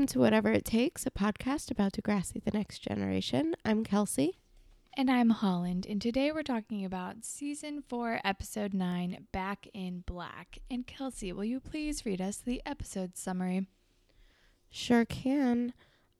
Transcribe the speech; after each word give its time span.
welcome 0.00 0.14
to 0.14 0.18
Whatever 0.18 0.50
It 0.50 0.64
Takes, 0.64 1.04
a 1.04 1.10
podcast 1.10 1.70
about 1.70 1.92
Degrassi 1.92 2.42
the 2.42 2.52
Next 2.52 2.78
Generation. 2.78 3.54
I'm 3.66 3.84
Kelsey. 3.84 4.38
And 4.96 5.10
I'm 5.10 5.28
Holland, 5.28 5.84
and 5.86 6.00
today 6.00 6.32
we're 6.32 6.42
talking 6.42 6.86
about 6.86 7.26
season 7.26 7.82
four, 7.86 8.18
episode 8.24 8.72
nine, 8.72 9.26
Back 9.30 9.68
in 9.74 10.02
Black. 10.06 10.60
And 10.70 10.86
Kelsey, 10.86 11.34
will 11.34 11.44
you 11.44 11.60
please 11.60 12.06
read 12.06 12.22
us 12.22 12.38
the 12.38 12.62
episode 12.64 13.18
summary? 13.18 13.66
Sure 14.70 15.04
can. 15.04 15.74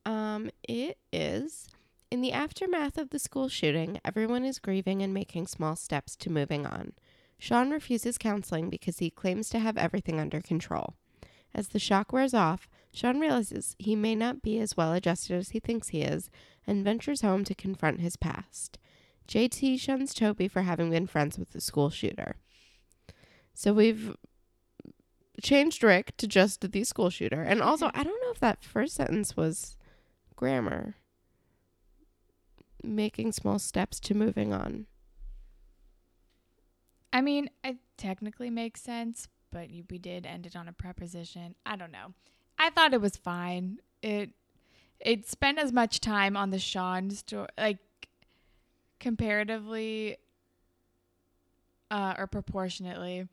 Um, 0.04 0.50
it 0.68 0.98
is 1.10 1.66
in 2.10 2.20
the 2.20 2.32
aftermath 2.32 2.98
of 2.98 3.08
the 3.08 3.18
school 3.18 3.48
shooting, 3.48 3.98
everyone 4.04 4.44
is 4.44 4.58
grieving 4.58 5.00
and 5.00 5.14
making 5.14 5.46
small 5.46 5.74
steps 5.74 6.16
to 6.16 6.30
moving 6.30 6.66
on. 6.66 6.92
Sean 7.38 7.70
refuses 7.70 8.18
counseling 8.18 8.68
because 8.68 8.98
he 8.98 9.08
claims 9.08 9.48
to 9.48 9.58
have 9.58 9.78
everything 9.78 10.20
under 10.20 10.42
control. 10.42 10.96
As 11.54 11.68
the 11.68 11.78
shock 11.78 12.12
wears 12.12 12.34
off, 12.34 12.68
Sean 12.92 13.20
realizes 13.20 13.76
he 13.78 13.94
may 13.94 14.14
not 14.14 14.42
be 14.42 14.58
as 14.58 14.76
well 14.76 14.92
adjusted 14.92 15.36
as 15.36 15.50
he 15.50 15.60
thinks 15.60 15.88
he 15.88 16.02
is 16.02 16.30
and 16.66 16.84
ventures 16.84 17.20
home 17.22 17.44
to 17.44 17.54
confront 17.54 18.00
his 18.00 18.16
past. 18.16 18.78
JT 19.28 19.78
shuns 19.78 20.12
Toby 20.12 20.48
for 20.48 20.62
having 20.62 20.90
been 20.90 21.06
friends 21.06 21.38
with 21.38 21.50
the 21.50 21.60
school 21.60 21.88
shooter. 21.88 22.36
So 23.54 23.72
we've 23.72 24.16
changed 25.40 25.82
Rick 25.82 26.16
to 26.16 26.26
just 26.26 26.72
the 26.72 26.84
school 26.84 27.10
shooter. 27.10 27.42
And 27.42 27.62
also, 27.62 27.86
mm-hmm. 27.86 28.00
I 28.00 28.04
don't 28.04 28.22
know 28.22 28.32
if 28.32 28.40
that 28.40 28.64
first 28.64 28.94
sentence 28.94 29.36
was 29.36 29.76
grammar. 30.34 30.96
Making 32.82 33.32
small 33.32 33.58
steps 33.58 34.00
to 34.00 34.14
moving 34.14 34.52
on. 34.52 34.86
I 37.12 37.20
mean, 37.20 37.50
it 37.62 37.76
technically 37.96 38.50
makes 38.50 38.80
sense, 38.80 39.28
but 39.50 39.68
we 39.90 39.98
did 39.98 40.26
end 40.26 40.46
it 40.46 40.56
on 40.56 40.68
a 40.68 40.72
preposition. 40.72 41.56
I 41.66 41.76
don't 41.76 41.92
know. 41.92 42.14
I 42.60 42.68
thought 42.68 42.92
it 42.92 43.00
was 43.00 43.16
fine. 43.16 43.78
It 44.02 44.30
it 45.00 45.26
spent 45.26 45.58
as 45.58 45.72
much 45.72 45.98
time 45.98 46.36
on 46.36 46.50
the 46.50 46.58
Sean 46.58 47.10
story, 47.10 47.48
like 47.56 47.78
comparatively, 49.00 50.18
uh, 51.90 52.14
or 52.18 52.26
proportionately, 52.26 53.26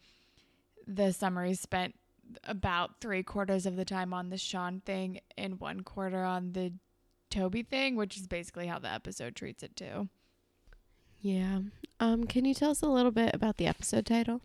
the 0.87 1.11
summary 1.11 1.55
spent 1.55 1.95
about 2.45 3.01
three 3.01 3.21
quarters 3.21 3.65
of 3.65 3.75
the 3.75 3.83
time 3.83 4.13
on 4.13 4.29
the 4.29 4.37
Sean 4.37 4.81
thing 4.85 5.19
and 5.37 5.59
one 5.59 5.81
quarter 5.81 6.23
on 6.23 6.53
the 6.53 6.71
Toby 7.29 7.63
thing, 7.63 7.97
which 7.97 8.15
is 8.15 8.27
basically 8.27 8.67
how 8.67 8.79
the 8.79 8.91
episode 8.91 9.35
treats 9.35 9.61
it 9.61 9.75
too. 9.75 10.07
Yeah. 11.19 11.59
Um, 11.99 12.23
can 12.23 12.45
you 12.45 12.53
tell 12.53 12.71
us 12.71 12.81
a 12.81 12.87
little 12.87 13.11
bit 13.11 13.33
about 13.33 13.57
the 13.57 13.67
episode 13.67 14.05
title? 14.05 14.39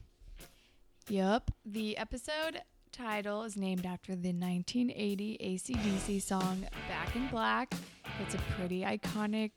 Yep. 1.09 1.53
The 1.65 1.97
episode 1.97 2.63
title 2.93 3.43
is 3.45 3.57
named 3.57 3.87
after 3.87 4.15
the 4.15 4.33
1980 4.33 5.39
ACDC 5.43 6.21
song 6.21 6.67
Back 6.89 7.17
in 7.17 7.27
Black. 7.29 7.73
It's 8.21 8.35
a 8.35 8.39
pretty 8.57 8.83
iconic 8.83 9.51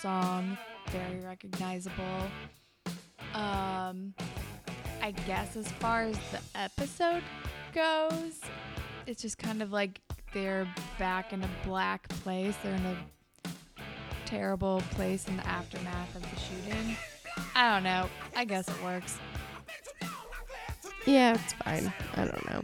song, 0.00 0.58
very 0.90 1.20
recognizable. 1.24 2.20
Um, 3.32 4.12
I 5.02 5.14
guess 5.26 5.56
as 5.56 5.70
far 5.72 6.02
as 6.02 6.18
the 6.30 6.40
episode 6.54 7.22
goes, 7.72 8.42
it's 9.06 9.22
just 9.22 9.38
kind 9.38 9.62
of 9.62 9.72
like 9.72 10.00
they're 10.34 10.68
back 10.98 11.32
in 11.32 11.42
a 11.42 11.50
black 11.64 12.06
place. 12.08 12.54
They're 12.62 12.74
in 12.74 12.84
a 12.84 12.96
terrible 14.26 14.82
place 14.90 15.26
in 15.28 15.38
the 15.38 15.46
aftermath 15.46 16.14
of 16.14 16.22
the 16.22 16.36
shooting. 16.38 16.96
I 17.54 17.72
don't 17.72 17.84
know. 17.84 18.10
I 18.34 18.44
guess 18.44 18.68
it 18.68 18.84
works. 18.84 19.16
Yeah, 21.06 21.34
it's 21.34 21.52
fine. 21.52 21.92
I 22.16 22.24
don't 22.24 22.50
know. 22.50 22.62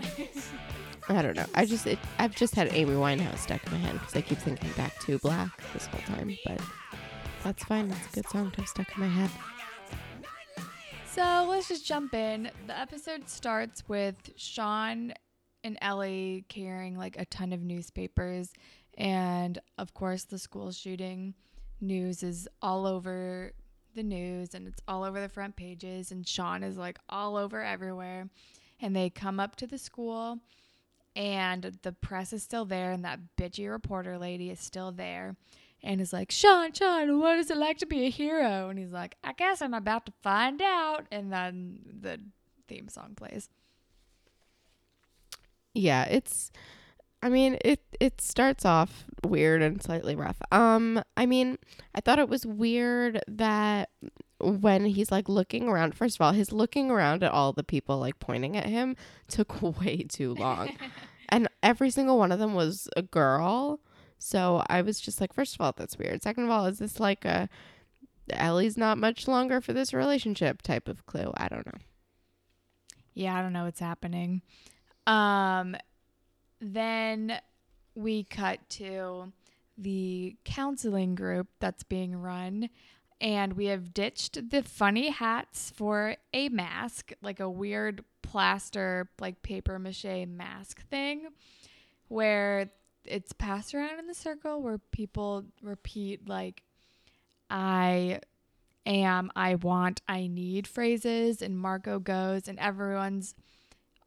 I 1.09 1.23
don't 1.23 1.37
know. 1.37 1.47
I 1.55 1.65
just 1.65 1.87
it, 1.87 1.99
I've 2.19 2.35
just 2.35 2.55
had 2.55 2.73
Amy 2.73 2.95
Winehouse 2.95 3.39
stuck 3.39 3.65
in 3.67 3.73
my 3.73 3.79
head 3.79 3.93
because 3.95 4.17
I 4.17 4.21
keep 4.21 4.39
thinking 4.39 4.71
back 4.77 4.99
to 5.01 5.19
Black 5.19 5.51
this 5.73 5.87
whole 5.87 6.01
time. 6.03 6.37
But 6.45 6.61
that's 7.45 7.65
fine. 7.65 7.89
That's 7.89 8.09
a 8.09 8.15
good 8.15 8.29
song 8.29 8.51
to 8.53 8.61
have 8.61 8.69
stuck 8.69 8.95
in 8.97 9.01
my 9.01 9.09
head. 9.09 9.31
So 11.07 11.47
let's 11.49 11.69
just 11.69 11.87
jump 11.87 12.15
in. 12.15 12.51
The 12.67 12.79
episode 12.79 13.29
starts 13.29 13.89
with 13.89 14.31
Sean 14.37 15.13
and 15.63 15.79
Ellie 15.81 16.45
carrying 16.49 16.97
like 16.97 17.17
a 17.19 17.25
ton 17.27 17.53
of 17.53 17.63
newspapers, 17.63 18.53
and 18.97 19.61
of 19.79 19.95
course 19.95 20.25
the 20.25 20.39
school 20.39 20.73
shooting 20.73 21.35
news 21.81 22.23
is 22.23 22.49
all 22.61 22.87
over 22.87 23.53
the 23.95 24.03
news 24.03 24.55
and 24.55 24.67
it's 24.67 24.81
all 24.87 25.05
over 25.05 25.21
the 25.21 25.29
front 25.29 25.57
pages 25.57 26.11
and 26.11 26.27
Sean 26.27 26.63
is 26.63 26.77
like 26.77 26.99
all 27.09 27.37
over 27.37 27.63
everywhere. 27.63 28.29
And 28.81 28.97
they 28.97 29.11
come 29.11 29.39
up 29.39 29.57
to 29.57 29.67
the 29.67 29.79
school 29.79 30.41
and 31.15 31.79
the 31.83 31.93
press 31.93 32.33
is 32.33 32.43
still 32.43 32.65
there 32.65 32.91
and 32.93 33.05
that 33.05 33.21
bitchy 33.37 33.71
reporter 33.71 34.19
lady 34.19 34.51
is 34.51 34.61
still 34.61 34.93
there 34.93 35.37
and 35.83 36.01
is 36.01 36.13
like 36.13 36.31
Sean 36.31 36.73
Sean 36.73 37.19
what 37.21 37.39
is 37.39 37.51
it 37.51 37.57
like 37.57 37.79
to 37.79 37.87
be 37.87 38.07
a 38.07 38.11
hero? 38.11 38.69
And 38.69 38.79
he's 38.79 38.93
like 38.93 39.17
I 39.23 39.33
guess 39.33 39.63
I'm 39.63 39.75
about 39.75 40.07
to 40.07 40.13
find 40.23 40.61
out. 40.63 41.07
And 41.11 41.33
then 41.33 41.81
the 42.01 42.21
theme 42.69 42.89
song 42.89 43.15
plays. 43.17 43.49
Yeah 45.75 46.05
it's 46.05 46.51
I 47.23 47.29
mean, 47.29 47.57
it 47.65 47.81
it 48.01 48.21
starts 48.21 48.65
off 48.65 49.05
weird 49.25 49.63
and 49.63 49.81
slightly 49.81 50.17
rough. 50.17 50.43
Um, 50.51 51.03
I 51.17 51.27
mean, 51.27 51.59
I 51.95 52.01
thought 52.01 52.19
it 52.19 52.29
was 52.29 52.45
weird 52.45 53.23
that 53.29 53.91
when 54.41 54.87
he's 54.87 55.13
like 55.13 55.29
looking 55.29 55.69
around, 55.69 55.95
first 55.95 56.17
of 56.17 56.21
all, 56.21 56.33
his 56.33 56.53
looking 56.53 56.91
around 56.91 57.23
at 57.23 57.31
all 57.31 57.53
the 57.53 57.63
people 57.63 57.99
like 57.99 58.19
pointing 58.19 58.57
at 58.57 58.67
him 58.67 58.97
took 59.29 59.63
way 59.81 60.05
too 60.09 60.35
long. 60.35 60.77
and 61.29 61.49
every 61.63 61.91
single 61.91 62.19
one 62.19 62.33
of 62.33 62.41
them 62.41 62.55
was 62.55 62.89
a 62.97 63.03
girl. 63.03 63.81
So 64.19 64.65
I 64.69 64.83
was 64.83 65.01
just 65.01 65.21
like, 65.21 65.33
first 65.33 65.55
of 65.55 65.61
all, 65.61 65.73
that's 65.77 65.99
weird. 65.99 66.23
Second 66.23 66.45
of 66.45 66.51
all, 66.51 66.67
is 66.67 66.79
this 66.79 66.99
like 66.99 67.25
a 67.25 67.49
Ellie's 68.31 68.77
not 68.77 68.99
much 68.99 69.27
longer 69.27 69.61
for 69.61 69.73
this 69.73 69.93
relationship 69.93 70.63
type 70.63 70.89
of 70.89 71.07
clue? 71.07 71.33
I 71.37 71.49
don't 71.49 71.67
know. 71.67 71.81
Yeah, 73.15 73.37
I 73.37 73.43
don't 73.43 73.53
know 73.53 73.65
what's 73.65 73.81
happening. 73.81 74.43
Um 75.07 75.77
then 76.63 77.39
we 77.95 78.25
cut 78.25 78.61
to 78.71 79.33
the 79.77 80.37
counseling 80.45 81.15
group 81.15 81.49
that's 81.59 81.83
being 81.83 82.15
run 82.17 82.71
and 83.21 83.53
we 83.53 83.67
have 83.67 83.93
ditched 83.95 84.51
the 84.51 84.63
funny 84.63 85.11
hats 85.11 85.73
for 85.75 86.17
a 86.33 86.49
mask, 86.49 87.13
like 87.23 87.41
a 87.41 87.49
weird 87.49 88.05
plaster, 88.23 89.09
like 89.21 89.43
paper 89.43 89.79
mache 89.79 90.27
mask 90.27 90.85
thing, 90.89 91.29
where 92.09 92.71
it's 93.05 93.33
passed 93.33 93.75
around 93.75 93.99
in 94.01 94.09
the 94.09 94.15
circle 94.15 94.61
where 94.61 94.79
people 94.79 95.45
repeat, 95.63 96.29
like, 96.29 96.63
I 97.49 98.21
am, 98.87 99.31
I 99.37 99.55
want, 99.57 100.01
I 100.09 100.27
need 100.27 100.67
phrases, 100.67 101.43
and 101.43 101.57
Marco 101.57 102.01
goes, 102.01 102.49
and 102.49 102.59
everyone's 102.59 103.37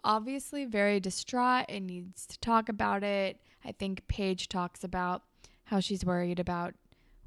obviously 0.05 0.63
very 0.63 0.99
distraught 1.01 1.66
and 1.67 1.88
needs 1.88 2.25
to 2.27 2.39
talk 2.39 2.69
about 2.69 3.03
it. 3.03 3.41
I 3.66 3.73
think 3.73 4.07
Paige 4.07 4.47
talks 4.47 4.83
about 4.83 5.23
how 5.66 5.79
she's 5.79 6.05
worried 6.05 6.39
about 6.39 6.75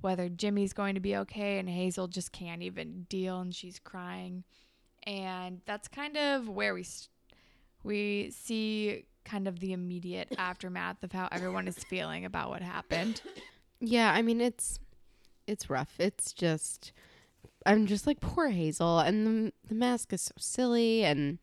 whether 0.00 0.28
Jimmy's 0.28 0.72
going 0.72 0.94
to 0.94 1.00
be 1.00 1.16
okay, 1.16 1.58
and 1.58 1.68
Hazel 1.68 2.06
just 2.06 2.30
can't 2.30 2.62
even 2.62 3.06
deal 3.08 3.40
and 3.40 3.52
she's 3.52 3.80
crying. 3.80 4.44
And 5.02 5.60
that's 5.66 5.88
kind 5.88 6.16
of 6.16 6.48
where 6.48 6.72
we 6.72 6.86
we 7.82 8.30
see 8.30 9.06
kind 9.24 9.48
of 9.48 9.60
the 9.60 9.72
immediate 9.72 10.34
aftermath 10.38 11.02
of 11.02 11.12
how 11.12 11.28
everyone 11.32 11.68
is 11.68 11.78
feeling 11.84 12.24
about 12.24 12.48
what 12.48 12.62
happened. 12.62 13.20
Yeah, 13.80 14.12
I 14.12 14.22
mean 14.22 14.40
it's 14.40 14.78
it's 15.46 15.70
rough. 15.70 15.94
It's 15.98 16.32
just 16.32 16.92
I'm 17.66 17.86
just 17.86 18.06
like 18.06 18.20
poor 18.20 18.48
Hazel 18.48 18.98
and 19.00 19.26
the 19.26 19.52
the 19.69 19.74
mask 19.74 20.12
is 20.12 20.22
so 20.22 20.32
silly 20.38 21.04
and 21.04 21.38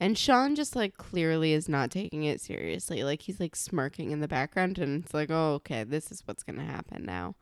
and 0.00 0.16
Sean 0.16 0.54
just 0.54 0.76
like 0.76 0.96
clearly 0.96 1.52
is 1.52 1.68
not 1.68 1.90
taking 1.90 2.24
it 2.24 2.40
seriously. 2.40 3.02
Like 3.02 3.22
he's 3.22 3.40
like 3.40 3.56
smirking 3.56 4.10
in 4.10 4.20
the 4.20 4.28
background 4.28 4.78
and 4.78 5.04
it's 5.04 5.14
like, 5.14 5.30
"Oh, 5.30 5.54
okay, 5.54 5.84
this 5.84 6.12
is 6.12 6.22
what's 6.24 6.42
going 6.42 6.58
to 6.58 6.64
happen 6.64 7.04
now." 7.04 7.34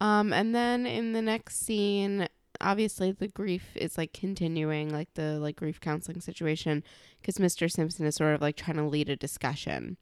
Um 0.00 0.32
and 0.32 0.54
then 0.54 0.86
in 0.86 1.12
the 1.12 1.22
next 1.22 1.64
scene, 1.64 2.28
obviously 2.60 3.12
the 3.12 3.28
grief 3.28 3.76
is 3.76 3.98
like 3.98 4.12
continuing 4.12 4.90
like 4.90 5.12
the 5.14 5.38
like 5.38 5.56
grief 5.56 5.80
counseling 5.80 6.20
situation 6.20 6.82
cuz 7.22 7.36
Mr. 7.36 7.70
Simpson 7.70 8.06
is 8.06 8.16
sort 8.16 8.34
of 8.34 8.40
like 8.40 8.56
trying 8.56 8.78
to 8.78 8.84
lead 8.84 9.10
a 9.10 9.16
discussion. 9.16 9.96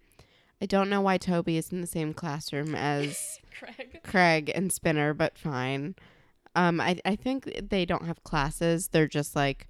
I 0.62 0.66
don't 0.66 0.88
know 0.88 1.00
why 1.00 1.18
Toby 1.18 1.56
is 1.56 1.72
in 1.72 1.80
the 1.80 1.86
same 1.86 2.14
classroom 2.14 2.74
as 2.74 3.40
Craig. 3.58 4.00
Craig 4.04 4.52
and 4.54 4.72
Spinner, 4.72 5.12
but 5.12 5.36
fine. 5.36 5.96
Um 6.54 6.80
I 6.80 7.00
I 7.04 7.16
think 7.16 7.68
they 7.68 7.84
don't 7.84 8.06
have 8.06 8.22
classes. 8.22 8.88
They're 8.88 9.08
just 9.08 9.34
like 9.34 9.66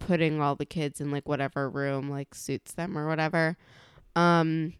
putting 0.00 0.40
all 0.40 0.56
the 0.56 0.66
kids 0.66 1.00
in 1.00 1.10
like 1.10 1.28
whatever 1.28 1.70
room 1.70 2.10
like 2.10 2.34
suits 2.34 2.72
them 2.72 2.98
or 2.98 3.06
whatever. 3.06 3.56
Um 4.16 4.74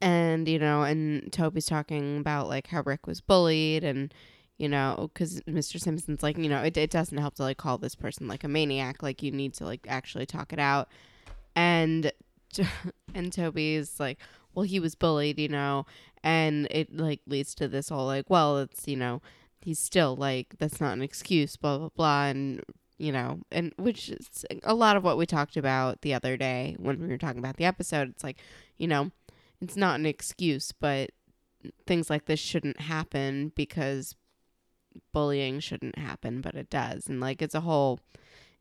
and 0.00 0.46
you 0.46 0.58
know, 0.58 0.82
and 0.82 1.32
Toby's 1.32 1.66
talking 1.66 2.18
about 2.18 2.48
like 2.48 2.68
how 2.68 2.82
Rick 2.82 3.06
was 3.06 3.20
bullied 3.20 3.82
and 3.82 4.14
you 4.58 4.68
know, 4.68 5.10
because 5.12 5.40
Mr. 5.42 5.78
Simpson's 5.78 6.22
like, 6.22 6.38
you 6.38 6.48
know, 6.48 6.62
it, 6.62 6.76
it 6.76 6.90
doesn't 6.90 7.18
help 7.18 7.34
to 7.34 7.42
like 7.42 7.58
call 7.58 7.76
this 7.76 7.94
person 7.94 8.26
like 8.26 8.44
a 8.44 8.48
maniac. 8.48 9.02
Like 9.02 9.22
you 9.22 9.30
need 9.30 9.54
to 9.54 9.64
like 9.64 9.86
actually 9.88 10.24
talk 10.24 10.52
it 10.52 10.58
out. 10.58 10.88
And 11.54 12.12
and 13.14 13.32
Toby's 13.32 14.00
like, 14.00 14.18
well, 14.54 14.64
he 14.64 14.80
was 14.80 14.94
bullied, 14.94 15.38
you 15.38 15.48
know, 15.48 15.86
and 16.22 16.66
it 16.70 16.94
like 16.96 17.20
leads 17.26 17.54
to 17.56 17.68
this 17.68 17.90
whole 17.90 18.06
like, 18.06 18.30
well, 18.30 18.58
it's 18.58 18.88
you 18.88 18.96
know, 18.96 19.20
he's 19.60 19.78
still 19.78 20.16
like 20.16 20.54
that's 20.58 20.80
not 20.80 20.94
an 20.94 21.02
excuse, 21.02 21.56
blah 21.56 21.78
blah 21.78 21.90
blah, 21.94 22.26
and 22.26 22.62
you 22.98 23.12
know, 23.12 23.40
and 23.52 23.72
which 23.76 24.08
is 24.08 24.44
a 24.64 24.74
lot 24.74 24.96
of 24.96 25.04
what 25.04 25.18
we 25.18 25.26
talked 25.26 25.56
about 25.56 26.00
the 26.02 26.14
other 26.14 26.36
day 26.36 26.76
when 26.78 27.00
we 27.00 27.08
were 27.08 27.18
talking 27.18 27.38
about 27.38 27.56
the 27.56 27.64
episode. 27.64 28.08
It's 28.08 28.24
like, 28.24 28.38
you 28.76 28.88
know, 28.88 29.10
it's 29.60 29.76
not 29.76 30.00
an 30.00 30.06
excuse, 30.06 30.72
but 30.72 31.10
things 31.86 32.10
like 32.10 32.26
this 32.26 32.40
shouldn't 32.40 32.80
happen 32.80 33.52
because 33.54 34.14
bullying 35.12 35.60
shouldn't 35.60 35.98
happen, 35.98 36.40
but 36.40 36.54
it 36.54 36.70
does. 36.70 37.08
And 37.08 37.20
like 37.20 37.42
it's 37.42 37.54
a 37.54 37.60
whole 37.60 38.00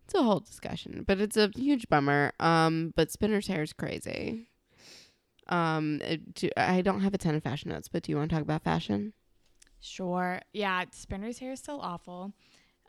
it's 0.03 0.13
a 0.13 0.23
whole 0.23 0.39
discussion, 0.39 1.03
but 1.07 1.19
it's 1.19 1.37
a 1.37 1.51
huge 1.55 1.87
bummer. 1.89 2.33
Um 2.39 2.93
but 2.95 3.11
Spinner's 3.11 3.47
hair 3.47 3.63
is 3.63 3.73
crazy. 3.73 4.47
Um 5.47 6.01
do, 6.33 6.49
I 6.57 6.81
don't 6.81 7.01
have 7.01 7.13
a 7.13 7.17
ton 7.17 7.35
of 7.35 7.43
fashion 7.43 7.71
notes, 7.71 7.87
but 7.87 8.03
do 8.03 8.11
you 8.11 8.17
want 8.17 8.29
to 8.29 8.35
talk 8.35 8.43
about 8.43 8.63
fashion? 8.63 9.13
Sure. 9.79 10.41
Yeah, 10.51 10.85
Spinner's 10.91 11.39
hair 11.39 11.53
is 11.53 11.59
still 11.59 11.79
awful. 11.81 12.33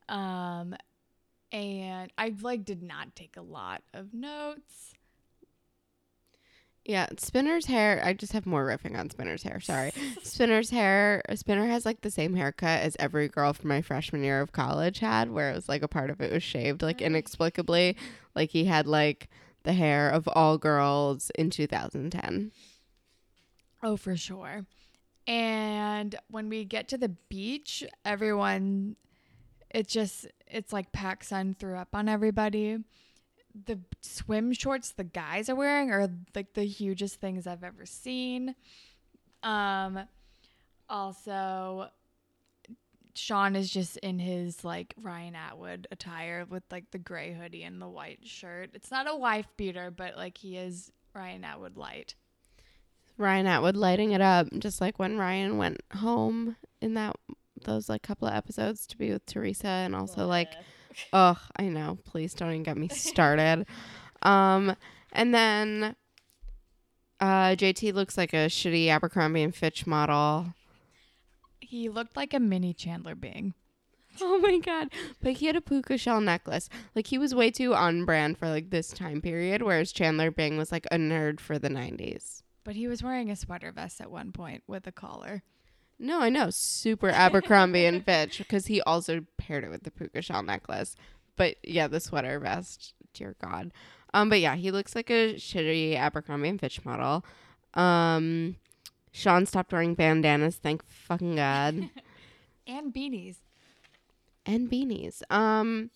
Um 0.08 0.74
and 1.52 2.12
I 2.18 2.34
like 2.40 2.64
did 2.64 2.82
not 2.82 3.14
take 3.14 3.36
a 3.36 3.42
lot 3.42 3.82
of 3.94 4.12
notes. 4.12 4.94
Yeah, 6.84 7.08
Spinner's 7.18 7.66
hair. 7.66 8.00
I 8.04 8.12
just 8.12 8.32
have 8.32 8.46
more 8.46 8.64
riffing 8.64 8.96
on 8.96 9.10
Spinner's 9.10 9.42
hair. 9.42 9.58
Sorry. 9.58 9.92
Spinner's 10.22 10.70
hair. 10.70 11.20
Spinner 11.34 11.66
has 11.66 11.84
like 11.84 12.02
the 12.02 12.12
same 12.12 12.34
haircut 12.34 12.82
as 12.82 12.96
every 13.00 13.28
girl 13.28 13.52
from 13.52 13.68
my 13.68 13.82
freshman 13.82 14.22
year 14.22 14.40
of 14.40 14.52
college 14.52 15.00
had, 15.00 15.32
where 15.32 15.50
it 15.50 15.56
was 15.56 15.68
like 15.68 15.82
a 15.82 15.88
part 15.88 16.10
of 16.10 16.20
it 16.20 16.32
was 16.32 16.44
shaved 16.44 16.82
like 16.82 17.02
inexplicably. 17.02 17.96
Like 18.36 18.50
he 18.50 18.66
had 18.66 18.86
like 18.86 19.28
the 19.64 19.72
hair 19.72 20.08
of 20.08 20.28
all 20.28 20.58
girls 20.58 21.30
in 21.34 21.50
2010. 21.50 22.52
Oh, 23.82 23.96
for 23.96 24.16
sure. 24.16 24.64
And 25.26 26.14
when 26.30 26.48
we 26.48 26.64
get 26.64 26.86
to 26.88 26.98
the 26.98 27.08
beach, 27.08 27.82
everyone, 28.04 28.94
it 29.76 29.88
just, 29.88 30.26
it's 30.46 30.72
like 30.72 30.90
Pac 30.90 31.22
Sun 31.22 31.54
threw 31.58 31.76
up 31.76 31.88
on 31.92 32.08
everybody. 32.08 32.78
The 33.66 33.78
swim 34.00 34.54
shorts 34.54 34.92
the 34.92 35.04
guys 35.04 35.50
are 35.50 35.54
wearing 35.54 35.90
are 35.90 36.08
like 36.34 36.54
the 36.54 36.64
hugest 36.64 37.20
things 37.20 37.46
I've 37.46 37.62
ever 37.62 37.84
seen. 37.84 38.54
Um, 39.42 40.00
also, 40.88 41.90
Sean 43.14 43.54
is 43.54 43.68
just 43.70 43.98
in 43.98 44.18
his 44.18 44.64
like 44.64 44.94
Ryan 44.96 45.34
Atwood 45.34 45.88
attire 45.90 46.46
with 46.48 46.62
like 46.70 46.90
the 46.90 46.98
gray 46.98 47.34
hoodie 47.34 47.62
and 47.62 47.80
the 47.80 47.88
white 47.88 48.26
shirt. 48.26 48.70
It's 48.72 48.90
not 48.90 49.10
a 49.10 49.14
wife 49.14 49.46
beater, 49.58 49.90
but 49.90 50.16
like 50.16 50.38
he 50.38 50.56
is 50.56 50.90
Ryan 51.14 51.44
Atwood 51.44 51.76
light. 51.76 52.14
Ryan 53.18 53.46
Atwood 53.46 53.76
lighting 53.76 54.12
it 54.12 54.22
up, 54.22 54.48
just 54.58 54.80
like 54.80 54.98
when 54.98 55.18
Ryan 55.18 55.58
went 55.58 55.82
home 55.92 56.56
in 56.80 56.94
that 56.94 57.16
those 57.64 57.88
like 57.88 58.02
couple 58.02 58.28
of 58.28 58.34
episodes 58.34 58.86
to 58.88 58.96
be 58.96 59.10
with 59.12 59.24
Theresa, 59.26 59.66
and 59.68 59.94
also 59.94 60.26
like 60.26 60.52
Ugh, 61.12 61.38
I 61.56 61.64
know. 61.64 61.98
Please 62.04 62.32
don't 62.34 62.50
even 62.50 62.62
get 62.62 62.76
me 62.76 62.88
started. 62.88 63.66
um, 64.22 64.74
and 65.12 65.34
then 65.34 65.94
uh, 67.20 67.50
JT 67.56 67.92
looks 67.94 68.16
like 68.18 68.32
a 68.32 68.46
shitty 68.46 68.88
Abercrombie 68.88 69.42
and 69.42 69.54
Fitch 69.54 69.86
model. 69.86 70.54
He 71.60 71.88
looked 71.88 72.16
like 72.16 72.32
a 72.34 72.40
mini 72.40 72.72
Chandler 72.74 73.14
Bing. 73.14 73.54
Oh 74.18 74.38
my 74.38 74.58
god! 74.58 74.88
But 75.22 75.32
he 75.34 75.46
had 75.46 75.56
a 75.56 75.60
puka 75.60 75.98
shell 75.98 76.22
necklace. 76.22 76.70
Like 76.94 77.08
he 77.08 77.18
was 77.18 77.34
way 77.34 77.50
too 77.50 77.74
on 77.74 78.06
brand 78.06 78.38
for 78.38 78.48
like 78.48 78.70
this 78.70 78.88
time 78.88 79.20
period, 79.20 79.60
whereas 79.60 79.92
Chandler 79.92 80.30
Bing 80.30 80.56
was 80.56 80.72
like 80.72 80.86
a 80.90 80.96
nerd 80.96 81.38
for 81.38 81.58
the 81.58 81.68
'90s. 81.68 82.42
But 82.64 82.76
he 82.76 82.88
was 82.88 83.02
wearing 83.02 83.30
a 83.30 83.36
sweater 83.36 83.72
vest 83.72 84.00
at 84.00 84.10
one 84.10 84.32
point 84.32 84.62
with 84.66 84.86
a 84.86 84.92
collar. 84.92 85.42
No, 85.98 86.20
I 86.20 86.28
know, 86.28 86.50
super 86.50 87.08
Abercrombie 87.08 87.86
and 87.86 88.04
Fitch 88.04 88.38
because 88.38 88.66
he 88.66 88.82
also 88.82 89.24
paired 89.38 89.64
it 89.64 89.70
with 89.70 89.82
the 89.84 89.90
puka 89.90 90.20
shell 90.22 90.42
necklace. 90.42 90.94
But 91.36 91.56
yeah, 91.62 91.86
the 91.88 92.00
sweater 92.00 92.38
vest, 92.38 92.94
dear 93.14 93.34
God. 93.42 93.72
Um, 94.12 94.28
but 94.28 94.40
yeah, 94.40 94.56
he 94.56 94.70
looks 94.70 94.94
like 94.94 95.10
a 95.10 95.34
shitty 95.34 95.96
Abercrombie 95.96 96.48
and 96.48 96.60
Fitch 96.60 96.84
model. 96.84 97.24
Um, 97.74 98.56
Sean 99.12 99.46
stopped 99.46 99.72
wearing 99.72 99.94
bandanas, 99.94 100.56
thank 100.56 100.84
fucking 100.86 101.36
God, 101.36 101.88
And 102.66 102.92
beanies. 102.92 103.36
and 104.44 104.68
beanies. 104.70 105.22
Um, 105.30 105.90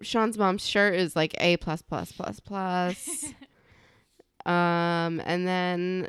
Sean's 0.00 0.38
mom's 0.38 0.64
shirt 0.66 0.94
is 0.94 1.14
like 1.16 1.34
A 1.38 1.56
plus 1.58 1.82
plus 1.82 2.12
plus 2.12 2.40
plus. 2.40 3.24
um, 4.46 5.20
and 5.24 5.46
then 5.46 6.08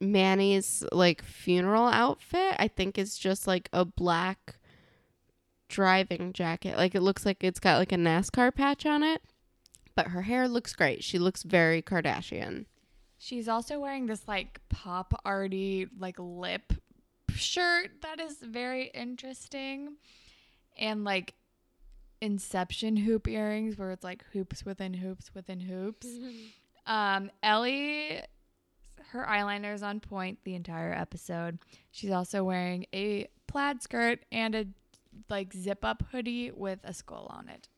Manny's 0.00 0.82
like 0.92 1.22
funeral 1.22 1.86
outfit, 1.86 2.56
I 2.58 2.68
think 2.68 2.98
is 2.98 3.18
just 3.18 3.46
like 3.46 3.68
a 3.72 3.84
black 3.84 4.56
driving 5.68 6.32
jacket. 6.32 6.76
Like 6.76 6.94
it 6.94 7.00
looks 7.02 7.24
like 7.26 7.42
it's 7.44 7.60
got 7.60 7.78
like 7.78 7.92
a 7.92 7.96
NASCAR 7.96 8.54
patch 8.54 8.86
on 8.86 9.02
it. 9.02 9.22
But 9.94 10.08
her 10.08 10.22
hair 10.22 10.48
looks 10.48 10.74
great. 10.74 11.04
She 11.04 11.18
looks 11.18 11.42
very 11.42 11.82
Kardashian. 11.82 12.66
She's 13.18 13.48
also 13.48 13.78
wearing 13.78 14.06
this 14.06 14.26
like 14.26 14.60
pop 14.70 15.20
arty 15.24 15.86
like 15.98 16.16
lip 16.18 16.72
shirt 17.34 17.90
that 18.02 18.20
is 18.20 18.38
very 18.40 18.86
interesting. 18.94 19.96
And 20.78 21.04
like 21.04 21.34
inception 22.22 22.96
hoop 22.96 23.28
earrings 23.28 23.76
where 23.78 23.90
it's 23.90 24.04
like 24.04 24.24
hoops 24.32 24.64
within 24.64 24.94
hoops 24.94 25.34
within 25.34 25.60
hoops. 25.60 26.06
Um 26.86 27.30
Ellie 27.42 28.22
her 29.12 29.26
eyeliner 29.28 29.74
is 29.74 29.82
on 29.82 30.00
point 30.00 30.38
the 30.44 30.54
entire 30.54 30.92
episode. 30.92 31.58
She's 31.90 32.10
also 32.10 32.44
wearing 32.44 32.86
a 32.94 33.28
plaid 33.46 33.82
skirt 33.82 34.20
and 34.30 34.54
a 34.54 34.66
like 35.28 35.52
zip 35.52 35.84
up 35.84 36.04
hoodie 36.12 36.50
with 36.50 36.80
a 36.84 36.94
skull 36.94 37.26
on 37.30 37.48
it. 37.48 37.68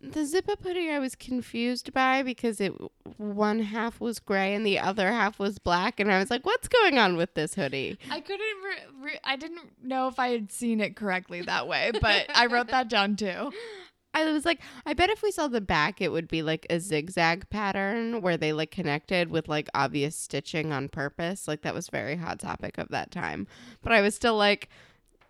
The 0.00 0.24
zip 0.24 0.48
up 0.48 0.62
hoodie 0.62 0.90
I 0.90 1.00
was 1.00 1.16
confused 1.16 1.92
by 1.92 2.22
because 2.22 2.60
it 2.60 2.72
one 3.16 3.58
half 3.58 4.00
was 4.00 4.20
gray 4.20 4.54
and 4.54 4.64
the 4.64 4.78
other 4.78 5.10
half 5.10 5.40
was 5.40 5.58
black, 5.58 5.98
and 5.98 6.12
I 6.12 6.20
was 6.20 6.30
like, 6.30 6.46
"What's 6.46 6.68
going 6.68 6.98
on 6.98 7.16
with 7.16 7.34
this 7.34 7.54
hoodie?" 7.54 7.98
I 8.08 8.20
couldn't. 8.20 8.40
Re- 8.64 9.04
re- 9.04 9.20
I 9.24 9.34
didn't 9.34 9.82
know 9.82 10.06
if 10.06 10.20
I 10.20 10.28
had 10.28 10.52
seen 10.52 10.80
it 10.80 10.94
correctly 10.94 11.42
that 11.42 11.66
way, 11.66 11.90
but 12.00 12.26
I 12.32 12.46
wrote 12.46 12.68
that 12.68 12.88
down 12.88 13.16
too. 13.16 13.52
I 14.14 14.24
was 14.32 14.44
like, 14.44 14.60
I 14.86 14.94
bet 14.94 15.10
if 15.10 15.22
we 15.22 15.30
saw 15.30 15.48
the 15.48 15.60
back, 15.60 16.00
it 16.00 16.10
would 16.10 16.28
be 16.28 16.42
like 16.42 16.66
a 16.70 16.80
zigzag 16.80 17.48
pattern 17.50 18.20
where 18.22 18.36
they 18.36 18.52
like 18.52 18.70
connected 18.70 19.30
with 19.30 19.48
like 19.48 19.68
obvious 19.74 20.16
stitching 20.16 20.72
on 20.72 20.88
purpose. 20.88 21.46
Like 21.46 21.62
that 21.62 21.74
was 21.74 21.88
very 21.88 22.16
hot 22.16 22.40
topic 22.40 22.78
of 22.78 22.88
that 22.88 23.10
time. 23.10 23.46
But 23.82 23.92
I 23.92 24.00
was 24.00 24.14
still 24.14 24.36
like, 24.36 24.68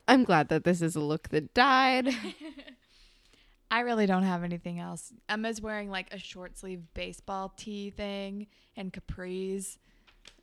I'm 0.06 0.24
glad 0.24 0.48
that 0.48 0.64
this 0.64 0.80
is 0.80 0.96
a 0.96 1.00
look 1.00 1.28
that 1.30 1.52
died. 1.54 2.08
I 3.70 3.80
really 3.80 4.06
don't 4.06 4.22
have 4.22 4.44
anything 4.44 4.78
else. 4.78 5.12
Emma's 5.28 5.60
wearing 5.60 5.90
like 5.90 6.12
a 6.12 6.18
short 6.18 6.56
sleeve 6.56 6.82
baseball 6.94 7.52
tee 7.56 7.90
thing 7.90 8.46
and 8.76 8.92
capris, 8.92 9.76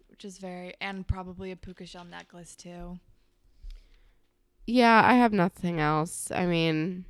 which 0.10 0.24
is 0.24 0.38
very 0.38 0.75
and 0.80 1.08
probably 1.08 1.51
a 1.51 1.56
puka 1.56 1.88
shell 1.88 2.06
necklace 2.06 2.56
too. 2.56 3.00
yeah, 4.68 5.01
I 5.04 5.13
have 5.13 5.34
nothing 5.34 5.80
else. 5.80 6.30
I 6.32 6.46
mean, 6.46 7.06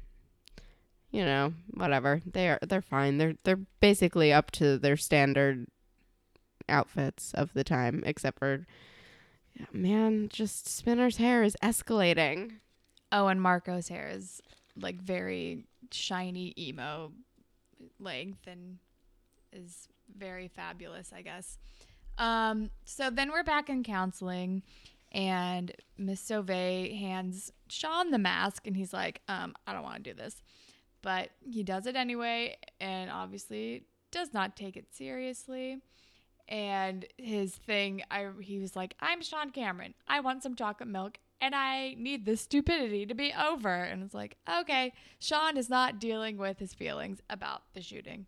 you 1.16 1.24
know, 1.24 1.54
whatever. 1.74 2.22
They 2.30 2.50
are 2.50 2.60
they're 2.62 2.82
fine. 2.82 3.18
They're 3.18 3.36
they're 3.46 3.62
basically 3.80 4.34
up 4.34 4.52
to 4.52 4.78
their 4.78 4.98
standard 4.98 5.68
outfits 6.68 7.34
of 7.34 7.54
the 7.54 7.64
time, 7.64 8.04
except 8.06 8.38
for 8.38 8.68
man, 9.72 10.28
just 10.28 10.68
Spinner's 10.68 11.16
hair 11.16 11.42
is 11.42 11.56
escalating. 11.64 12.58
Oh, 13.14 13.28
and 13.28 13.42
Marco's 13.42 13.88
hair 13.88 14.10
is 14.14 14.42
like 14.76 15.02
very 15.02 15.64
shiny 15.90 16.54
emo 16.60 17.14
length 17.98 18.46
and 18.46 18.80
is 19.54 19.88
very 20.18 20.50
fabulous, 20.50 21.14
I 21.16 21.22
guess. 21.22 21.58
Um, 22.18 22.72
so 22.84 23.10
then 23.10 23.32
we're 23.32 23.44
back 23.44 23.70
in 23.70 23.84
counseling 23.84 24.64
and 25.14 25.72
Miss 25.98 26.22
Sauvé 26.22 27.00
hands 27.00 27.54
Sean 27.70 28.12
the 28.12 28.18
mask 28.18 28.68
and 28.68 28.76
he's 28.76 28.92
like, 28.92 29.22
um, 29.30 29.56
I 29.66 29.72
don't 29.72 29.84
want 29.84 30.04
to 30.04 30.12
do 30.12 30.14
this. 30.14 30.42
But 31.06 31.30
he 31.48 31.62
does 31.62 31.86
it 31.86 31.96
anyway 31.96 32.58
and 32.80 33.12
obviously 33.12 33.84
does 34.10 34.34
not 34.34 34.58
take 34.58 34.76
it 34.76 34.88
seriously. 34.92 35.78
And 36.48 37.06
his 37.18 37.54
thing, 37.54 38.02
I 38.10 38.30
he 38.42 38.58
was 38.58 38.76
like, 38.76 38.96
I'm 39.00 39.22
Sean 39.22 39.52
Cameron. 39.52 39.94
I 40.08 40.22
want 40.22 40.42
some 40.42 40.56
chocolate 40.56 40.90
milk 40.90 41.20
and 41.40 41.54
I 41.54 41.94
need 42.00 42.26
this 42.26 42.42
stupidity 42.42 43.06
to 43.06 43.14
be 43.14 43.32
over. 43.40 43.70
And 43.70 44.02
it's 44.02 44.16
like, 44.16 44.38
okay, 44.62 44.94
Sean 45.20 45.58
is 45.58 45.70
not 45.70 46.00
dealing 46.00 46.38
with 46.38 46.58
his 46.58 46.74
feelings 46.74 47.20
about 47.30 47.62
the 47.76 47.84
shooting. 47.84 48.26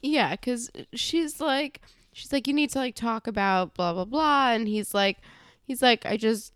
Yeah, 0.00 0.36
because 0.36 0.70
she's 0.94 1.40
like, 1.40 1.80
she's 2.12 2.32
like, 2.32 2.46
you 2.46 2.54
need 2.54 2.70
to 2.70 2.78
like 2.78 2.94
talk 2.94 3.26
about 3.26 3.74
blah 3.74 3.92
blah 3.92 4.04
blah, 4.04 4.52
and 4.52 4.68
he's 4.68 4.94
like, 4.94 5.16
he's 5.64 5.82
like, 5.82 6.06
I 6.06 6.16
just, 6.16 6.52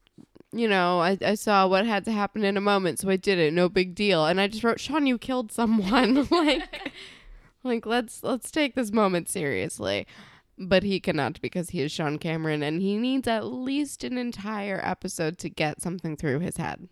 you 0.53 0.69
know, 0.69 1.01
I, 1.01 1.19
I 1.25 1.35
saw 1.35 1.67
what 1.67 1.87
had 1.87 2.05
to 2.05 2.13
happen 2.13 2.45
in 2.45 2.57
a 2.57 2.61
moment, 2.61 2.99
so 2.99 3.09
I 3.09 3.17
did 3.17 3.39
it. 3.39 3.53
No 3.53 3.69
big 3.69 3.95
deal. 3.95 4.27
And 4.27 4.41
I 4.41 4.49
just 4.49 4.63
wrote, 4.65 4.81
Sean, 4.81 5.07
you 5.07 5.19
killed 5.19 5.51
someone. 5.51 6.29
like, 6.31 6.93
like 7.65 7.87
let's 7.87 8.23
let's 8.23 8.51
take 8.51 8.75
this 8.75 8.93
moment 8.93 9.29
seriously. 9.29 10.07
but 10.59 10.83
he 10.83 11.01
cannot 11.01 11.41
because 11.41 11.71
he 11.71 11.81
is 11.81 11.93
Sean 11.93 12.19
Cameron 12.19 12.63
and 12.63 12.81
he 12.81 12.97
needs 12.97 13.27
at 13.27 13.47
least 13.47 14.05
an 14.05 14.19
entire 14.19 14.81
episode 14.83 15.39
to 15.39 15.49
get 15.49 15.81
something 15.81 16.17
through 16.17 16.41
his 16.41 16.57
head. 16.57 16.89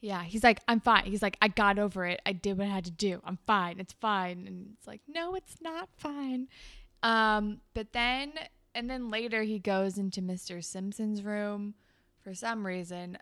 Yeah, 0.00 0.22
he's 0.22 0.44
like, 0.44 0.60
I'm 0.68 0.80
fine. 0.80 1.04
He's 1.04 1.22
like, 1.22 1.38
I 1.40 1.48
got 1.48 1.78
over 1.78 2.04
it. 2.04 2.20
I 2.26 2.32
did 2.32 2.58
what 2.58 2.66
I 2.66 2.70
had 2.70 2.84
to 2.84 2.90
do. 2.90 3.20
I'm 3.24 3.38
fine. 3.46 3.80
It's 3.80 3.94
fine. 3.94 4.46
And 4.46 4.74
it's 4.76 4.86
like, 4.86 5.00
no, 5.08 5.34
it's 5.34 5.56
not 5.62 5.88
fine. 5.96 6.48
Um, 7.02 7.60
but 7.74 7.92
then, 7.92 8.32
and 8.74 8.90
then 8.90 9.10
later 9.10 9.42
he 9.42 9.58
goes 9.58 9.96
into 9.96 10.20
Mr. 10.20 10.62
Simpson's 10.62 11.22
room 11.22 11.74
for 12.26 12.34
some 12.34 12.66
reason 12.66 13.16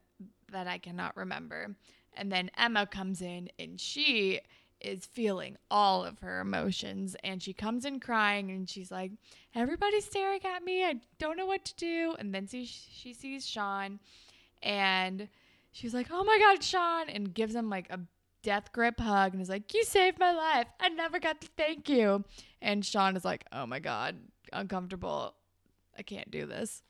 that 0.51 0.67
I 0.67 0.79
cannot 0.79 1.15
remember. 1.15 1.77
And 2.17 2.33
then 2.33 2.51
Emma 2.57 2.87
comes 2.87 3.21
in 3.21 3.51
and 3.59 3.79
she 3.79 4.41
is 4.81 5.05
feeling 5.05 5.59
all 5.71 6.03
of 6.03 6.21
her 6.21 6.41
emotions 6.41 7.15
and 7.23 7.43
she 7.43 7.53
comes 7.53 7.85
in 7.85 8.01
crying 8.01 8.51
and 8.51 8.67
she's 8.67 8.91
like 8.91 9.13
everybody's 9.55 10.07
staring 10.07 10.41
at 10.47 10.65
me. 10.65 10.87
I 10.87 10.95
don't 11.19 11.37
know 11.37 11.45
what 11.45 11.67
to 11.67 11.75
do. 11.75 12.17
And 12.19 12.35
then 12.35 12.47
she, 12.47 12.65
she 12.65 13.13
sees 13.13 13.47
sean 13.47 14.01
and 14.63 15.29
she's 15.71 15.93
like 15.93 16.07
oh 16.11 16.25
my 16.25 16.39
god 16.39 16.63
sean 16.63 17.11
and 17.11 17.35
gives 17.35 17.55
him 17.55 17.69
like 17.69 17.91
a 17.91 18.01
death 18.43 18.73
grip 18.73 18.99
hug 18.99 19.35
and 19.35 19.43
is 19.43 19.51
like 19.51 19.75
you 19.75 19.85
saved 19.85 20.19
my 20.19 20.33
life. 20.33 20.69
I 20.81 20.89
never 20.89 21.21
got 21.21 21.43
to 21.43 21.49
thank 21.59 21.91
you. 21.91 22.25
And 22.63 22.87
sean 22.87 23.17
is 23.17 23.25
like 23.25 23.45
oh 23.53 23.67
my 23.67 23.81
god 23.81 24.17
uncomfortable. 24.51 25.35
I 25.99 26.03
can't 26.03 26.31
do 26.31 26.47
this 26.47 26.83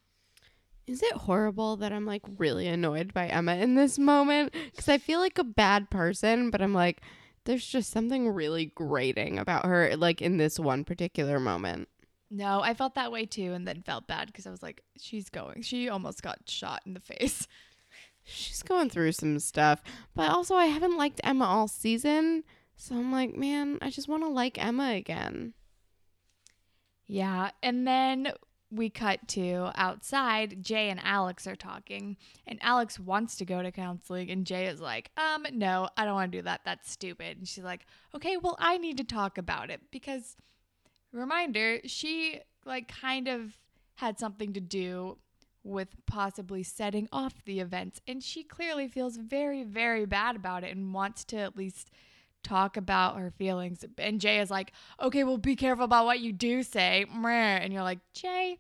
Is 0.86 1.02
it 1.02 1.12
horrible 1.12 1.76
that 1.78 1.92
I'm 1.92 2.04
like 2.06 2.22
really 2.38 2.66
annoyed 2.68 3.14
by 3.14 3.26
Emma 3.26 3.54
in 3.56 3.74
this 3.74 3.98
moment? 3.98 4.54
Because 4.70 4.88
I 4.88 4.98
feel 4.98 5.18
like 5.20 5.38
a 5.38 5.44
bad 5.44 5.88
person, 5.90 6.50
but 6.50 6.60
I'm 6.60 6.74
like, 6.74 7.00
there's 7.44 7.66
just 7.66 7.90
something 7.90 8.28
really 8.28 8.66
grating 8.74 9.38
about 9.38 9.64
her, 9.66 9.96
like 9.96 10.20
in 10.22 10.36
this 10.36 10.58
one 10.58 10.84
particular 10.84 11.38
moment. 11.40 11.88
no 12.30 12.60
i 12.62 12.72
felt 12.74 12.94
that 12.94 13.12
way 13.12 13.26
too 13.26 13.52
and 13.52 13.68
then 13.68 13.82
felt 13.82 14.06
bad 14.06 14.26
because 14.26 14.46
i 14.46 14.50
was 14.50 14.62
like 14.62 14.82
she's 14.98 15.28
going 15.28 15.60
she 15.62 15.88
almost 15.90 16.22
got 16.22 16.38
shot 16.48 16.80
in 16.86 16.94
the 16.94 17.00
face 17.00 17.46
She's 18.26 18.62
going 18.62 18.88
through 18.88 19.12
some 19.12 19.38
stuff, 19.38 19.82
but 20.14 20.30
also 20.30 20.54
I 20.54 20.64
haven't 20.64 20.96
liked 20.96 21.20
Emma 21.22 21.44
all 21.44 21.68
season. 21.68 22.42
So 22.74 22.94
I'm 22.94 23.12
like, 23.12 23.36
man, 23.36 23.76
I 23.82 23.90
just 23.90 24.08
want 24.08 24.22
to 24.22 24.28
like 24.30 24.56
Emma 24.56 24.92
again. 24.94 25.52
Yeah. 27.06 27.50
And 27.62 27.86
then 27.86 28.32
we 28.74 28.90
cut 28.90 29.26
to 29.28 29.70
outside. 29.74 30.62
Jay 30.62 30.90
and 30.90 31.00
Alex 31.02 31.46
are 31.46 31.56
talking, 31.56 32.16
and 32.46 32.58
Alex 32.62 32.98
wants 32.98 33.36
to 33.36 33.44
go 33.44 33.62
to 33.62 33.70
counseling, 33.70 34.30
and 34.30 34.46
Jay 34.46 34.66
is 34.66 34.80
like, 34.80 35.10
um, 35.16 35.46
no, 35.52 35.88
I 35.96 36.04
don't 36.04 36.14
want 36.14 36.32
to 36.32 36.38
do 36.38 36.42
that. 36.42 36.62
That's 36.64 36.90
stupid. 36.90 37.38
And 37.38 37.48
she's 37.48 37.64
like, 37.64 37.86
okay, 38.14 38.36
well, 38.36 38.56
I 38.58 38.78
need 38.78 38.96
to 38.98 39.04
talk 39.04 39.38
about 39.38 39.70
it 39.70 39.80
because, 39.90 40.36
reminder, 41.12 41.80
she 41.84 42.40
like 42.64 42.88
kind 42.88 43.28
of 43.28 43.58
had 43.96 44.18
something 44.18 44.52
to 44.52 44.60
do 44.60 45.18
with 45.62 45.88
possibly 46.06 46.62
setting 46.62 47.08
off 47.10 47.44
the 47.44 47.60
events, 47.60 48.00
and 48.06 48.22
she 48.22 48.42
clearly 48.42 48.88
feels 48.88 49.16
very, 49.16 49.62
very 49.62 50.04
bad 50.04 50.36
about 50.36 50.62
it 50.64 50.76
and 50.76 50.92
wants 50.92 51.24
to 51.24 51.38
at 51.38 51.56
least 51.56 51.90
talk 52.44 52.76
about 52.76 53.18
her 53.18 53.30
feelings. 53.30 53.84
And 53.98 54.20
Jay 54.20 54.38
is 54.38 54.50
like, 54.50 54.72
okay, 55.02 55.24
well, 55.24 55.38
be 55.38 55.56
careful 55.56 55.84
about 55.84 56.06
what 56.06 56.20
you 56.20 56.32
do 56.32 56.62
say. 56.62 57.06
And 57.10 57.72
you're 57.72 57.82
like, 57.82 58.00
Jay, 58.12 58.58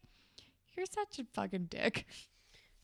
you're 0.76 0.86
such 0.86 1.18
a 1.18 1.24
fucking 1.34 1.66
dick. 1.70 2.06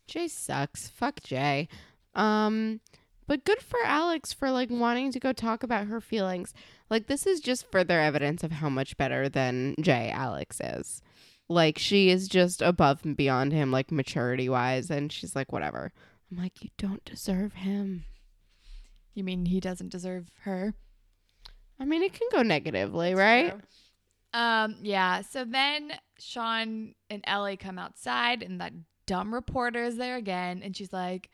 Jay 0.07 0.29
sucks. 0.29 0.89
Fuck 0.89 1.23
Jay. 1.23 1.69
Um, 2.15 2.81
but 3.27 3.45
good 3.45 3.63
for 3.63 3.79
Alex 3.85 4.33
for 4.33 4.51
like 4.51 4.71
wanting 4.71 5.13
to 5.13 5.21
go 5.21 5.33
talk 5.33 5.63
about 5.63 5.87
her 5.87 6.01
feelings. 6.01 6.53
Like 6.89 7.07
this 7.07 7.27
is 7.27 7.41
just 7.41 7.71
further 7.71 8.01
evidence 8.01 8.43
of 8.43 8.51
how 8.51 8.69
much 8.69 8.97
better 8.97 9.29
than 9.29 9.77
Jay 9.81 10.11
Alex 10.11 10.61
is. 10.61 11.01
Like 11.49 11.79
she 11.79 12.11
is 12.11 12.29
just 12.29 12.63
above 12.63 13.05
and 13.05 13.17
beyond 13.17 13.53
him, 13.53 13.71
like 13.71 13.91
maturity 13.91 14.49
wise, 14.49 14.91
and 14.91 15.13
she's 15.13 15.35
like, 15.35 15.53
whatever. 15.53 15.93
I'm 16.31 16.39
like, 16.39 16.63
you 16.63 16.71
don't 16.79 17.05
deserve 17.05 17.55
him. 17.55 18.05
You 19.15 19.25
mean 19.25 19.47
he 19.47 19.61
doesn't 19.61 19.91
deserve 19.91 20.31
her? 20.43 20.75
I 21.81 21.85
mean, 21.87 22.03
it 22.03 22.13
can 22.13 22.29
go 22.31 22.43
negatively, 22.43 23.15
right? 23.15 23.51
True. 23.51 23.61
Um, 24.33 24.77
yeah. 24.83 25.23
So 25.23 25.45
then 25.45 25.93
Sean 26.19 26.95
and 27.09 27.25
Ellie 27.27 27.57
come 27.57 27.79
outside, 27.79 28.43
and 28.43 28.61
that 28.61 28.73
dumb 29.07 29.35
reporter 29.35 29.83
is 29.83 29.97
there 29.97 30.17
again, 30.17 30.63
and 30.63 30.77
she's 30.77 30.93
like, 30.93 31.31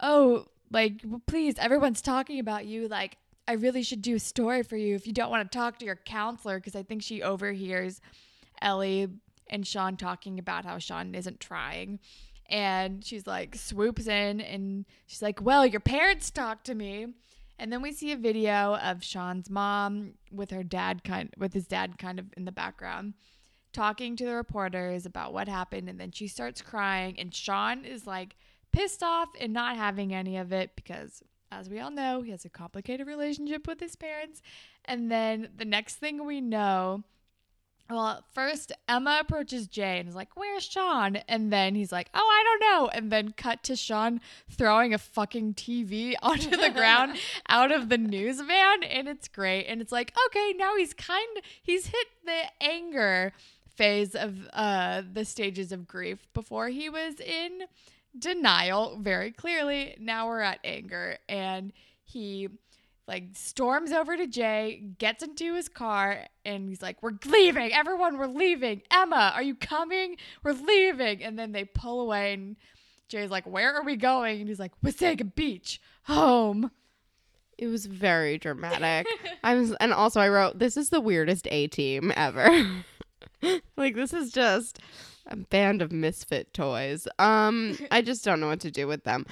"Oh, 0.00 0.46
like 0.70 1.02
please, 1.26 1.56
everyone's 1.58 2.02
talking 2.02 2.38
about 2.38 2.66
you. 2.66 2.86
Like, 2.86 3.16
I 3.48 3.54
really 3.54 3.82
should 3.82 4.02
do 4.02 4.16
a 4.16 4.20
story 4.20 4.62
for 4.62 4.76
you 4.76 4.94
if 4.94 5.06
you 5.06 5.12
don't 5.12 5.30
want 5.30 5.50
to 5.50 5.58
talk 5.58 5.78
to 5.78 5.86
your 5.86 5.96
counselor, 5.96 6.58
because 6.58 6.76
I 6.76 6.82
think 6.82 7.02
she 7.02 7.22
overhears 7.22 8.00
Ellie 8.60 9.08
and 9.48 9.66
Sean 9.66 9.96
talking 9.96 10.38
about 10.38 10.64
how 10.64 10.78
Sean 10.78 11.14
isn't 11.14 11.40
trying." 11.40 11.98
And 12.50 13.04
she's 13.04 13.26
like, 13.26 13.56
swoops 13.56 14.06
in 14.06 14.40
and 14.40 14.86
she's 15.06 15.20
like, 15.20 15.42
Well, 15.42 15.66
your 15.66 15.80
parents 15.80 16.30
talked 16.30 16.64
to 16.66 16.74
me. 16.74 17.08
And 17.58 17.72
then 17.72 17.82
we 17.82 17.92
see 17.92 18.12
a 18.12 18.16
video 18.16 18.76
of 18.76 19.02
Sean's 19.02 19.50
mom 19.50 20.14
with 20.30 20.50
her 20.50 20.62
dad 20.62 21.02
kind 21.04 21.30
with 21.36 21.52
his 21.52 21.66
dad 21.66 21.98
kind 21.98 22.18
of 22.18 22.26
in 22.36 22.44
the 22.44 22.52
background 22.52 23.14
talking 23.72 24.16
to 24.16 24.24
the 24.24 24.34
reporters 24.34 25.04
about 25.04 25.32
what 25.32 25.46
happened 25.46 25.88
and 25.88 26.00
then 26.00 26.10
she 26.10 26.26
starts 26.26 26.62
crying 26.62 27.18
and 27.18 27.34
Sean 27.34 27.84
is 27.84 28.06
like 28.06 28.34
pissed 28.72 29.02
off 29.02 29.28
and 29.38 29.52
not 29.52 29.76
having 29.76 30.14
any 30.14 30.38
of 30.38 30.52
it 30.52 30.70
because 30.74 31.22
as 31.50 31.68
we 31.68 31.80
all 31.80 31.90
know, 31.90 32.22
he 32.22 32.30
has 32.30 32.44
a 32.44 32.50
complicated 32.50 33.06
relationship 33.06 33.66
with 33.66 33.80
his 33.80 33.96
parents. 33.96 34.42
And 34.84 35.10
then 35.10 35.48
the 35.56 35.64
next 35.64 35.96
thing 35.96 36.24
we 36.24 36.40
know, 36.40 37.04
well, 37.90 38.22
first 38.34 38.72
Emma 38.86 39.18
approaches 39.20 39.66
Jay 39.66 39.98
and 39.98 40.08
is 40.08 40.14
like, 40.14 40.36
"Where's 40.36 40.64
Sean?" 40.64 41.16
And 41.28 41.52
then 41.52 41.74
he's 41.74 41.90
like, 41.90 42.10
"Oh, 42.12 42.18
I 42.18 42.42
don't 42.44 42.60
know." 42.60 42.88
And 42.88 43.10
then 43.10 43.32
cut 43.32 43.62
to 43.64 43.76
Sean 43.76 44.20
throwing 44.50 44.92
a 44.92 44.98
fucking 44.98 45.54
TV 45.54 46.14
onto 46.22 46.50
the 46.50 46.70
ground 46.70 47.18
out 47.48 47.72
of 47.72 47.88
the 47.88 47.98
news 47.98 48.40
van, 48.40 48.82
and 48.82 49.08
it's 49.08 49.28
great. 49.28 49.64
And 49.66 49.80
it's 49.80 49.92
like, 49.92 50.12
okay, 50.26 50.54
now 50.56 50.76
he's 50.76 50.92
kind 50.92 51.38
of 51.38 51.44
he's 51.62 51.86
hit 51.86 52.06
the 52.24 52.42
anger 52.60 53.32
phase 53.74 54.14
of 54.14 54.36
uh 54.52 55.02
the 55.12 55.24
stages 55.24 55.70
of 55.70 55.86
grief 55.86 56.26
before 56.34 56.68
he 56.68 56.90
was 56.90 57.20
in 57.20 57.62
denial 58.18 58.98
very 59.00 59.30
clearly. 59.30 59.96
Now 59.98 60.26
we're 60.26 60.40
at 60.40 60.58
anger 60.64 61.18
and 61.28 61.72
he 62.04 62.48
like 63.08 63.24
storms 63.32 63.90
over 63.90 64.16
to 64.16 64.26
Jay, 64.26 64.84
gets 64.98 65.22
into 65.22 65.54
his 65.54 65.68
car, 65.68 66.26
and 66.44 66.68
he's 66.68 66.82
like, 66.82 67.02
"We're 67.02 67.18
leaving, 67.24 67.72
everyone. 67.72 68.18
We're 68.18 68.26
leaving. 68.26 68.82
Emma, 68.92 69.32
are 69.34 69.42
you 69.42 69.54
coming? 69.54 70.16
We're 70.44 70.52
leaving." 70.52 71.24
And 71.24 71.38
then 71.38 71.52
they 71.52 71.64
pull 71.64 72.02
away, 72.02 72.34
and 72.34 72.56
Jay's 73.08 73.30
like, 73.30 73.46
"Where 73.46 73.74
are 73.74 73.82
we 73.82 73.96
going?" 73.96 74.40
And 74.40 74.48
he's 74.48 74.60
like, 74.60 74.72
"Wasaga 74.84 75.34
Beach, 75.34 75.80
home." 76.04 76.70
It 77.56 77.66
was 77.66 77.86
very 77.86 78.38
dramatic. 78.38 79.08
I 79.42 79.54
was, 79.56 79.72
and 79.80 79.92
also 79.92 80.20
I 80.20 80.28
wrote, 80.28 80.58
"This 80.58 80.76
is 80.76 80.90
the 80.90 81.00
weirdest 81.00 81.48
A 81.50 81.66
team 81.66 82.12
ever." 82.14 82.46
like 83.76 83.94
this 83.94 84.12
is 84.12 84.30
just 84.30 84.80
a 85.26 85.36
band 85.36 85.80
of 85.80 85.92
misfit 85.92 86.52
toys. 86.52 87.08
Um, 87.18 87.78
I 87.90 88.02
just 88.02 88.24
don't 88.24 88.40
know 88.40 88.48
what 88.48 88.60
to 88.60 88.70
do 88.70 88.86
with 88.86 89.04
them. 89.04 89.26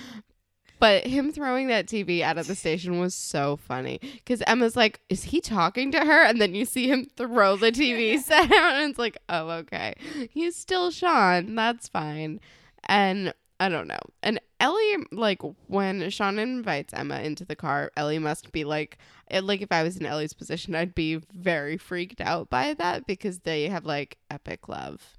But 0.79 1.07
him 1.07 1.33
throwing 1.33 1.69
that 1.69 1.87
TV 1.87 2.21
out 2.21 2.39
of 2.39 2.47
the 2.47 2.55
station 2.55 2.99
was 2.99 3.15
so 3.15 3.57
funny 3.57 3.99
because 4.01 4.43
Emma's 4.47 4.77
like, 4.77 5.01
"Is 5.09 5.25
he 5.25 5.41
talking 5.41 5.91
to 5.93 6.01
her?" 6.01 6.23
And 6.23 6.41
then 6.41 6.55
you 6.55 6.65
see 6.65 6.89
him 6.89 7.07
throw 7.17 7.57
the 7.57 7.73
TV 7.73 8.19
set 8.23 8.53
out, 8.53 8.75
and 8.75 8.91
it's 8.91 8.99
like, 8.99 9.19
"Oh, 9.29 9.49
okay, 9.51 9.95
he's 10.31 10.57
still 10.57 10.91
Sean. 10.91 11.55
That's 11.55 11.89
fine." 11.89 12.41
And 12.89 13.33
I 13.59 13.69
don't 13.69 13.89
know. 13.89 14.01
And 14.23 14.41
Ellie, 14.61 14.97
like, 15.13 15.41
when 15.67 16.11
Sean 16.11 16.39
invites 16.39 16.93
Emma 16.93 17.21
into 17.21 17.45
the 17.45 17.57
car, 17.57 17.91
Ellie 17.97 18.19
must 18.19 18.53
be 18.53 18.65
like, 18.65 18.99
it, 19.31 19.45
like, 19.45 19.63
if 19.63 19.73
I 19.73 19.83
was 19.83 19.97
in 19.97 20.07
Ellie's 20.07 20.35
position, 20.35 20.75
I'd 20.75 20.95
be 20.95 21.17
very 21.33 21.79
freaked 21.79 22.21
out 22.21 22.51
by 22.51 22.75
that 22.75 23.07
because 23.07 23.41
they 23.41 23.69
have 23.69 23.87
like 23.87 24.19
epic 24.31 24.69
love. 24.69 25.16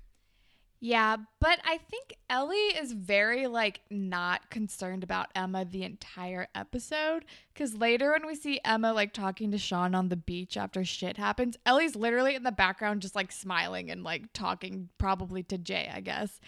Yeah, 0.80 1.18
but 1.40 1.60
I 1.64 1.80
think 1.80 2.16
Ellie 2.30 2.56
is 2.56 2.92
very 2.92 3.48
like 3.48 3.82
not 3.90 4.52
concerned 4.52 5.04
about 5.04 5.30
Emma 5.34 5.66
the 5.66 5.82
entire 5.84 6.48
episode 6.54 7.26
cuz 7.56 7.74
later 7.74 8.12
when 8.12 8.28
we 8.28 8.36
see 8.36 8.60
Emma 8.64 8.94
like 8.94 9.12
talking 9.12 9.50
to 9.52 9.58
Sean 9.58 9.96
on 9.96 10.10
the 10.10 10.16
beach 10.16 10.56
after 10.56 10.86
shit 10.86 11.18
happens, 11.18 11.58
Ellie's 11.66 11.96
literally 11.96 12.36
in 12.36 12.44
the 12.44 12.52
background 12.52 13.02
just 13.02 13.16
like 13.16 13.32
smiling 13.32 13.90
and 13.90 14.04
like 14.04 14.32
talking 14.34 14.90
probably 15.00 15.42
to 15.44 15.58
Jay, 15.58 15.90
I 15.92 16.00
guess. 16.00 16.40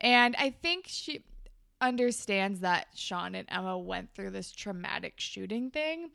And 0.00 0.36
I 0.38 0.50
think 0.50 0.84
she 0.86 1.24
understands 1.80 2.60
that 2.60 2.86
Sean 2.94 3.34
and 3.34 3.48
Emma 3.50 3.76
went 3.76 4.14
through 4.14 4.30
this 4.30 4.52
traumatic 4.52 5.14
shooting 5.18 5.72
thing. 5.72 6.10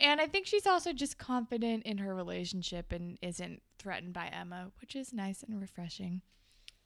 And 0.00 0.20
I 0.20 0.26
think 0.26 0.46
she's 0.46 0.66
also 0.66 0.92
just 0.92 1.18
confident 1.18 1.84
in 1.84 1.98
her 1.98 2.14
relationship 2.14 2.90
and 2.90 3.18
isn't 3.22 3.62
threatened 3.78 4.12
by 4.12 4.26
Emma, 4.26 4.72
which 4.80 4.96
is 4.96 5.12
nice 5.12 5.44
and 5.44 5.60
refreshing. 5.60 6.22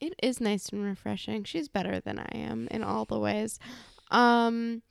It 0.01 0.15
is 0.23 0.41
nice 0.41 0.69
and 0.69 0.85
refreshing. 0.85 1.45
She's 1.45 1.69
better 1.69 2.01
than 2.01 2.19
I 2.19 2.29
am 2.35 2.69
in 2.71 2.83
all 2.83 3.05
the 3.05 3.19
ways. 3.19 3.59
Um 4.11 4.83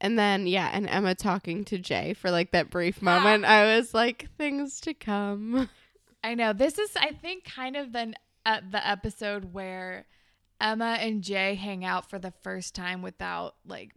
and 0.00 0.18
then 0.18 0.46
yeah, 0.46 0.70
and 0.72 0.88
Emma 0.88 1.14
talking 1.14 1.64
to 1.64 1.78
Jay 1.78 2.14
for 2.14 2.30
like 2.30 2.52
that 2.52 2.70
brief 2.70 3.00
moment. 3.02 3.44
I 3.44 3.76
was 3.76 3.94
like 3.94 4.28
things 4.36 4.80
to 4.82 4.94
come. 4.94 5.68
I 6.24 6.34
know. 6.34 6.52
This 6.52 6.78
is 6.78 6.90
I 6.96 7.12
think 7.12 7.44
kind 7.44 7.76
of 7.76 7.92
the 7.92 8.14
at 8.46 8.70
the 8.70 8.86
episode 8.86 9.52
where 9.52 10.06
Emma 10.60 10.96
and 11.00 11.22
Jay 11.22 11.54
hang 11.54 11.84
out 11.84 12.08
for 12.08 12.18
the 12.18 12.32
first 12.42 12.74
time 12.74 13.02
without 13.02 13.56
like 13.66 13.92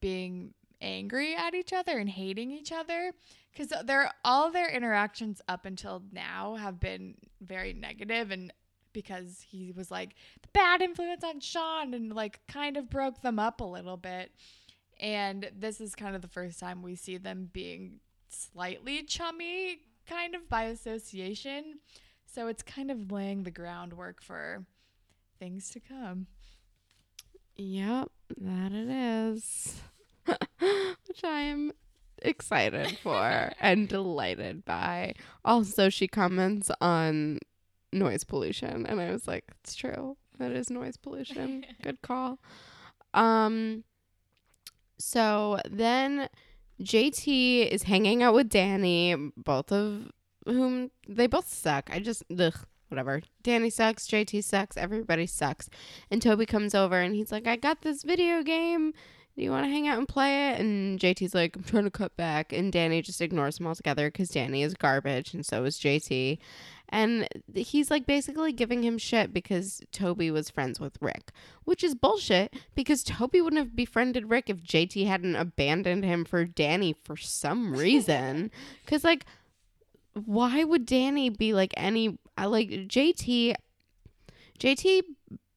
being 0.00 0.54
angry 0.80 1.34
at 1.36 1.54
each 1.54 1.72
other 1.72 1.98
and 1.98 2.10
hating 2.10 2.50
each 2.50 2.72
other 2.72 3.12
because 3.52 3.72
they're 3.84 4.10
all 4.24 4.50
their 4.50 4.68
interactions 4.68 5.40
up 5.48 5.64
until 5.64 6.02
now 6.12 6.56
have 6.56 6.80
been 6.80 7.14
very 7.40 7.72
negative 7.72 8.30
and 8.30 8.52
because 8.92 9.44
he 9.48 9.72
was 9.72 9.90
like 9.90 10.14
the 10.42 10.48
bad 10.52 10.82
influence 10.82 11.24
on 11.24 11.40
Sean 11.40 11.94
and 11.94 12.12
like 12.14 12.40
kind 12.48 12.76
of 12.76 12.90
broke 12.90 13.22
them 13.22 13.38
up 13.38 13.60
a 13.60 13.64
little 13.64 13.96
bit. 13.96 14.32
And 15.00 15.50
this 15.58 15.80
is 15.80 15.94
kind 15.94 16.14
of 16.14 16.22
the 16.22 16.28
first 16.28 16.60
time 16.60 16.82
we 16.82 16.94
see 16.94 17.16
them 17.16 17.50
being 17.52 18.00
slightly 18.28 19.02
chummy, 19.02 19.78
kind 20.06 20.34
of 20.34 20.48
by 20.48 20.64
association. 20.64 21.80
So 22.26 22.46
it's 22.46 22.62
kind 22.62 22.90
of 22.90 23.10
laying 23.10 23.42
the 23.42 23.50
groundwork 23.50 24.22
for 24.22 24.64
things 25.38 25.70
to 25.70 25.80
come. 25.80 26.26
Yep, 27.56 28.10
that 28.38 28.72
it 28.72 28.88
is. 28.88 29.80
Which 30.26 31.24
I 31.24 31.40
am 31.40 31.72
excited 32.22 32.98
for 33.02 33.52
and 33.60 33.88
delighted 33.88 34.64
by. 34.64 35.14
Also, 35.44 35.88
she 35.88 36.08
comments 36.08 36.70
on 36.80 37.38
noise 37.92 38.24
pollution, 38.24 38.86
and 38.86 39.00
I 39.00 39.10
was 39.10 39.26
like, 39.26 39.44
"It's 39.62 39.74
true. 39.74 40.16
That 40.38 40.52
is 40.52 40.70
noise 40.70 40.96
pollution. 40.96 41.64
Good 41.82 42.02
call." 42.02 42.38
Um. 43.14 43.84
So 44.98 45.58
then, 45.68 46.28
JT 46.80 47.68
is 47.68 47.84
hanging 47.84 48.22
out 48.22 48.34
with 48.34 48.48
Danny, 48.48 49.14
both 49.36 49.72
of 49.72 50.12
whom 50.46 50.90
they 51.08 51.26
both 51.26 51.48
suck. 51.52 51.90
I 51.92 51.98
just 51.98 52.24
ugh, 52.38 52.66
whatever. 52.88 53.22
Danny 53.42 53.70
sucks. 53.70 54.06
JT 54.06 54.42
sucks. 54.44 54.76
Everybody 54.76 55.26
sucks. 55.26 55.68
And 56.10 56.22
Toby 56.22 56.46
comes 56.46 56.74
over 56.74 57.00
and 57.00 57.14
he's 57.14 57.32
like, 57.32 57.46
"I 57.46 57.56
got 57.56 57.82
this 57.82 58.02
video 58.02 58.42
game." 58.42 58.94
Do 59.36 59.42
you 59.42 59.50
want 59.50 59.64
to 59.64 59.70
hang 59.70 59.88
out 59.88 59.98
and 59.98 60.06
play 60.06 60.50
it? 60.50 60.60
And 60.60 61.00
JT's 61.00 61.34
like, 61.34 61.56
I'm 61.56 61.62
trying 61.62 61.84
to 61.84 61.90
cut 61.90 62.16
back. 62.16 62.52
And 62.52 62.70
Danny 62.70 63.00
just 63.00 63.22
ignores 63.22 63.58
him 63.58 63.66
altogether 63.66 64.10
because 64.10 64.28
Danny 64.28 64.62
is 64.62 64.74
garbage 64.74 65.32
and 65.32 65.44
so 65.44 65.64
is 65.64 65.78
JT. 65.78 66.38
And 66.90 67.26
he's 67.54 67.90
like 67.90 68.04
basically 68.04 68.52
giving 68.52 68.82
him 68.82 68.98
shit 68.98 69.32
because 69.32 69.80
Toby 69.90 70.30
was 70.30 70.50
friends 70.50 70.78
with 70.78 71.00
Rick, 71.00 71.32
which 71.64 71.82
is 71.82 71.94
bullshit 71.94 72.54
because 72.74 73.02
Toby 73.02 73.40
wouldn't 73.40 73.60
have 73.60 73.74
befriended 73.74 74.28
Rick 74.28 74.50
if 74.50 74.58
JT 74.58 75.06
hadn't 75.06 75.36
abandoned 75.36 76.04
him 76.04 76.26
for 76.26 76.44
Danny 76.44 76.94
for 77.02 77.16
some 77.16 77.74
reason. 77.76 78.50
Because, 78.84 79.02
like, 79.02 79.24
why 80.12 80.62
would 80.62 80.84
Danny 80.84 81.30
be 81.30 81.54
like 81.54 81.72
any, 81.78 82.18
uh, 82.36 82.50
like, 82.50 82.68
JT. 82.68 83.54
JT 84.58 85.02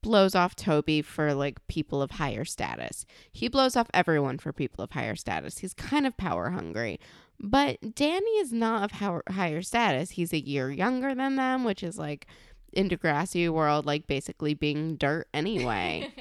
blows 0.06 0.36
off 0.36 0.56
Toby 0.56 1.02
for 1.02 1.34
like 1.34 1.66
people 1.68 2.00
of 2.00 2.12
higher 2.12 2.46
status. 2.46 3.08
He 3.32 3.48
blows 3.48 3.76
off 3.76 3.90
everyone 3.92 4.38
for 4.38 4.54
people 4.54 4.84
of 4.84 4.92
higher 4.92 5.16
status. 5.16 5.58
He's 5.58 5.74
kind 5.74 6.06
of 6.06 6.16
power 6.16 6.52
hungry. 6.52 7.00
But 7.40 7.96
Danny 7.96 8.38
is 8.38 8.54
not 8.54 8.84
of 8.84 8.92
how- 8.92 9.24
higher 9.28 9.64
status. 9.64 10.12
He's 10.12 10.32
a 10.32 10.40
year 10.40 10.70
younger 10.70 11.16
than 11.16 11.38
them, 11.38 11.64
which 11.64 11.82
is 11.82 11.98
like 11.98 12.28
in 12.72 12.88
Degrassi 12.88 13.50
world, 13.50 13.88
like 13.88 14.06
basically 14.06 14.54
being 14.54 14.96
dirt 14.96 15.28
anyway. 15.34 16.14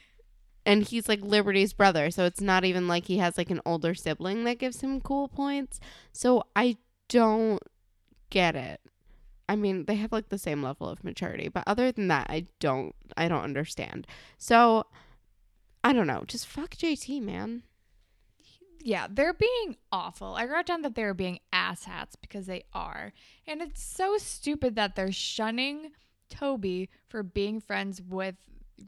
and 0.66 0.84
he's 0.84 1.06
like 1.06 1.20
Liberty's 1.20 1.74
brother, 1.74 2.10
so 2.10 2.24
it's 2.24 2.40
not 2.40 2.64
even 2.64 2.88
like 2.88 3.04
he 3.04 3.18
has 3.18 3.36
like 3.36 3.50
an 3.50 3.60
older 3.66 3.94
sibling 3.94 4.44
that 4.44 4.58
gives 4.58 4.80
him 4.80 5.02
cool 5.02 5.28
points. 5.28 5.80
So 6.12 6.44
I 6.56 6.78
don't 7.08 7.62
get 8.30 8.56
it. 8.56 8.80
I 9.48 9.56
mean, 9.56 9.86
they 9.86 9.94
have 9.96 10.12
like 10.12 10.28
the 10.28 10.38
same 10.38 10.62
level 10.62 10.88
of 10.88 11.02
maturity, 11.02 11.48
but 11.48 11.64
other 11.66 11.90
than 11.90 12.08
that, 12.08 12.26
I 12.28 12.46
don't 12.60 12.94
I 13.16 13.28
don't 13.28 13.44
understand. 13.44 14.06
So 14.36 14.86
I 15.82 15.92
don't 15.92 16.06
know. 16.06 16.24
Just 16.26 16.46
fuck 16.46 16.70
JT, 16.70 17.22
man. 17.22 17.62
Yeah, 18.80 19.06
they're 19.10 19.34
being 19.34 19.76
awful. 19.90 20.34
I 20.34 20.44
wrote 20.44 20.66
down 20.66 20.82
that 20.82 20.94
they're 20.94 21.14
being 21.14 21.40
asshats 21.52 22.12
because 22.20 22.46
they 22.46 22.64
are. 22.72 23.12
And 23.46 23.60
it's 23.60 23.82
so 23.82 24.18
stupid 24.18 24.76
that 24.76 24.94
they're 24.94 25.12
shunning 25.12 25.90
Toby 26.30 26.88
for 27.08 27.22
being 27.22 27.60
friends 27.60 28.00
with 28.00 28.36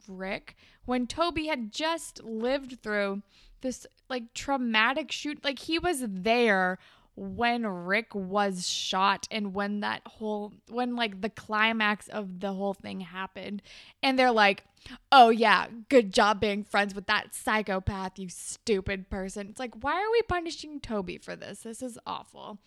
Rick 0.06 0.56
when 0.84 1.06
Toby 1.06 1.46
had 1.46 1.72
just 1.72 2.22
lived 2.22 2.80
through 2.82 3.22
this 3.62 3.86
like 4.08 4.32
traumatic 4.34 5.10
shoot. 5.10 5.44
Like 5.44 5.58
he 5.58 5.78
was 5.78 6.04
there 6.06 6.78
when 7.20 7.66
Rick 7.66 8.14
was 8.14 8.66
shot 8.66 9.28
and 9.30 9.52
when 9.52 9.80
that 9.80 10.00
whole 10.06 10.54
when 10.70 10.96
like 10.96 11.20
the 11.20 11.28
climax 11.28 12.08
of 12.08 12.40
the 12.40 12.54
whole 12.54 12.72
thing 12.72 13.00
happened. 13.00 13.60
And 14.02 14.18
they're 14.18 14.30
like 14.30 14.64
oh 15.12 15.28
yeah 15.28 15.66
good 15.90 16.14
job 16.14 16.40
being 16.40 16.64
friends 16.64 16.94
with 16.94 17.06
that 17.08 17.34
psychopath 17.34 18.18
you 18.18 18.30
stupid 18.30 19.10
person. 19.10 19.48
It's 19.50 19.60
like 19.60 19.74
why 19.82 19.92
are 19.92 20.10
we 20.10 20.22
punishing 20.22 20.80
Toby 20.80 21.18
for 21.18 21.36
this? 21.36 21.60
This 21.60 21.82
is 21.82 21.98
awful. 22.06 22.58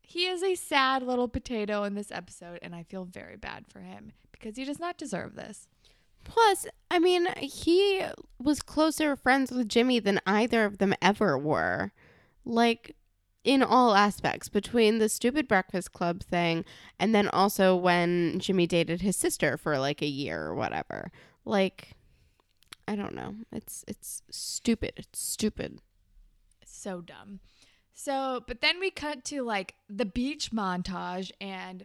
He 0.00 0.26
is 0.26 0.42
a 0.42 0.56
sad 0.56 1.04
little 1.04 1.28
potato 1.28 1.84
in 1.84 1.94
this 1.94 2.10
episode 2.10 2.58
and 2.60 2.74
I 2.74 2.82
feel 2.82 3.04
very 3.04 3.36
bad 3.36 3.66
for 3.68 3.78
him 3.78 4.14
because 4.32 4.56
he 4.56 4.64
does 4.64 4.80
not 4.80 4.98
deserve 4.98 5.36
this. 5.36 5.68
Plus, 6.24 6.66
I 6.90 6.98
mean, 6.98 7.28
he 7.36 8.04
was 8.40 8.62
closer 8.62 9.16
friends 9.16 9.50
with 9.50 9.68
Jimmy 9.68 9.98
than 9.98 10.20
either 10.26 10.64
of 10.64 10.78
them 10.78 10.94
ever 11.02 11.36
were. 11.36 11.92
Like, 12.44 12.94
in 13.44 13.62
all 13.62 13.94
aspects 13.94 14.48
between 14.48 14.98
the 14.98 15.08
stupid 15.08 15.48
breakfast 15.48 15.92
club 15.92 16.22
thing 16.22 16.64
and 16.98 17.14
then 17.14 17.28
also 17.28 17.74
when 17.74 18.38
Jimmy 18.38 18.66
dated 18.66 19.00
his 19.00 19.16
sister 19.16 19.56
for 19.56 19.78
like 19.78 20.00
a 20.00 20.06
year 20.06 20.42
or 20.42 20.54
whatever. 20.54 21.10
Like 21.44 21.96
I 22.86 22.96
don't 22.96 23.14
know. 23.14 23.36
It's 23.52 23.84
it's 23.86 24.22
stupid. 24.30 24.92
It's 24.96 25.20
stupid. 25.20 25.80
So 26.64 27.00
dumb. 27.00 27.40
So, 27.94 28.42
but 28.46 28.60
then 28.60 28.80
we 28.80 28.90
cut 28.90 29.24
to 29.26 29.42
like 29.42 29.74
the 29.88 30.04
beach 30.04 30.50
montage 30.50 31.30
and 31.40 31.84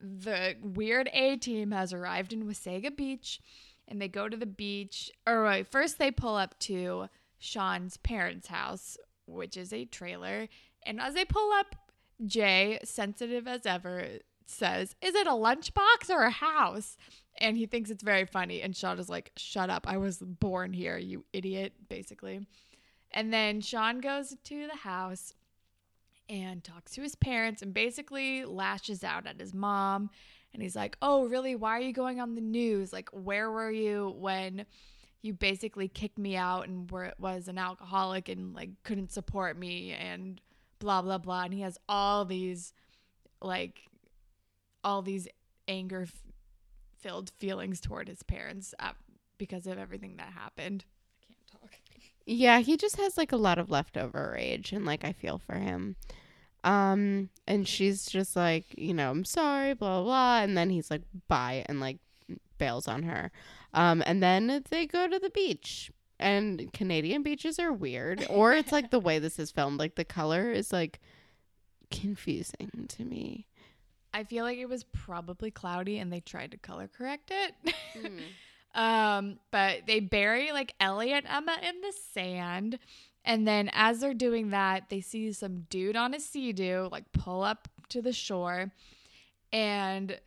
the 0.00 0.56
weird 0.60 1.08
A 1.12 1.36
team 1.36 1.72
has 1.72 1.92
arrived 1.92 2.32
in 2.32 2.44
Wasaga 2.44 2.94
Beach 2.94 3.40
and 3.88 4.00
they 4.00 4.08
go 4.08 4.28
to 4.28 4.36
the 4.36 4.46
beach 4.46 5.10
or 5.26 5.42
right, 5.42 5.66
first 5.66 5.98
they 5.98 6.10
pull 6.10 6.36
up 6.36 6.58
to 6.60 7.08
Sean's 7.38 7.96
parents' 7.96 8.48
house, 8.48 8.96
which 9.26 9.56
is 9.56 9.72
a 9.72 9.84
trailer, 9.84 10.48
and 10.86 11.00
as 11.00 11.14
they 11.14 11.24
pull 11.24 11.52
up, 11.52 11.74
Jay, 12.24 12.78
sensitive 12.84 13.46
as 13.46 13.66
ever, 13.66 14.06
says, 14.46 14.94
Is 15.02 15.14
it 15.14 15.26
a 15.26 15.30
lunchbox 15.30 16.08
or 16.08 16.22
a 16.22 16.30
house? 16.30 16.96
And 17.38 17.56
he 17.56 17.66
thinks 17.66 17.90
it's 17.90 18.02
very 18.02 18.24
funny. 18.24 18.62
And 18.62 18.74
Sean 18.74 18.98
is 18.98 19.10
like, 19.10 19.32
Shut 19.36 19.68
up. 19.68 19.86
I 19.86 19.98
was 19.98 20.18
born 20.18 20.72
here, 20.72 20.96
you 20.96 21.24
idiot, 21.32 21.74
basically. 21.88 22.46
And 23.10 23.32
then 23.32 23.60
Sean 23.60 24.00
goes 24.00 24.34
to 24.44 24.66
the 24.66 24.76
house 24.76 25.34
and 26.28 26.64
talks 26.64 26.92
to 26.92 27.02
his 27.02 27.14
parents 27.14 27.62
and 27.62 27.72
basically 27.72 28.44
lashes 28.44 29.04
out 29.04 29.26
at 29.26 29.40
his 29.40 29.54
mom. 29.54 30.10
And 30.54 30.62
he's 30.62 30.76
like, 30.76 30.96
Oh, 31.02 31.26
really? 31.26 31.54
Why 31.54 31.72
are 31.72 31.82
you 31.82 31.92
going 31.92 32.20
on 32.20 32.34
the 32.34 32.40
news? 32.40 32.92
Like, 32.92 33.10
where 33.10 33.50
were 33.50 33.70
you 33.70 34.14
when 34.16 34.64
you 35.22 35.34
basically 35.34 35.88
kicked 35.88 36.18
me 36.18 36.36
out 36.36 36.68
and 36.68 36.90
were, 36.90 37.12
was 37.18 37.48
an 37.48 37.58
alcoholic 37.58 38.28
and 38.28 38.54
like 38.54 38.70
couldn't 38.84 39.10
support 39.10 39.58
me 39.58 39.92
and 39.92 40.40
blah 40.78 41.02
blah 41.02 41.18
blah. 41.18 41.44
And 41.44 41.54
he 41.54 41.60
has 41.62 41.78
all 41.88 42.24
these 42.24 42.72
like 43.42 43.80
all 44.84 45.02
these 45.02 45.28
anger 45.68 46.02
f- 46.02 46.12
filled 46.98 47.30
feelings 47.38 47.80
toward 47.80 48.08
his 48.08 48.22
parents 48.22 48.74
uh, 48.78 48.92
because 49.38 49.66
of 49.66 49.78
everything 49.78 50.16
that 50.16 50.28
happened. 50.32 50.84
I 51.20 51.26
can't 51.26 51.46
talk. 51.62 51.70
Yeah 52.24 52.60
he 52.60 52.76
just 52.76 52.96
has 52.96 53.16
like 53.16 53.32
a 53.32 53.36
lot 53.36 53.58
of 53.58 53.70
leftover 53.70 54.32
rage 54.34 54.72
and 54.72 54.84
like 54.84 55.04
i 55.04 55.12
feel 55.12 55.38
for 55.38 55.56
him. 55.56 55.96
Um 56.64 57.30
and 57.46 57.66
she's 57.68 58.06
just 58.06 58.34
like 58.36 58.64
you 58.76 58.94
know 58.94 59.10
i'm 59.10 59.24
sorry 59.24 59.74
blah 59.74 60.02
blah, 60.02 60.04
blah. 60.04 60.42
and 60.42 60.56
then 60.56 60.70
he's 60.70 60.90
like 60.90 61.02
bye 61.28 61.64
and 61.68 61.80
like 61.80 61.98
bails 62.58 62.88
on 62.88 63.02
her. 63.04 63.30
Um 63.74 64.02
and 64.06 64.22
then 64.22 64.64
they 64.70 64.86
go 64.86 65.06
to 65.08 65.18
the 65.18 65.30
beach 65.30 65.90
and 66.18 66.72
Canadian 66.72 67.22
beaches 67.22 67.58
are 67.58 67.72
weird, 67.72 68.26
or 68.30 68.54
it's 68.54 68.72
like 68.72 68.90
the 68.90 69.00
way 69.00 69.18
this 69.18 69.38
is 69.38 69.50
filmed. 69.50 69.78
Like 69.78 69.96
the 69.96 70.04
color 70.04 70.50
is 70.50 70.72
like 70.72 71.00
confusing 71.90 72.86
to 72.88 73.04
me. 73.04 73.46
I 74.14 74.24
feel 74.24 74.44
like 74.44 74.58
it 74.58 74.68
was 74.68 74.84
probably 74.84 75.50
cloudy 75.50 75.98
and 75.98 76.10
they 76.10 76.20
tried 76.20 76.52
to 76.52 76.56
color 76.56 76.88
correct 76.88 77.30
it. 77.30 77.74
Mm. 77.94 78.20
um, 78.80 79.38
but 79.50 79.82
they 79.86 80.00
bury 80.00 80.52
like 80.52 80.74
Ellie 80.80 81.12
and 81.12 81.26
Emma 81.26 81.56
in 81.62 81.80
the 81.82 81.92
sand. 82.14 82.78
And 83.26 83.46
then 83.46 83.68
as 83.74 84.00
they're 84.00 84.14
doing 84.14 84.50
that, 84.50 84.88
they 84.88 85.02
see 85.02 85.32
some 85.32 85.66
dude 85.68 85.96
on 85.96 86.14
a 86.14 86.20
Sea-Doo 86.20 86.88
like 86.90 87.12
pull 87.12 87.42
up 87.42 87.68
to 87.90 88.00
the 88.00 88.12
shore. 88.12 88.72
And 89.52 90.18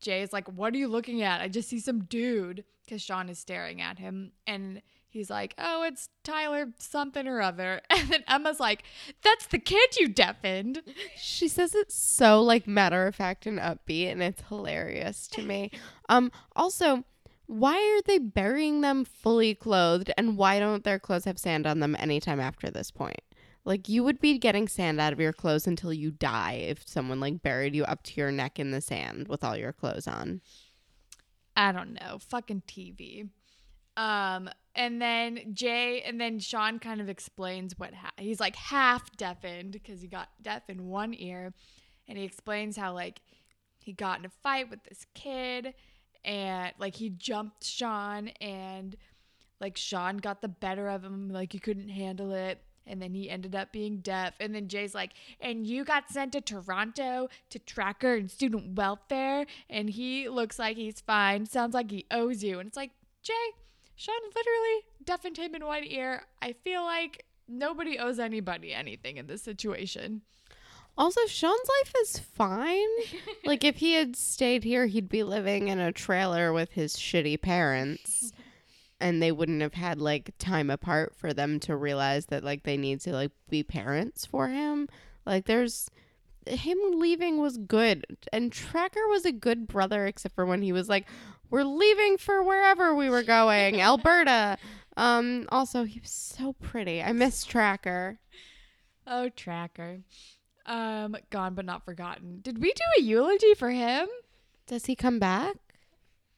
Jay's 0.00 0.32
like, 0.32 0.48
What 0.48 0.74
are 0.74 0.78
you 0.78 0.88
looking 0.88 1.22
at? 1.22 1.40
I 1.40 1.48
just 1.48 1.68
see 1.68 1.80
some 1.80 2.04
dude 2.04 2.64
because 2.84 3.00
Sean 3.00 3.28
is 3.28 3.38
staring 3.38 3.80
at 3.80 3.98
him. 3.98 4.32
And 4.46 4.82
he's 5.10 5.30
like, 5.30 5.54
Oh, 5.58 5.82
it's 5.82 6.08
Tyler 6.24 6.72
something 6.78 7.26
or 7.26 7.40
other. 7.40 7.80
And 7.90 8.08
then 8.08 8.24
Emma's 8.28 8.60
like, 8.60 8.84
That's 9.22 9.46
the 9.46 9.58
kid 9.58 9.98
you 9.98 10.08
deafened. 10.08 10.82
She 11.16 11.48
says 11.48 11.74
it 11.74 11.92
so 11.92 12.42
like 12.42 12.66
matter 12.66 13.06
of 13.06 13.14
fact 13.14 13.46
and 13.46 13.58
upbeat, 13.58 14.10
and 14.10 14.22
it's 14.22 14.42
hilarious 14.48 15.28
to 15.28 15.42
me. 15.42 15.70
Um, 16.08 16.32
also, 16.56 17.04
why 17.46 17.76
are 17.76 18.02
they 18.02 18.18
burying 18.18 18.80
them 18.80 19.04
fully 19.04 19.54
clothed, 19.54 20.10
and 20.18 20.36
why 20.36 20.58
don't 20.58 20.82
their 20.82 20.98
clothes 20.98 21.24
have 21.24 21.38
sand 21.38 21.68
on 21.68 21.78
them 21.78 21.94
anytime 22.00 22.40
after 22.40 22.68
this 22.68 22.90
point? 22.90 23.20
Like 23.64 23.88
you 23.88 24.02
would 24.02 24.20
be 24.20 24.38
getting 24.38 24.68
sand 24.68 25.00
out 25.00 25.12
of 25.12 25.20
your 25.20 25.32
clothes 25.32 25.66
until 25.66 25.92
you 25.92 26.10
die 26.10 26.54
if 26.54 26.88
someone 26.88 27.20
like 27.20 27.42
buried 27.42 27.74
you 27.74 27.84
up 27.84 28.02
to 28.04 28.20
your 28.20 28.32
neck 28.32 28.58
in 28.58 28.70
the 28.70 28.80
sand 28.80 29.28
with 29.28 29.44
all 29.44 29.56
your 29.56 29.72
clothes 29.72 30.08
on. 30.08 30.40
I 31.56 31.72
don't 31.72 31.92
know, 31.92 32.18
fucking 32.18 32.62
TV. 32.66 33.28
Um, 34.00 34.48
and 34.74 35.00
then 35.00 35.52
Jay, 35.52 36.00
and 36.00 36.18
then 36.18 36.38
Sean 36.38 36.78
kind 36.78 37.02
of 37.02 37.10
explains 37.10 37.78
what 37.78 37.92
ha- 37.92 38.12
he's 38.16 38.40
like 38.40 38.56
half 38.56 39.14
deafened 39.18 39.72
because 39.72 40.00
he 40.00 40.08
got 40.08 40.30
deaf 40.40 40.70
in 40.70 40.86
one 40.86 41.12
ear, 41.12 41.52
and 42.08 42.16
he 42.16 42.24
explains 42.24 42.78
how 42.78 42.94
like 42.94 43.20
he 43.78 43.92
got 43.92 44.18
in 44.18 44.24
a 44.24 44.30
fight 44.42 44.70
with 44.70 44.82
this 44.84 45.04
kid, 45.12 45.74
and 46.24 46.72
like 46.78 46.94
he 46.94 47.10
jumped 47.10 47.62
Sean, 47.62 48.28
and 48.40 48.96
like 49.60 49.76
Sean 49.76 50.16
got 50.16 50.40
the 50.40 50.48
better 50.48 50.88
of 50.88 51.04
him, 51.04 51.28
like 51.28 51.52
he 51.52 51.58
couldn't 51.58 51.90
handle 51.90 52.32
it. 52.32 52.62
And 52.86 53.00
then 53.00 53.12
he 53.12 53.28
ended 53.28 53.54
up 53.54 53.70
being 53.70 53.98
deaf. 53.98 54.34
And 54.40 54.54
then 54.54 54.66
Jay's 54.66 54.94
like, 54.94 55.12
and 55.40 55.64
you 55.66 55.84
got 55.84 56.10
sent 56.10 56.32
to 56.32 56.40
Toronto 56.40 57.28
to 57.50 57.58
Tracker 57.60 58.14
and 58.14 58.28
student 58.28 58.74
welfare. 58.74 59.46
And 59.68 59.90
he 59.90 60.28
looks 60.28 60.58
like 60.58 60.76
he's 60.76 61.00
fine. 61.00 61.46
Sounds 61.46 61.74
like 61.74 61.90
he 61.90 62.06
owes 62.10 62.42
you. 62.42 62.58
And 62.58 62.66
it's 62.66 62.78
like, 62.78 62.90
Jay, 63.22 63.32
Sean 64.00 64.14
literally 64.34 64.84
deafened 65.04 65.36
him 65.36 65.54
in 65.54 65.66
one 65.66 65.84
ear. 65.84 66.22
I 66.40 66.54
feel 66.54 66.84
like 66.84 67.26
nobody 67.46 67.98
owes 67.98 68.18
anybody 68.18 68.72
anything 68.72 69.18
in 69.18 69.26
this 69.26 69.42
situation. 69.42 70.22
Also, 70.96 71.20
Sean's 71.26 71.68
life 71.82 71.92
is 72.00 72.18
fine. 72.18 72.88
like 73.44 73.62
if 73.62 73.76
he 73.76 73.92
had 73.92 74.16
stayed 74.16 74.64
here, 74.64 74.86
he'd 74.86 75.10
be 75.10 75.22
living 75.22 75.68
in 75.68 75.78
a 75.78 75.92
trailer 75.92 76.50
with 76.50 76.72
his 76.72 76.96
shitty 76.96 77.42
parents. 77.42 78.32
And 79.00 79.22
they 79.22 79.32
wouldn't 79.32 79.60
have 79.60 79.74
had 79.74 80.00
like 80.00 80.32
time 80.38 80.70
apart 80.70 81.14
for 81.14 81.34
them 81.34 81.60
to 81.60 81.76
realize 81.76 82.26
that 82.26 82.42
like 82.42 82.62
they 82.62 82.78
need 82.78 83.02
to 83.02 83.12
like 83.12 83.32
be 83.50 83.62
parents 83.62 84.24
for 84.24 84.48
him. 84.48 84.88
Like 85.26 85.44
there's 85.44 85.90
him 86.46 86.78
leaving 86.94 87.38
was 87.38 87.58
good. 87.58 88.06
And 88.32 88.50
Tracker 88.50 89.06
was 89.08 89.26
a 89.26 89.32
good 89.32 89.66
brother 89.66 90.06
except 90.06 90.34
for 90.34 90.46
when 90.46 90.62
he 90.62 90.72
was 90.72 90.88
like, 90.88 91.06
We're 91.50 91.64
leaving 91.64 92.16
for 92.16 92.42
wherever 92.42 92.94
we 92.94 93.10
were 93.10 93.22
going, 93.38 93.80
Alberta. 93.80 94.58
Um 94.96 95.46
also 95.50 95.84
he 95.84 96.00
was 96.00 96.10
so 96.10 96.52
pretty. 96.54 97.02
I 97.02 97.12
miss 97.12 97.44
Tracker. 97.44 98.18
Oh, 99.06 99.28
Tracker. 99.28 100.00
Um, 100.66 101.16
gone 101.30 101.54
but 101.54 101.64
not 101.64 101.84
forgotten. 101.84 102.40
Did 102.42 102.60
we 102.60 102.72
do 102.72 102.82
a 102.98 103.02
eulogy 103.02 103.54
for 103.54 103.70
him? 103.70 104.08
Does 104.66 104.86
he 104.86 104.94
come 104.94 105.18
back? 105.18 105.56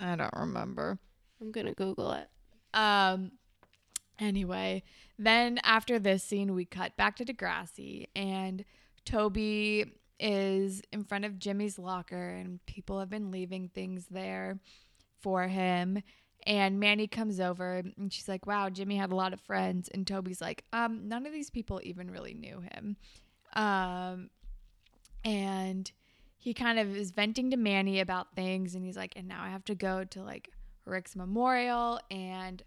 I 0.00 0.16
don't 0.16 0.34
remember. 0.34 0.98
I'm 1.40 1.52
gonna 1.52 1.74
Google 1.74 2.12
it. 2.12 2.28
Um 2.72 3.32
anyway, 4.18 4.84
then 5.18 5.58
after 5.64 5.98
this 5.98 6.22
scene 6.22 6.54
we 6.54 6.64
cut 6.64 6.96
back 6.96 7.16
to 7.16 7.24
Degrassi 7.24 8.06
and 8.16 8.64
Toby 9.04 9.84
is 10.18 10.82
in 10.92 11.04
front 11.04 11.24
of 11.24 11.38
Jimmy's 11.38 11.78
locker 11.78 12.28
and 12.30 12.64
people 12.66 13.00
have 13.00 13.10
been 13.10 13.30
leaving 13.32 13.68
things 13.68 14.06
there 14.10 14.60
for 15.22 15.48
him. 15.48 16.02
And 16.44 16.80
Manny 16.80 17.06
comes 17.06 17.38
over 17.38 17.82
and 17.96 18.12
she's 18.12 18.28
like, 18.28 18.46
Wow, 18.46 18.68
Jimmy 18.68 18.96
had 18.96 19.12
a 19.12 19.16
lot 19.16 19.32
of 19.32 19.40
friends. 19.40 19.88
And 19.92 20.06
Toby's 20.06 20.40
like, 20.40 20.64
Um, 20.72 21.08
none 21.08 21.26
of 21.26 21.32
these 21.32 21.50
people 21.50 21.80
even 21.84 22.10
really 22.10 22.34
knew 22.34 22.60
him. 22.72 22.96
Um 23.54 24.30
and 25.24 25.90
he 26.36 26.52
kind 26.52 26.80
of 26.80 26.96
is 26.96 27.12
venting 27.12 27.52
to 27.52 27.56
Manny 27.56 28.00
about 28.00 28.34
things 28.34 28.74
and 28.74 28.84
he's 28.84 28.96
like, 28.96 29.12
and 29.14 29.28
now 29.28 29.44
I 29.44 29.50
have 29.50 29.64
to 29.66 29.76
go 29.76 30.02
to 30.02 30.22
like 30.22 30.50
Rick's 30.84 31.14
memorial 31.14 32.00
and 32.10 32.62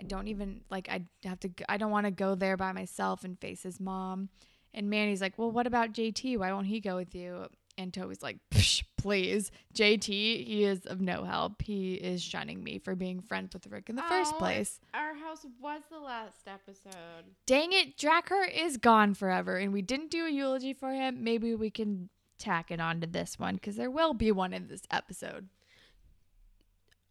I 0.00 0.04
don't 0.04 0.28
even 0.28 0.60
like 0.70 0.88
I 0.90 1.04
have 1.24 1.40
to 1.40 1.50
I 1.68 1.76
don't 1.76 1.90
want 1.90 2.06
to 2.06 2.10
go 2.10 2.34
there 2.34 2.56
by 2.56 2.72
myself 2.72 3.24
and 3.24 3.38
face 3.40 3.62
his 3.62 3.80
mom. 3.80 4.28
And 4.72 4.90
Manny's 4.90 5.20
like, 5.20 5.38
"Well, 5.38 5.52
what 5.52 5.68
about 5.68 5.92
JT? 5.92 6.36
Why 6.36 6.52
won't 6.52 6.66
he 6.66 6.80
go 6.80 6.96
with 6.96 7.14
you?" 7.14 7.46
And 7.76 7.92
Toby's 7.92 8.22
like, 8.22 8.38
Psh, 8.52 8.84
"Please, 8.96 9.50
JT, 9.74 10.06
he 10.46 10.64
is 10.64 10.86
of 10.86 11.00
no 11.00 11.24
help. 11.24 11.60
He 11.62 11.94
is 11.94 12.22
shunning 12.22 12.62
me 12.62 12.78
for 12.78 12.94
being 12.94 13.20
friends 13.20 13.52
with 13.52 13.66
Rick 13.66 13.90
in 13.90 13.96
the 13.96 14.02
first 14.02 14.34
Oh, 14.34 14.38
place. 14.38 14.78
Our 14.94 15.14
house 15.14 15.44
was 15.60 15.82
the 15.90 15.98
last 15.98 16.38
episode. 16.46 17.24
Dang 17.46 17.72
it, 17.72 17.98
Tracker 17.98 18.44
is 18.44 18.76
gone 18.76 19.14
forever, 19.14 19.56
and 19.56 19.72
we 19.72 19.82
didn't 19.82 20.10
do 20.12 20.24
a 20.26 20.30
eulogy 20.30 20.72
for 20.72 20.92
him. 20.92 21.24
Maybe 21.24 21.54
we 21.54 21.68
can 21.70 22.10
tack 22.38 22.70
it 22.70 22.80
on 22.80 23.00
to 23.00 23.06
this 23.08 23.38
one 23.38 23.54
because 23.54 23.74
there 23.76 23.90
will 23.90 24.14
be 24.14 24.30
one 24.30 24.52
in 24.52 24.68
this 24.68 24.82
episode. 24.90 25.48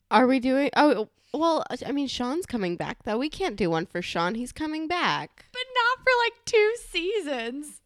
Are 0.10 0.28
we 0.28 0.40
doing? 0.40 0.70
Oh, 0.76 1.10
well, 1.34 1.66
I 1.86 1.92
mean, 1.92 2.08
Sean's 2.08 2.46
coming 2.46 2.76
back 2.78 3.04
though. 3.04 3.18
We 3.18 3.30
can't 3.30 3.56
do 3.56 3.70
one 3.70 3.86
for 3.88 4.02
Sean. 4.02 4.36
He's 4.36 4.52
coming 4.52 4.88
back. 4.88 5.46
But 5.52 5.64
not 5.76 6.04
for 6.04 6.12
like 6.24 6.46
two 6.46 6.76
seasons. 6.90 7.82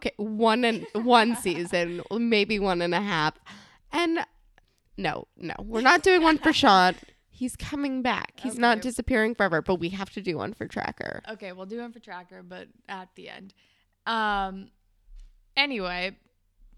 Okay, 0.00 0.12
one 0.16 0.64
and 0.64 0.86
one 0.94 1.36
season, 1.36 2.00
maybe 2.10 2.58
one 2.58 2.80
and 2.80 2.94
a 2.94 3.02
half, 3.02 3.34
and 3.92 4.20
no, 4.96 5.28
no, 5.36 5.52
we're 5.58 5.82
not 5.82 6.02
doing 6.02 6.22
one 6.22 6.38
for 6.38 6.54
Sean. 6.54 6.94
He's 7.28 7.54
coming 7.54 8.00
back. 8.00 8.40
He's 8.40 8.56
not 8.58 8.80
disappearing 8.80 9.34
forever. 9.34 9.60
But 9.60 9.74
we 9.74 9.90
have 9.90 10.08
to 10.10 10.22
do 10.22 10.38
one 10.38 10.54
for 10.54 10.66
Tracker. 10.66 11.22
Okay, 11.28 11.52
we'll 11.52 11.66
do 11.66 11.80
one 11.80 11.92
for 11.92 11.98
Tracker, 11.98 12.42
but 12.42 12.68
at 12.88 13.08
the 13.14 13.28
end. 13.28 13.52
Um. 14.06 14.70
Anyway, 15.54 16.16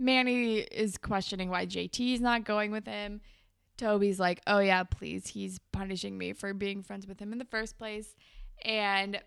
Manny 0.00 0.58
is 0.58 0.98
questioning 0.98 1.48
why 1.48 1.64
JT's 1.64 2.20
not 2.20 2.44
going 2.44 2.72
with 2.72 2.86
him. 2.86 3.20
Toby's 3.76 4.18
like, 4.18 4.40
"Oh 4.48 4.58
yeah, 4.58 4.82
please. 4.82 5.28
He's 5.28 5.60
punishing 5.72 6.18
me 6.18 6.32
for 6.32 6.52
being 6.54 6.82
friends 6.82 7.06
with 7.06 7.20
him 7.20 7.32
in 7.32 7.38
the 7.38 7.44
first 7.44 7.78
place." 7.78 8.16
And 8.64 9.20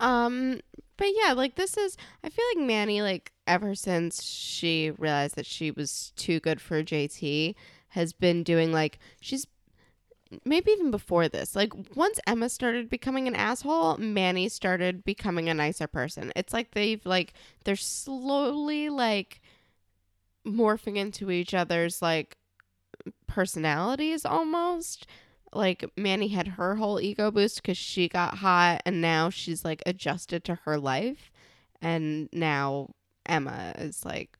Um, 0.00 0.60
but 0.96 1.08
yeah, 1.14 1.32
like 1.32 1.54
this 1.54 1.76
is 1.76 1.96
I 2.22 2.28
feel 2.28 2.44
like 2.54 2.66
Manny 2.66 3.02
like 3.02 3.32
ever 3.46 3.74
since 3.74 4.22
she 4.22 4.90
realized 4.98 5.36
that 5.36 5.46
she 5.46 5.70
was 5.70 6.12
too 6.16 6.40
good 6.40 6.60
for 6.60 6.82
JT 6.82 7.54
has 7.88 8.12
been 8.12 8.42
doing 8.42 8.72
like 8.72 8.98
she's 9.20 9.46
maybe 10.44 10.72
even 10.72 10.90
before 10.90 11.28
this. 11.28 11.54
Like 11.54 11.72
once 11.94 12.18
Emma 12.26 12.48
started 12.48 12.88
becoming 12.90 13.28
an 13.28 13.34
asshole, 13.36 13.96
Manny 13.98 14.48
started 14.48 15.04
becoming 15.04 15.48
a 15.48 15.54
nicer 15.54 15.86
person. 15.86 16.32
It's 16.36 16.52
like 16.52 16.72
they've 16.72 17.04
like 17.04 17.34
they're 17.64 17.76
slowly 17.76 18.88
like 18.88 19.40
morphing 20.46 20.96
into 20.96 21.30
each 21.30 21.54
other's 21.54 22.02
like 22.02 22.36
personalities 23.26 24.24
almost 24.24 25.06
like 25.56 25.84
Manny 25.96 26.28
had 26.28 26.48
her 26.48 26.76
whole 26.76 27.00
ego 27.00 27.30
boost 27.30 27.62
because 27.62 27.78
she 27.78 28.08
got 28.08 28.38
hot 28.38 28.82
and 28.84 29.00
now 29.00 29.30
she's 29.30 29.64
like 29.64 29.82
adjusted 29.86 30.44
to 30.44 30.56
her 30.64 30.78
life. 30.78 31.30
And 31.80 32.28
now 32.32 32.90
Emma 33.26 33.74
is 33.78 34.04
like 34.04 34.38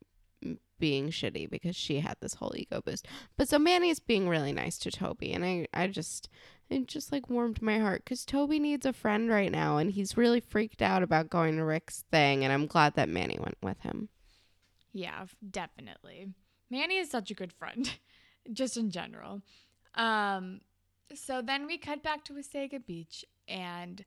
being 0.79 1.11
shitty 1.11 1.49
because 1.49 1.77
she 1.77 2.01
had 2.01 2.17
this 2.21 2.35
whole 2.35 2.53
ego 2.57 2.83
boost. 2.85 3.07
But 3.37 3.49
so 3.49 3.59
Manny's 3.59 4.01
being 4.01 4.29
really 4.29 4.53
nice 4.53 4.79
to 4.79 4.91
Toby. 4.91 5.33
And 5.33 5.45
I, 5.45 5.67
I 5.73 5.87
just, 5.87 6.29
it 6.69 6.87
just 6.87 7.13
like 7.13 7.31
warmed 7.31 7.63
my 7.63 7.79
heart 7.79 8.03
because 8.05 8.25
Toby 8.25 8.59
needs 8.59 8.85
a 8.85 8.93
friend 8.93 9.31
right 9.31 9.53
now 9.53 9.79
and 9.79 9.91
he's 9.91 10.17
really 10.17 10.41
freaked 10.41 10.83
out 10.83 11.03
about 11.03 11.31
going 11.31 11.57
to 11.57 11.65
Rick's 11.65 12.05
thing. 12.11 12.45
And 12.45 12.53
I'm 12.53 12.67
glad 12.67 12.95
that 12.95 13.09
Manny 13.09 13.39
went 13.39 13.59
with 13.63 13.81
him. 13.81 14.09
Yeah, 14.93 15.27
definitely. 15.51 16.29
Manny 16.71 16.99
is 16.99 17.11
such 17.11 17.31
a 17.31 17.35
good 17.35 17.53
friend, 17.53 17.99
just 18.53 18.77
in 18.77 18.91
general. 18.91 19.43
Um, 19.95 20.61
so 21.15 21.43
then 21.43 21.67
we 21.67 21.79
cut 21.79 22.03
back 22.03 22.25
to 22.25 22.33
Wasaga 22.33 22.85
Beach, 22.85 23.25
and 23.49 24.05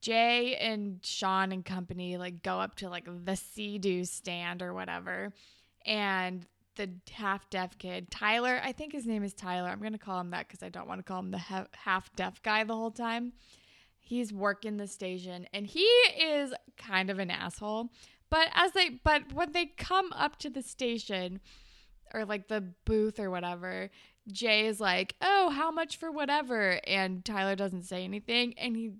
Jay 0.00 0.56
and 0.56 1.00
Sean 1.02 1.52
and 1.52 1.64
company 1.64 2.16
like 2.16 2.42
go 2.42 2.60
up 2.60 2.76
to 2.76 2.88
like 2.88 3.06
the 3.24 3.36
Sea-Doo 3.36 4.04
stand 4.04 4.62
or 4.62 4.72
whatever, 4.72 5.32
and 5.84 6.46
the 6.76 6.88
half-deaf 7.12 7.76
kid 7.78 8.10
Tyler, 8.10 8.60
I 8.62 8.72
think 8.72 8.92
his 8.92 9.06
name 9.06 9.22
is 9.24 9.34
Tyler. 9.34 9.68
I'm 9.68 9.82
gonna 9.82 9.98
call 9.98 10.20
him 10.20 10.30
that 10.30 10.48
because 10.48 10.62
I 10.62 10.68
don't 10.68 10.88
want 10.88 11.00
to 11.00 11.04
call 11.04 11.20
him 11.20 11.30
the 11.30 11.38
ha- 11.38 11.66
half-deaf 11.72 12.42
guy 12.42 12.64
the 12.64 12.76
whole 12.76 12.92
time. 12.92 13.32
He's 13.98 14.32
working 14.32 14.76
the 14.76 14.86
station, 14.86 15.46
and 15.52 15.66
he 15.66 15.82
is 15.82 16.54
kind 16.76 17.10
of 17.10 17.18
an 17.18 17.30
asshole. 17.30 17.90
But 18.30 18.48
as 18.54 18.72
they, 18.72 18.88
but 18.88 19.32
when 19.32 19.52
they 19.52 19.66
come 19.66 20.12
up 20.14 20.38
to 20.38 20.50
the 20.50 20.62
station, 20.62 21.40
or 22.12 22.24
like 22.24 22.48
the 22.48 22.72
booth 22.84 23.20
or 23.20 23.30
whatever, 23.30 23.90
Jay 24.28 24.66
is 24.66 24.80
like, 24.80 25.16
"Oh, 25.20 25.50
how 25.50 25.70
much 25.70 25.96
for 25.96 26.10
whatever?" 26.10 26.80
And 26.86 27.24
Tyler 27.24 27.56
doesn't 27.56 27.84
say 27.84 28.04
anything, 28.04 28.54
and 28.58 28.76
he 28.76 28.92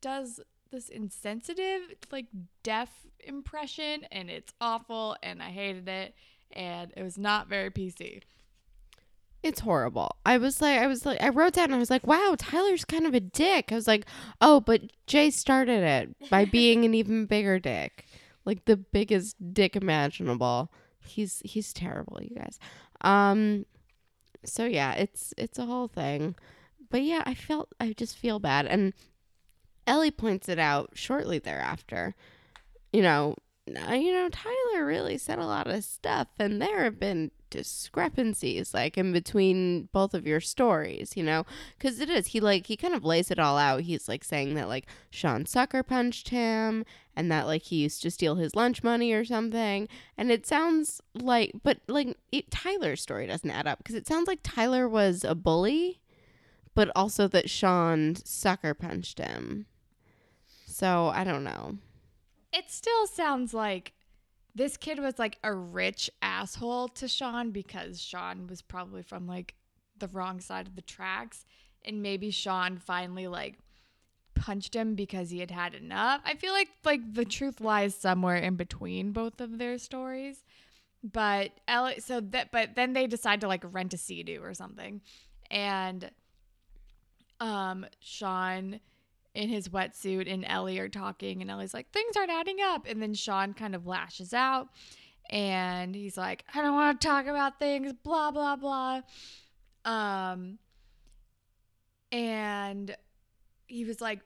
does 0.00 0.40
this 0.70 0.88
insensitive, 0.88 1.82
like 2.10 2.26
deaf 2.62 3.06
impression, 3.20 4.04
and 4.10 4.30
it's 4.30 4.52
awful, 4.60 5.16
and 5.22 5.42
I 5.42 5.50
hated 5.50 5.88
it, 5.88 6.14
and 6.52 6.92
it 6.96 7.02
was 7.02 7.18
not 7.18 7.48
very 7.48 7.70
PC. 7.70 8.22
It's 9.42 9.60
horrible. 9.60 10.16
I 10.24 10.38
was 10.38 10.60
like, 10.60 10.80
I 10.80 10.86
was 10.86 11.06
like, 11.06 11.22
I 11.22 11.28
wrote 11.28 11.52
down, 11.52 11.72
I 11.72 11.78
was 11.78 11.90
like, 11.90 12.06
wow, 12.06 12.34
Tyler's 12.36 12.84
kind 12.84 13.06
of 13.06 13.14
a 13.14 13.20
dick. 13.20 13.70
I 13.70 13.76
was 13.76 13.86
like, 13.86 14.04
oh, 14.40 14.60
but 14.60 14.82
Jay 15.06 15.30
started 15.30 15.82
it 15.84 16.30
by 16.30 16.44
being 16.52 16.84
an 16.84 16.94
even 16.94 17.26
bigger 17.26 17.58
dick, 17.58 18.06
like 18.44 18.64
the 18.64 18.76
biggest 18.76 19.36
dick 19.52 19.76
imaginable. 19.76 20.72
He's 21.04 21.40
he's 21.44 21.72
terrible, 21.72 22.18
you 22.20 22.34
guys. 22.34 22.58
Um, 23.02 23.66
so 24.46 24.64
yeah, 24.64 24.92
it's 24.94 25.34
it's 25.36 25.58
a 25.58 25.66
whole 25.66 25.88
thing. 25.88 26.34
But 26.90 27.02
yeah, 27.02 27.22
I 27.26 27.34
felt 27.34 27.68
I 27.80 27.92
just 27.92 28.16
feel 28.16 28.38
bad, 28.38 28.66
and 28.66 28.92
Ellie 29.86 30.10
points 30.10 30.48
it 30.48 30.58
out 30.58 30.90
shortly 30.94 31.38
thereafter. 31.38 32.14
You 32.92 33.02
know, 33.02 33.34
uh, 33.68 33.94
you 33.94 34.12
know, 34.12 34.28
Tyler 34.28 34.86
really 34.86 35.18
said 35.18 35.38
a 35.38 35.46
lot 35.46 35.66
of 35.66 35.84
stuff, 35.84 36.28
and 36.38 36.62
there 36.62 36.84
have 36.84 37.00
been 37.00 37.30
discrepancies 37.50 38.74
like 38.74 38.98
in 38.98 39.12
between 39.12 39.88
both 39.92 40.14
of 40.14 40.26
your 40.26 40.40
stories, 40.40 41.16
you 41.16 41.22
know, 41.22 41.44
because 41.76 42.00
it 42.00 42.08
is 42.08 42.28
he 42.28 42.40
like 42.40 42.66
he 42.66 42.76
kind 42.76 42.94
of 42.94 43.04
lays 43.04 43.30
it 43.30 43.38
all 43.38 43.58
out. 43.58 43.82
He's 43.82 44.08
like 44.08 44.24
saying 44.24 44.54
that 44.54 44.68
like 44.68 44.86
Sean 45.10 45.46
sucker 45.46 45.82
punched 45.82 46.28
him, 46.28 46.84
and 47.16 47.32
that 47.32 47.46
like 47.46 47.62
he 47.62 47.76
used 47.76 48.02
to 48.02 48.10
steal 48.10 48.36
his 48.36 48.54
lunch 48.54 48.84
money 48.84 49.12
or 49.12 49.24
something, 49.24 49.88
and 50.16 50.30
it 50.30 50.46
sounds 50.46 51.00
like, 51.14 51.52
but 51.62 51.78
like 51.88 52.16
it, 52.30 52.50
Tyler's 52.50 53.00
story 53.00 53.26
doesn't 53.26 53.50
add 53.50 53.66
up 53.66 53.78
because 53.78 53.94
it 53.94 54.06
sounds 54.06 54.28
like 54.28 54.40
Tyler 54.42 54.88
was 54.88 55.24
a 55.24 55.34
bully, 55.34 56.00
but 56.74 56.90
also 56.94 57.26
that 57.28 57.50
Sean 57.50 58.14
sucker 58.14 58.74
punched 58.74 59.18
him. 59.18 59.66
So 60.66 61.06
I 61.06 61.24
don't 61.24 61.44
know. 61.44 61.78
It 62.52 62.70
still 62.70 63.06
sounds 63.06 63.54
like 63.54 63.94
this 64.54 64.76
kid 64.76 64.98
was 64.98 65.18
like 65.18 65.38
a 65.42 65.52
rich 65.52 66.10
asshole 66.22 66.88
to 66.88 67.08
Sean 67.08 67.50
because 67.50 68.00
Sean 68.00 68.46
was 68.46 68.62
probably 68.62 69.02
from 69.02 69.26
like 69.26 69.54
the 69.98 70.08
wrong 70.08 70.40
side 70.40 70.66
of 70.66 70.76
the 70.76 70.82
tracks. 70.82 71.44
And 71.84 72.02
maybe 72.02 72.30
Sean 72.30 72.78
finally 72.78 73.26
like 73.26 73.58
punched 74.36 74.74
him 74.74 74.94
because 74.94 75.30
he 75.30 75.40
had 75.40 75.50
had 75.50 75.74
enough. 75.74 76.20
I 76.24 76.34
feel 76.34 76.52
like 76.52 76.68
like 76.84 77.14
the 77.14 77.24
truth 77.24 77.60
lies 77.60 77.94
somewhere 77.94 78.36
in 78.36 78.56
between 78.56 79.12
both 79.12 79.40
of 79.40 79.58
their 79.58 79.78
stories. 79.78 80.44
But 81.02 81.52
Ellie 81.66 82.00
so 82.00 82.20
that 82.20 82.52
but 82.52 82.76
then 82.76 82.92
they 82.92 83.06
decide 83.06 83.40
to 83.40 83.48
like 83.48 83.64
rent 83.64 83.94
a 83.94 83.96
sea 83.96 84.38
or 84.40 84.54
something. 84.54 85.00
And 85.50 86.10
um 87.40 87.86
Sean 88.00 88.80
in 89.34 89.48
his 89.48 89.68
wetsuit 89.68 90.32
and 90.32 90.44
Ellie 90.46 90.78
are 90.78 90.88
talking 90.88 91.42
and 91.42 91.50
Ellie's 91.50 91.74
like 91.74 91.90
things 91.90 92.16
aren't 92.16 92.30
adding 92.30 92.58
up 92.62 92.86
and 92.88 93.02
then 93.02 93.14
Sean 93.14 93.52
kind 93.52 93.74
of 93.74 93.86
lashes 93.86 94.32
out 94.32 94.68
and 95.28 95.94
he's 95.94 96.16
like 96.16 96.44
I 96.54 96.62
don't 96.62 96.74
want 96.74 97.00
to 97.00 97.06
talk 97.06 97.26
about 97.26 97.58
things 97.58 97.92
blah 98.02 98.30
blah 98.30 98.56
blah 98.56 99.02
um 99.84 100.58
and 102.10 102.96
he 103.66 103.84
was 103.84 104.00
like 104.00 104.20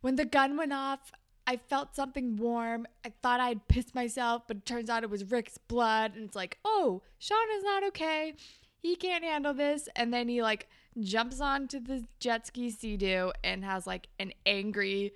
when 0.00 0.16
the 0.16 0.24
gun 0.24 0.56
went 0.56 0.72
off 0.72 1.12
I 1.46 1.56
felt 1.56 1.94
something 1.94 2.36
warm. 2.36 2.86
I 3.04 3.12
thought 3.22 3.38
I'd 3.38 3.68
pissed 3.68 3.94
myself, 3.94 4.42
but 4.48 4.56
it 4.56 4.66
turns 4.66 4.90
out 4.90 5.04
it 5.04 5.10
was 5.10 5.30
Rick's 5.30 5.58
blood. 5.58 6.16
And 6.16 6.24
it's 6.24 6.34
like, 6.34 6.58
oh, 6.64 7.02
Sean 7.18 7.38
is 7.56 7.62
not 7.62 7.84
okay. 7.84 8.34
He 8.80 8.96
can't 8.96 9.22
handle 9.22 9.54
this. 9.54 9.88
And 9.94 10.12
then 10.12 10.28
he 10.28 10.42
like 10.42 10.68
jumps 11.00 11.40
onto 11.40 11.78
the 11.78 12.04
jet 12.18 12.46
ski 12.46 12.70
Sea-Doo 12.70 13.32
and 13.44 13.64
has 13.64 13.86
like 13.86 14.08
an 14.18 14.32
angry 14.44 15.12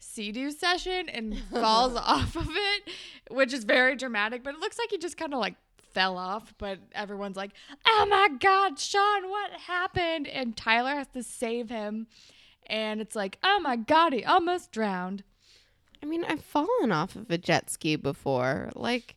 Sea-Doo 0.00 0.50
session 0.50 1.08
and 1.08 1.38
falls 1.52 1.94
off 1.94 2.34
of 2.34 2.48
it, 2.50 2.90
which 3.30 3.52
is 3.52 3.64
very 3.64 3.94
dramatic, 3.94 4.42
but 4.42 4.54
it 4.54 4.60
looks 4.60 4.78
like 4.78 4.90
he 4.90 4.98
just 4.98 5.16
kind 5.16 5.34
of 5.34 5.40
like 5.40 5.54
fell 5.92 6.16
off, 6.16 6.54
but 6.58 6.78
everyone's 6.92 7.36
like, 7.36 7.50
"Oh 7.86 8.06
my 8.08 8.28
god, 8.38 8.78
Sean, 8.78 9.28
what 9.28 9.50
happened?" 9.52 10.28
And 10.28 10.56
Tyler 10.56 10.94
has 10.94 11.08
to 11.08 11.22
save 11.22 11.68
him. 11.68 12.06
And 12.70 13.00
it's 13.00 13.16
like, 13.16 13.38
"Oh 13.42 13.60
my 13.60 13.76
god, 13.76 14.12
he 14.12 14.24
almost 14.24 14.72
drowned." 14.72 15.24
I 16.02 16.06
mean, 16.06 16.24
I've 16.24 16.42
fallen 16.44 16.92
off 16.92 17.14
of 17.16 17.30
a 17.30 17.36
jet 17.36 17.68
ski 17.68 17.96
before. 17.96 18.70
Like 18.74 19.16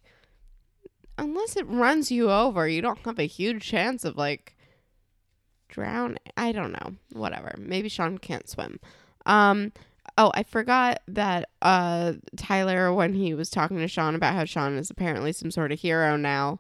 unless 1.18 1.56
it 1.56 1.68
runs 1.68 2.12
you 2.12 2.32
over, 2.32 2.68
you 2.68 2.82
don't 2.82 3.00
have 3.06 3.20
a 3.20 3.28
huge 3.28 3.64
chance 3.64 4.04
of 4.04 4.18
like 4.18 4.56
drown. 5.70 6.18
I 6.38 6.52
don't 6.52 6.72
know. 6.72 6.96
Whatever. 7.12 7.56
Maybe 7.58 7.90
Sean 7.90 8.18
can't 8.18 8.50
swim. 8.50 8.80
Um 9.26 9.72
oh, 10.18 10.32
I 10.34 10.44
forgot 10.44 11.02
that 11.08 11.50
uh 11.62 12.14
Tyler 12.36 12.94
when 12.94 13.14
he 13.14 13.34
was 13.34 13.50
talking 13.50 13.78
to 13.78 13.88
Sean 13.88 14.16
about 14.16 14.34
how 14.34 14.46
Sean 14.46 14.78
is 14.78 14.90
apparently 14.90 15.32
some 15.32 15.52
sort 15.52 15.72
of 15.72 15.80
hero 15.80 16.18
now. 16.18 16.60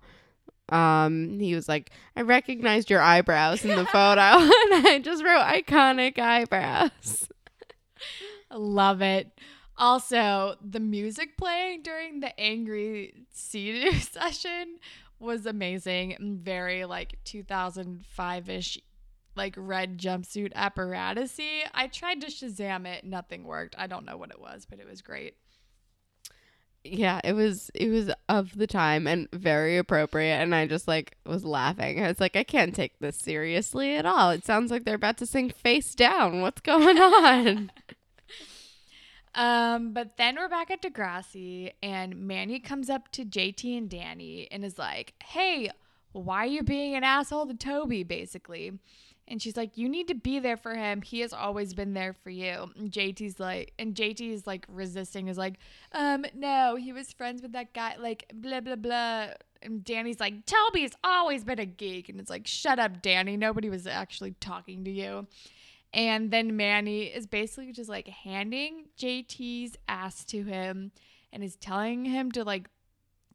Um 0.69 1.39
he 1.39 1.56
was 1.56 1.67
like, 1.67 1.91
"I 2.15 2.21
recognized 2.21 2.89
your 2.89 3.02
eyebrows 3.02 3.65
in 3.65 3.76
the 3.76 3.86
photo." 3.86 4.21
and 4.21 4.88
I 4.88 4.99
just 5.04 5.23
wrote 5.23 5.43
iconic 5.43 6.19
eyebrows. 6.19 7.28
Love 8.52 9.02
it. 9.02 9.28
Also, 9.78 10.56
the 10.62 10.80
music 10.80 11.38
playing 11.38 11.82
during 11.82 12.19
the 12.19 12.39
angry 12.39 13.26
sea 13.32 13.93
session 13.99 14.78
was 15.19 15.45
amazing. 15.45 16.39
Very 16.43 16.86
like 16.86 17.17
2005 17.23 18.49
ish 18.49 18.80
like 19.36 19.56
red 19.58 19.97
jumpsuit 19.97 20.54
apparatusy. 20.54 21.62
I 21.73 21.88
tried 21.88 22.21
to 22.21 22.28
Shazam 22.28 22.86
it, 22.86 23.04
nothing 23.04 23.45
worked. 23.45 23.76
I 23.78 23.88
don't 23.88 24.06
know 24.06 24.17
what 24.17 24.30
it 24.30 24.39
was, 24.39 24.67
but 24.69 24.80
it 24.80 24.88
was 24.88 25.02
great. 25.02 25.36
Yeah, 26.86 27.22
it 27.24 27.34
was 27.34 27.72
it 27.74 27.89
was 27.89 28.12
of 28.28 28.58
the 28.58 28.67
time 28.67 29.08
and 29.08 29.30
very 29.32 29.78
appropriate 29.78 30.36
and 30.36 30.54
I 30.54 30.67
just 30.67 30.88
like 30.88 31.15
was 31.26 31.46
laughing. 31.46 32.04
I 32.04 32.10
was 32.10 32.19
like 32.19 32.36
I 32.36 32.43
can't 32.43 32.76
take 32.76 33.00
this 33.00 33.17
seriously 33.17 33.96
at 33.96 34.06
all. 34.06 34.32
It 34.32 34.46
sounds 34.46 34.69
like 34.69 34.84
they're 34.84 34.96
about 34.96 35.17
to 35.19 35.26
sing 35.26 35.50
face 35.50 35.96
down. 35.96 36.41
What's 36.41 36.60
going 36.60 36.98
on? 36.98 37.72
um 39.36 39.93
but 39.93 40.17
then 40.17 40.36
we're 40.36 40.50
back 40.50 40.72
at 40.72 40.82
Degrassi 40.82 41.72
and 41.82 42.17
Manny 42.17 42.60
comes 42.60 42.89
up 42.89 43.10
to 43.13 43.24
JT 43.24 43.78
and 43.78 43.89
Danny 43.89 44.50
and 44.52 44.65
is 44.65 44.78
like, 44.78 45.13
"Hey, 45.24 45.69
why 46.12 46.43
are 46.43 46.48
you 46.48 46.63
being 46.63 46.96
an 46.96 47.06
asshole 47.06 47.48
to 47.48 47.54
Toby 47.54 48.04
basically?" 48.04 48.74
And 49.28 49.42
she's 49.42 49.56
like, 49.56 49.78
You 49.78 49.88
need 49.90 50.08
to 50.10 50.16
be 50.16 50.40
there 50.40 50.58
for 50.58 50.76
him. 50.76 51.02
He 51.02 51.22
has 51.22 51.34
always 51.34 51.74
been 51.74 51.94
there 51.94 52.14
for 52.14 52.30
you. 52.30 52.72
And 52.78 52.92
JT's 52.92 53.40
like, 53.40 53.74
and 53.80 53.96
JT 53.96 54.32
is 54.32 54.46
like 54.46 54.66
resisting, 54.68 55.28
is 55.28 55.38
like, 55.38 55.56
Um, 55.92 56.26
no, 56.34 56.76
he 56.76 56.92
was 56.92 57.12
friends 57.12 57.42
with 57.42 57.54
that 57.54 57.74
guy, 57.74 57.96
like, 58.00 58.26
blah, 58.34 58.60
blah, 58.60 58.76
blah. 58.76 59.28
And 59.62 59.84
Danny's 59.84 60.20
like, 60.20 60.46
Toby's 60.46 60.92
always 61.04 61.44
been 61.46 61.60
a 61.60 61.66
geek. 61.66 62.10
And 62.10 62.20
it's 62.20 62.30
like, 62.30 62.48
Shut 62.48 62.80
up, 62.80 63.02
Danny. 63.02 63.38
Nobody 63.38 63.70
was 63.70 63.88
actually 63.88 64.36
talking 64.40 64.84
to 64.84 64.92
you. 64.92 65.28
And 65.94 66.32
then 66.32 66.58
Manny 66.58 67.04
is 67.04 67.28
basically 67.28 67.72
just 67.72 67.90
like 67.90 68.08
handing 68.08 68.86
JT's 68.98 69.78
ass 69.88 70.26
to 70.26 70.44
him 70.44 70.92
and 71.32 71.44
is 71.44 71.56
telling 71.56 72.06
him 72.06 72.32
to 72.32 72.44
like 72.44 72.68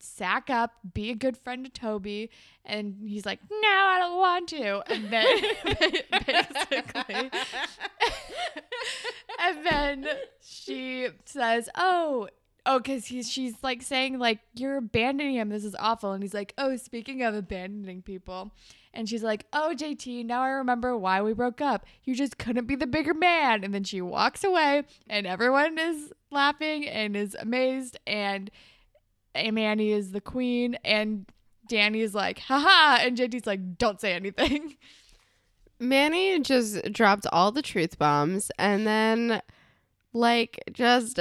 sack 0.03 0.51
up, 0.51 0.73
be 0.95 1.11
a 1.11 1.15
good 1.15 1.37
friend 1.37 1.65
to 1.65 1.71
Toby. 1.71 2.31
And 2.65 2.97
he's 3.05 3.27
like, 3.27 3.41
no, 3.51 3.69
I 3.69 3.99
don't 3.99 4.19
want 4.19 4.49
to. 4.51 4.93
And 4.93 5.11
then 5.11 5.27
basically, 6.27 7.31
and 9.41 9.67
then 9.67 10.09
she 10.41 11.09
says, 11.25 11.69
oh, 11.75 12.29
oh, 12.67 12.79
because 12.79 13.07
he's 13.07 13.31
she's 13.31 13.55
like 13.63 13.83
saying 13.83 14.19
like 14.19 14.41
you're 14.55 14.77
abandoning 14.77 15.37
him. 15.37 15.49
This 15.49 15.65
is 15.65 15.77
awful. 15.79 16.13
And 16.13 16.23
he's 16.23 16.35
like, 16.35 16.55
oh, 16.59 16.77
speaking 16.77 17.23
of 17.23 17.35
abandoning 17.35 18.03
people. 18.03 18.53
And 18.95 19.09
she's 19.09 19.23
like, 19.23 19.47
oh, 19.53 19.75
JT, 19.77 20.25
now 20.25 20.43
I 20.43 20.49
remember 20.49 20.97
why 20.97 21.23
we 21.23 21.33
broke 21.33 21.61
up. 21.61 21.87
You 22.05 22.15
just 22.15 22.39
couldn't 22.39 22.67
be 22.67 22.75
the 22.75 22.87
bigger 22.87 23.15
man. 23.15 23.63
And 23.63 23.73
then 23.73 23.85
she 23.85 24.01
walks 24.01 24.43
away, 24.45 24.85
and 25.09 25.27
everyone 25.27 25.79
is 25.79 26.13
laughing 26.31 26.89
and 26.89 27.17
is 27.17 27.37
amazed. 27.39 27.99
And 28.07 28.51
Manny 29.53 29.93
is 29.93 30.13
the 30.13 30.21
queen, 30.21 30.79
and 30.85 31.27
Danny 31.69 32.01
is 32.01 32.15
like, 32.15 32.39
haha, 32.41 33.03
and 33.03 33.17
JT's 33.17 33.47
like, 33.47 33.79
don't 33.79 34.01
say 34.01 34.15
anything. 34.15 34.77
Manny 35.81 36.41
just 36.41 36.93
dropped 36.93 37.27
all 37.31 37.53
the 37.53 37.63
truth 37.63 37.99
bombs 37.99 38.51
and 38.59 38.85
then 38.85 39.41
like 40.13 40.59
just 40.73 41.21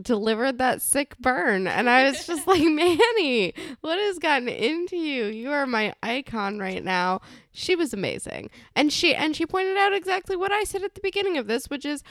delivered 0.00 0.58
that 0.58 0.80
sick 0.80 1.18
burn. 1.18 1.66
And 1.66 1.90
i 1.90 2.04
was 2.04 2.26
just 2.26 2.46
like 2.46 2.62
manny 2.62 3.52
what 3.82 3.98
has 3.98 4.18
gotten 4.18 4.48
into 4.48 4.96
you? 4.96 5.26
You 5.26 5.50
are 5.50 5.66
my 5.66 5.94
icon 6.02 6.58
right 6.58 6.82
now. 6.82 7.20
She 7.52 7.76
was 7.76 7.92
amazing. 7.92 8.50
And 8.74 8.92
she 8.92 9.14
and 9.14 9.36
she 9.36 9.44
pointed 9.44 9.76
out 9.76 9.92
exactly 9.92 10.36
what 10.36 10.52
i 10.52 10.64
said 10.64 10.82
at 10.82 10.94
the 10.94 11.02
beginning 11.02 11.36
of 11.36 11.46
this 11.46 11.66
which 11.66 11.84
is 11.84 12.02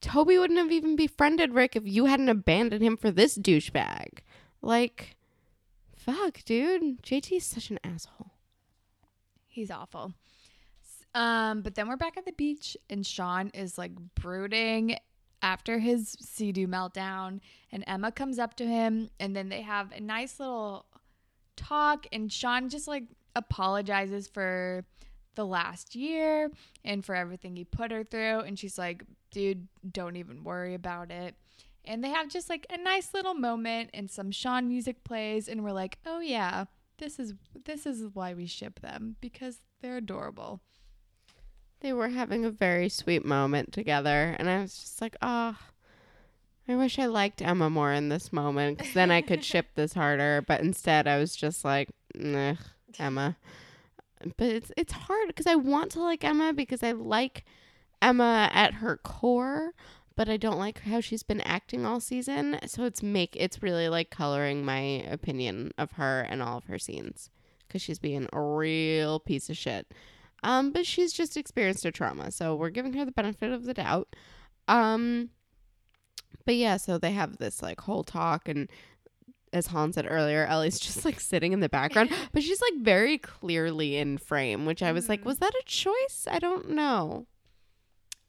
toby 0.00 0.36
wouldn't 0.36 0.58
have 0.58 0.72
even 0.72 0.96
befriended 0.96 1.54
rick 1.54 1.76
if 1.76 1.86
you 1.86 2.06
hadn't 2.06 2.28
abandoned 2.28 2.82
him 2.82 2.96
for 2.96 3.10
this 3.10 3.38
douchebag 3.38 4.18
like, 4.64 5.16
fuck, 5.96 6.44
dude. 6.44 7.02
JT's 7.02 7.44
such 7.44 7.70
an 7.70 7.78
asshole. 7.84 8.32
He's 9.46 9.70
awful. 9.70 10.12
Um, 11.14 11.62
but 11.62 11.76
then 11.76 11.88
we're 11.88 11.96
back 11.96 12.16
at 12.16 12.24
the 12.24 12.32
beach, 12.32 12.76
and 12.90 13.06
Sean 13.06 13.50
is 13.54 13.78
like 13.78 13.92
brooding 14.20 14.96
after 15.42 15.78
his 15.78 16.16
Sea-Doo 16.20 16.66
meltdown, 16.66 17.40
and 17.70 17.84
Emma 17.86 18.10
comes 18.10 18.38
up 18.38 18.54
to 18.56 18.66
him, 18.66 19.10
and 19.20 19.36
then 19.36 19.48
they 19.48 19.62
have 19.62 19.92
a 19.92 20.00
nice 20.00 20.40
little 20.40 20.86
talk, 21.56 22.06
and 22.12 22.32
Sean 22.32 22.68
just 22.68 22.88
like 22.88 23.04
apologizes 23.36 24.26
for 24.26 24.84
the 25.34 25.46
last 25.46 25.94
year 25.94 26.50
and 26.84 27.04
for 27.04 27.14
everything 27.14 27.56
he 27.56 27.64
put 27.64 27.90
her 27.90 28.04
through. 28.04 28.40
And 28.40 28.58
she's 28.58 28.78
like, 28.78 29.02
dude, 29.30 29.66
don't 29.90 30.16
even 30.16 30.44
worry 30.44 30.74
about 30.74 31.10
it. 31.10 31.34
And 31.84 32.02
they 32.02 32.08
have 32.08 32.28
just 32.28 32.48
like 32.48 32.66
a 32.70 32.78
nice 32.78 33.12
little 33.12 33.34
moment 33.34 33.90
and 33.92 34.10
some 34.10 34.30
Sean 34.30 34.68
music 34.68 35.04
plays 35.04 35.48
and 35.48 35.62
we're 35.62 35.72
like, 35.72 35.98
"Oh 36.06 36.20
yeah, 36.20 36.64
this 36.98 37.18
is 37.18 37.34
this 37.64 37.86
is 37.86 38.08
why 38.14 38.34
we 38.34 38.46
ship 38.46 38.80
them 38.80 39.16
because 39.20 39.60
they're 39.80 39.98
adorable." 39.98 40.60
They 41.80 41.92
were 41.92 42.08
having 42.08 42.44
a 42.44 42.50
very 42.50 42.88
sweet 42.88 43.24
moment 43.24 43.72
together 43.72 44.34
and 44.38 44.48
I 44.48 44.60
was 44.62 44.78
just 44.78 45.00
like, 45.02 45.16
"Oh, 45.20 45.58
I 46.66 46.76
wish 46.76 46.98
I 46.98 47.06
liked 47.06 47.42
Emma 47.42 47.68
more 47.68 47.92
in 47.92 48.08
this 48.08 48.32
moment 48.32 48.78
cuz 48.78 48.94
then 48.94 49.10
I 49.10 49.20
could 49.20 49.44
ship 49.44 49.66
this 49.74 49.92
harder." 49.92 50.42
But 50.46 50.62
instead, 50.62 51.06
I 51.06 51.18
was 51.18 51.36
just 51.36 51.64
like, 51.64 51.90
"Nah, 52.14 52.54
Emma." 52.98 53.36
But 54.38 54.48
it's 54.48 54.72
it's 54.76 54.92
hard 54.92 55.36
cuz 55.36 55.46
I 55.46 55.56
want 55.56 55.90
to 55.92 56.00
like 56.00 56.24
Emma 56.24 56.54
because 56.54 56.82
I 56.82 56.92
like 56.92 57.44
Emma 58.00 58.50
at 58.52 58.74
her 58.74 58.96
core, 58.98 59.74
but 60.16 60.28
I 60.28 60.36
don't 60.36 60.58
like 60.58 60.80
how 60.82 61.00
she's 61.00 61.22
been 61.22 61.40
acting 61.40 61.84
all 61.84 62.00
season. 62.00 62.58
So 62.66 62.84
it's 62.84 63.02
make 63.02 63.36
it's 63.36 63.62
really 63.62 63.88
like 63.88 64.10
coloring 64.10 64.64
my 64.64 64.80
opinion 65.10 65.72
of 65.78 65.92
her 65.92 66.20
and 66.22 66.42
all 66.42 66.58
of 66.58 66.64
her 66.64 66.78
scenes 66.78 67.30
because 67.66 67.82
she's 67.82 67.98
being 67.98 68.28
a 68.32 68.40
real 68.40 69.18
piece 69.20 69.50
of 69.50 69.56
shit. 69.56 69.92
Um, 70.42 70.72
but 70.72 70.84
she's 70.86 71.12
just 71.12 71.36
experienced 71.36 71.84
a 71.86 71.90
trauma, 71.92 72.30
so 72.30 72.54
we're 72.54 72.70
giving 72.70 72.92
her 72.94 73.04
the 73.04 73.12
benefit 73.12 73.50
of 73.50 73.64
the 73.64 73.74
doubt. 73.74 74.14
Um, 74.68 75.30
but 76.44 76.54
yeah, 76.56 76.76
so 76.76 76.98
they 76.98 77.12
have 77.12 77.38
this 77.38 77.62
like 77.62 77.80
whole 77.80 78.04
talk 78.04 78.48
and. 78.48 78.68
As 79.52 79.68
Han 79.68 79.92
said 79.92 80.08
earlier, 80.10 80.44
Ellie's 80.46 80.80
just 80.80 81.04
like 81.04 81.20
sitting 81.20 81.52
in 81.52 81.60
the 81.60 81.68
background, 81.68 82.10
but 82.32 82.42
she's 82.42 82.60
like 82.60 82.82
very 82.82 83.18
clearly 83.18 83.96
in 83.96 84.18
frame, 84.18 84.66
which 84.66 84.82
I 84.82 84.90
was 84.90 85.08
like, 85.08 85.20
Mhm. 85.20 85.26
was 85.26 85.38
that 85.38 85.54
a 85.54 85.62
choice? 85.64 86.26
I 86.28 86.40
don't 86.40 86.70
know. 86.70 87.26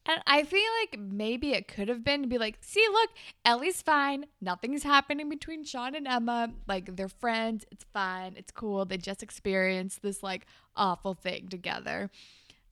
And 0.08 0.22
I 0.26 0.44
feel 0.44 0.60
like 0.82 1.00
maybe 1.00 1.52
it 1.52 1.66
could 1.66 1.88
have 1.88 2.04
been 2.04 2.22
to 2.22 2.28
be 2.28 2.38
like, 2.38 2.58
see, 2.60 2.86
look, 2.90 3.10
Ellie's 3.44 3.82
fine. 3.82 4.26
Nothing's 4.40 4.84
happening 4.84 5.28
between 5.28 5.64
Sean 5.64 5.96
and 5.96 6.06
Emma. 6.06 6.52
Like, 6.68 6.94
they're 6.94 7.08
friends. 7.08 7.64
It's 7.72 7.84
fine. 7.92 8.34
It's 8.36 8.52
cool. 8.52 8.84
They 8.84 8.98
just 8.98 9.22
experienced 9.22 10.02
this, 10.02 10.22
like, 10.22 10.46
awful 10.76 11.14
thing 11.14 11.48
together. 11.48 12.10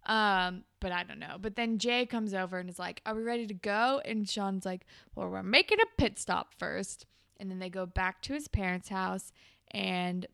Um, 0.06 0.64
but 0.80 0.92
I 0.92 1.02
don't 1.02 1.18
know. 1.18 1.36
But 1.40 1.56
then 1.56 1.78
Jay 1.78 2.06
comes 2.06 2.34
over 2.34 2.58
and 2.58 2.68
is 2.68 2.78
like, 2.78 3.00
Are 3.06 3.14
we 3.14 3.22
ready 3.22 3.46
to 3.46 3.54
go? 3.54 4.00
And 4.04 4.28
Sean's 4.28 4.64
like, 4.64 4.86
Well, 5.14 5.28
we're 5.28 5.42
making 5.42 5.80
a 5.80 6.00
pit 6.00 6.18
stop 6.18 6.54
first. 6.58 7.06
And 7.40 7.50
then 7.50 7.58
they 7.58 7.70
go 7.70 7.86
back 7.86 8.20
to 8.22 8.34
his 8.34 8.46
parents' 8.46 8.90
house 8.90 9.32
and 9.70 10.26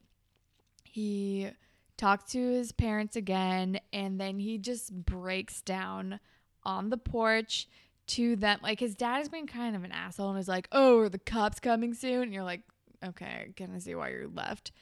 he 0.85 1.51
talks 1.97 2.33
to 2.33 2.39
his 2.39 2.73
parents 2.73 3.17
again. 3.17 3.79
And 3.93 4.21
then 4.21 4.39
he 4.39 4.59
just 4.59 4.93
breaks 4.93 5.63
down 5.63 6.19
on 6.65 6.91
the 6.91 6.97
porch 6.97 7.69
to 8.09 8.37
them. 8.37 8.59
Like 8.63 8.81
his 8.81 8.95
dad 8.95 9.19
has 9.19 9.29
been 9.29 9.47
kind 9.47 9.77
of 9.77 9.85
an 9.85 9.93
asshole 9.93 10.31
and 10.31 10.39
is 10.39 10.49
like, 10.49 10.69
"Oh, 10.73 10.99
are 10.99 11.09
the 11.09 11.19
cops 11.19 11.61
coming 11.61 11.95
soon?" 11.95 12.25
And 12.25 12.35
you're 12.35 12.45
like, 12.45 12.63
"Okay, 13.05 13.53
I 13.59 13.79
see 13.79 13.95
why 13.95 14.11
you're 14.11 14.29
left." 14.29 14.73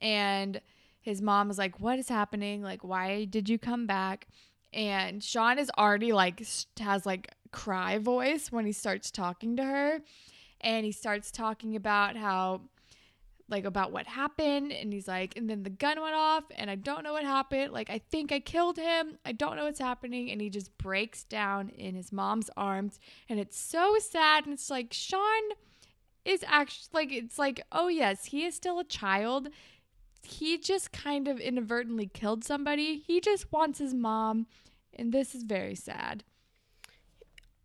And 0.00 0.60
his 1.00 1.20
mom 1.20 1.50
is 1.50 1.58
like, 1.58 1.80
"What 1.80 1.98
is 1.98 2.08
happening? 2.08 2.62
Like, 2.62 2.84
why 2.84 3.24
did 3.24 3.48
you 3.48 3.58
come 3.58 3.86
back?" 3.86 4.28
And 4.72 5.22
Sean 5.22 5.58
is 5.58 5.70
already 5.76 6.12
like 6.12 6.44
has 6.78 7.06
like 7.06 7.34
cry 7.50 7.98
voice 7.98 8.52
when 8.52 8.66
he 8.66 8.72
starts 8.72 9.10
talking 9.10 9.56
to 9.56 9.64
her, 9.64 10.00
and 10.60 10.84
he 10.84 10.92
starts 10.92 11.30
talking 11.30 11.74
about 11.76 12.16
how 12.16 12.62
like 13.48 13.64
about 13.64 13.92
what 13.92 14.06
happened 14.06 14.72
and 14.72 14.92
he's 14.92 15.08
like 15.08 15.36
and 15.36 15.48
then 15.48 15.62
the 15.62 15.70
gun 15.70 16.00
went 16.00 16.14
off 16.14 16.44
and 16.54 16.70
I 16.70 16.74
don't 16.74 17.02
know 17.02 17.12
what 17.12 17.24
happened. 17.24 17.72
Like 17.72 17.88
I 17.90 17.98
think 17.98 18.30
I 18.30 18.40
killed 18.40 18.76
him. 18.76 19.18
I 19.24 19.32
don't 19.32 19.56
know 19.56 19.64
what's 19.64 19.80
happening. 19.80 20.30
And 20.30 20.40
he 20.40 20.50
just 20.50 20.76
breaks 20.78 21.24
down 21.24 21.70
in 21.70 21.94
his 21.94 22.12
mom's 22.12 22.50
arms. 22.56 23.00
And 23.28 23.40
it's 23.40 23.58
so 23.58 23.96
sad. 23.98 24.44
And 24.44 24.52
it's 24.52 24.70
like 24.70 24.92
Sean 24.92 25.24
is 26.24 26.44
actually 26.46 26.90
like 26.92 27.12
it's 27.12 27.38
like 27.38 27.62
oh 27.72 27.88
yes 27.88 28.26
he 28.26 28.44
is 28.44 28.54
still 28.54 28.78
a 28.78 28.84
child. 28.84 29.48
He 30.22 30.58
just 30.58 30.92
kind 30.92 31.26
of 31.26 31.38
inadvertently 31.40 32.10
killed 32.12 32.44
somebody. 32.44 33.02
He 33.06 33.20
just 33.20 33.50
wants 33.50 33.78
his 33.78 33.94
mom. 33.94 34.46
And 34.92 35.12
this 35.12 35.34
is 35.34 35.44
very 35.44 35.74
sad. 35.74 36.24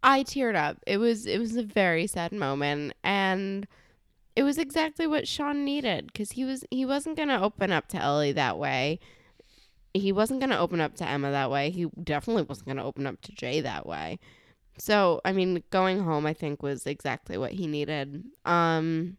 I 0.02 0.24
teared 0.24 0.56
up. 0.56 0.78
It 0.88 0.98
was 0.98 1.26
it 1.26 1.39
was 1.39 1.58
a 1.58 1.63
very 1.63 2.08
sad 2.08 2.32
moment. 2.32 2.93
And 3.04 3.67
it 4.36 4.43
was 4.43 4.58
exactly 4.58 5.08
what 5.08 5.28
Sean 5.28 5.63
needed 5.63 6.13
cuz 6.13 6.32
he 6.32 6.43
was 6.46 6.63
he 6.72 6.86
wasn't 6.86 7.17
going 7.17 7.30
to 7.30 7.41
open 7.41 7.72
up 7.72 7.88
to 7.89 7.98
Ellie 7.98 8.32
that 8.32 8.58
way. 8.58 9.00
He 9.93 10.12
wasn't 10.12 10.39
going 10.39 10.50
to 10.50 10.58
open 10.58 10.82
up 10.82 10.96
to 10.96 11.08
Emma 11.08 11.30
that 11.30 11.52
way. 11.52 11.69
He 11.69 11.86
definitely 12.04 12.43
wasn't 12.43 12.65
going 12.65 12.78
to 12.78 12.84
open 12.84 13.06
up 13.06 13.22
to 13.22 13.32
Jay 13.32 13.62
that 13.62 13.86
way. 13.86 14.17
So, 14.80 15.22
I 15.24 15.34
mean, 15.34 15.63
going 15.69 16.00
home 16.00 16.26
I 16.26 16.34
think 16.34 16.63
was 16.63 16.88
exactly 16.88 17.38
what 17.38 17.54
he 17.54 17.67
needed. 17.67 18.24
Um 18.46 19.17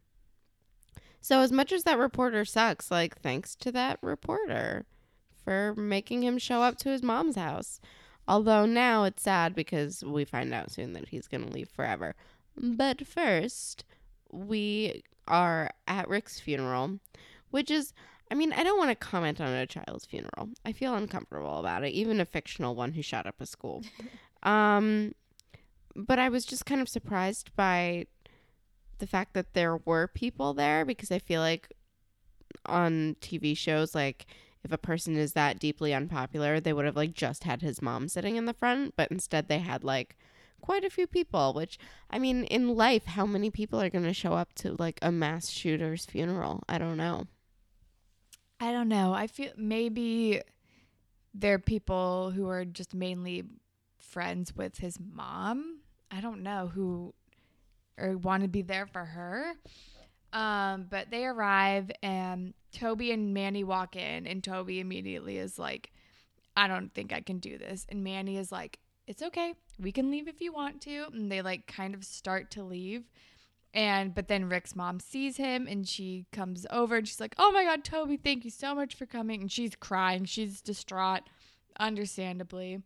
so 1.21 1.41
as 1.41 1.51
much 1.51 1.73
as 1.73 1.85
that 1.85 1.99
reporter 1.99 2.45
sucks, 2.45 2.91
like 2.91 3.19
thanks 3.21 3.55
to 3.57 3.73
that 3.73 3.99
reporter 4.03 4.85
for 5.45 5.75
making 5.75 6.23
him 6.23 6.37
show 6.39 6.63
up 6.63 6.77
to 6.79 6.91
his 6.91 7.03
mom's 7.03 7.37
house. 7.37 7.81
Although 8.27 8.67
now 8.67 9.05
it's 9.05 9.23
sad 9.23 9.55
because 9.55 10.03
we 10.05 10.25
find 10.25 10.53
out 10.53 10.71
soon 10.71 10.93
that 10.95 11.09
he's 11.09 11.29
going 11.29 11.45
to 11.45 11.53
leave 11.53 11.69
forever. 11.69 12.15
But 12.57 13.07
first, 13.07 13.85
we 14.35 15.03
are 15.29 15.71
at 15.87 16.09
Rick's 16.09 16.41
funeral, 16.41 16.99
which 17.51 17.71
is, 17.71 17.93
I 18.31 18.35
mean, 18.35 18.53
I 18.53 18.63
don't 18.63 18.79
want 18.79 18.91
to 18.91 18.95
comment 18.95 19.41
on 19.41 19.53
a 19.53 19.67
child's 19.67 20.05
funeral. 20.05 20.51
I 20.65 20.73
feel 20.73 20.95
uncomfortable 20.95 21.59
about 21.59 21.85
it, 21.85 21.93
even 21.93 22.21
a 22.21 22.25
fictional 22.25 22.75
one 22.75 22.93
who 22.93 23.03
shot 23.03 23.27
up 23.27 23.41
a 23.41 23.47
school. 23.47 23.83
um, 24.43 25.15
but 25.95 26.19
I 26.19 26.29
was 26.29 26.45
just 26.45 26.67
kind 26.67 26.81
of 26.81 26.89
surprised 26.89 27.55
by 27.57 28.07
the 28.99 29.07
fact 29.07 29.35
that 29.35 29.55
there 29.55 29.79
were 29.79 30.09
people 30.09 30.55
there 30.55 30.85
because 30.85 31.11
I 31.11 31.19
feel 31.19 31.41
like 31.41 31.73
on 32.67 33.17
TV 33.21 33.57
shows, 33.57 33.95
like 33.95 34.27
if 34.65 34.73
a 34.73 34.79
person 34.79 35.17
is 35.17 35.35
that 35.35 35.59
deeply 35.59 35.93
unpopular, 35.93 36.59
they 36.59 36.73
would 36.73 36.87
have 36.87 36.97
like 36.97 37.13
just 37.13 37.45
had 37.45 37.63
his 37.63 37.83
mom 37.83 38.09
sitting 38.09 38.37
in 38.37 38.47
the 38.47 38.55
front, 38.55 38.95
but 38.97 39.11
instead 39.11 39.49
they 39.49 39.59
had 39.59 39.85
like 39.85 40.17
quite 40.65 40.83
a 40.83 40.89
few 40.89 41.07
people, 41.07 41.53
which 41.53 41.79
I 42.09 42.19
mean, 42.19 42.45
in 42.45 42.75
life, 42.75 43.05
how 43.05 43.27
many 43.27 43.51
people 43.51 43.83
are 43.83 43.91
going 43.91 44.05
to 44.05 44.15
show 44.15 44.33
up 44.33 44.55
to 44.55 44.75
like 44.79 44.99
a 45.03 45.13
mass 45.13 45.51
shooter's 45.51 46.07
funeral? 46.07 46.63
I 46.67 46.79
don't 46.79 46.97
know. 46.97 47.27
I 48.59 48.73
don't 48.73 48.89
know. 48.89 49.13
I 49.13 49.27
feel 49.27 49.51
maybe 49.59 50.41
they're 51.35 51.59
people 51.59 52.31
who 52.31 52.49
are 52.49 52.65
just 52.65 52.95
mainly 52.95 53.45
friends 53.99 54.57
with 54.57 54.79
his 54.79 54.99
mom. 54.99 55.81
I 56.11 56.23
don't 56.23 56.43
know 56.43 56.71
who 56.73 57.13
or 57.99 58.17
want 58.17 58.43
to 58.43 58.49
be 58.49 58.63
there 58.63 58.87
for 58.87 59.05
her. 59.05 59.53
Um, 60.33 60.87
but 60.89 61.11
they 61.11 61.27
arrive 61.27 61.91
and 62.03 62.55
Toby 62.73 63.13
and 63.13 63.35
Manny 63.35 63.65
walk 63.65 63.97
in 63.97 64.27
and 64.27 64.43
Toby 64.43 64.81
immediately 64.81 65.37
is 65.37 65.59
like, 65.59 65.93
I 66.57 66.69
don't 66.69 66.95
think 66.95 67.13
I 67.13 67.21
can 67.21 67.39
do 67.39 67.59
this. 67.59 67.85
And 67.91 68.03
Manny 68.03 68.39
is 68.39 68.51
like, 68.51 68.79
It's 69.07 69.23
okay. 69.23 69.55
We 69.79 69.93
can 69.93 70.11
leave 70.11 70.29
if 70.29 70.41
you 70.41 70.53
want 70.53 70.81
to. 70.83 71.07
And 71.13 71.31
they 71.31 71.43
like 71.43 71.67
kind 71.67 71.95
of 71.95 72.05
start 72.05 72.51
to 72.53 72.63
leave. 72.63 73.05
And 73.73 74.15
but 74.15 74.29
then 74.29 74.49
Rick's 74.49 74.77
mom 74.77 75.01
sees 75.01 75.37
him 75.37 75.67
and 75.67 75.87
she 75.87 76.27
comes 76.31 76.65
over 76.71 76.97
and 76.97 77.09
she's 77.09 77.21
like, 77.21 77.35
"Oh 77.39 77.51
my 77.51 77.65
god, 77.65 77.85
Toby, 77.85 78.17
thank 78.17 78.45
you 78.45 78.51
so 78.51 78.75
much 78.75 78.95
for 78.95 79.05
coming." 79.05 79.41
And 79.43 79.51
she's 79.51 79.75
crying. 79.75 80.25
She's 80.27 80.61
distraught, 80.61 81.23
understandably. 81.79 82.83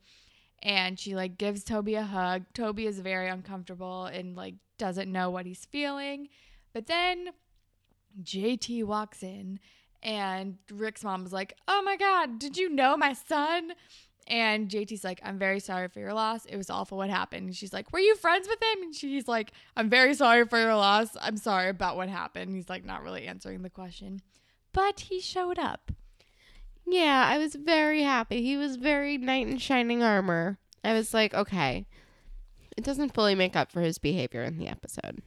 And 0.63 0.99
she 0.99 1.15
like 1.15 1.37
gives 1.37 1.63
Toby 1.63 1.95
a 1.95 2.05
hug. 2.05 2.45
Toby 2.55 2.87
is 2.87 3.01
very 3.01 3.29
uncomfortable 3.29 4.07
and 4.07 4.35
like 4.35 4.55
doesn't 4.79 5.13
know 5.13 5.29
what 5.29 5.45
he's 5.45 5.67
feeling. 5.67 6.29
But 6.73 6.87
then 6.87 7.31
JT 8.23 8.85
walks 8.85 9.23
in 9.23 9.61
and 10.03 10.57
Rick's 10.71 11.05
mom 11.05 11.27
is 11.27 11.33
like, 11.35 11.53
"Oh 11.69 11.83
my 11.83 11.97
god, 11.97 12.39
did 12.39 12.57
you 12.57 12.71
know 12.71 12.97
my 12.97 13.13
son?" 13.13 13.73
And 14.29 14.69
JT's 14.69 15.05
like, 15.05 15.21
I'm 15.25 15.39
very 15.39 15.59
sorry 15.59 15.89
for 15.89 16.01
your 16.01 16.13
loss. 16.13 16.45
It 16.45 16.57
was 16.57 16.69
awful 16.69 16.99
what 16.99 17.09
happened. 17.09 17.47
And 17.47 17.57
she's 17.57 17.73
like, 17.73 17.93
Were 17.93 17.99
you 17.99 18.15
friends 18.15 18.47
with 18.47 18.63
him? 18.63 18.83
And 18.83 18.95
she's 18.95 19.27
like, 19.27 19.53
I'm 19.77 19.89
very 19.89 20.15
sorry 20.15 20.47
for 20.47 20.59
your 20.59 20.75
loss. 20.75 21.17
I'm 21.21 21.39
sorry 21.39 21.71
about 21.71 21.97
what 21.97 22.09
happened. 22.09 22.55
He's 22.55 22.69
like, 22.69 22.85
not 22.85 23.03
really 23.03 23.27
answering 23.27 23.63
the 23.63 23.71
question. 23.71 24.21
But 24.73 25.01
he 25.01 25.21
showed 25.21 25.59
up. 25.59 25.91
Yeah, 26.87 27.27
I 27.27 27.39
was 27.39 27.55
very 27.55 28.03
happy. 28.03 28.43
He 28.43 28.57
was 28.57 28.77
very 28.77 29.19
knight 29.19 29.47
in 29.49 29.59
shining 29.59 30.03
armor. 30.03 30.59
I 30.85 30.93
was 30.93 31.13
like, 31.13 31.35
okay, 31.35 31.87
it 32.77 32.85
doesn't 32.85 33.15
fully 33.15 33.35
make 33.35 33.57
up 33.57 33.73
for 33.73 33.81
his 33.81 33.99
behavior 33.99 34.43
in 34.43 34.59
the 34.59 34.69
episode. 34.69 35.23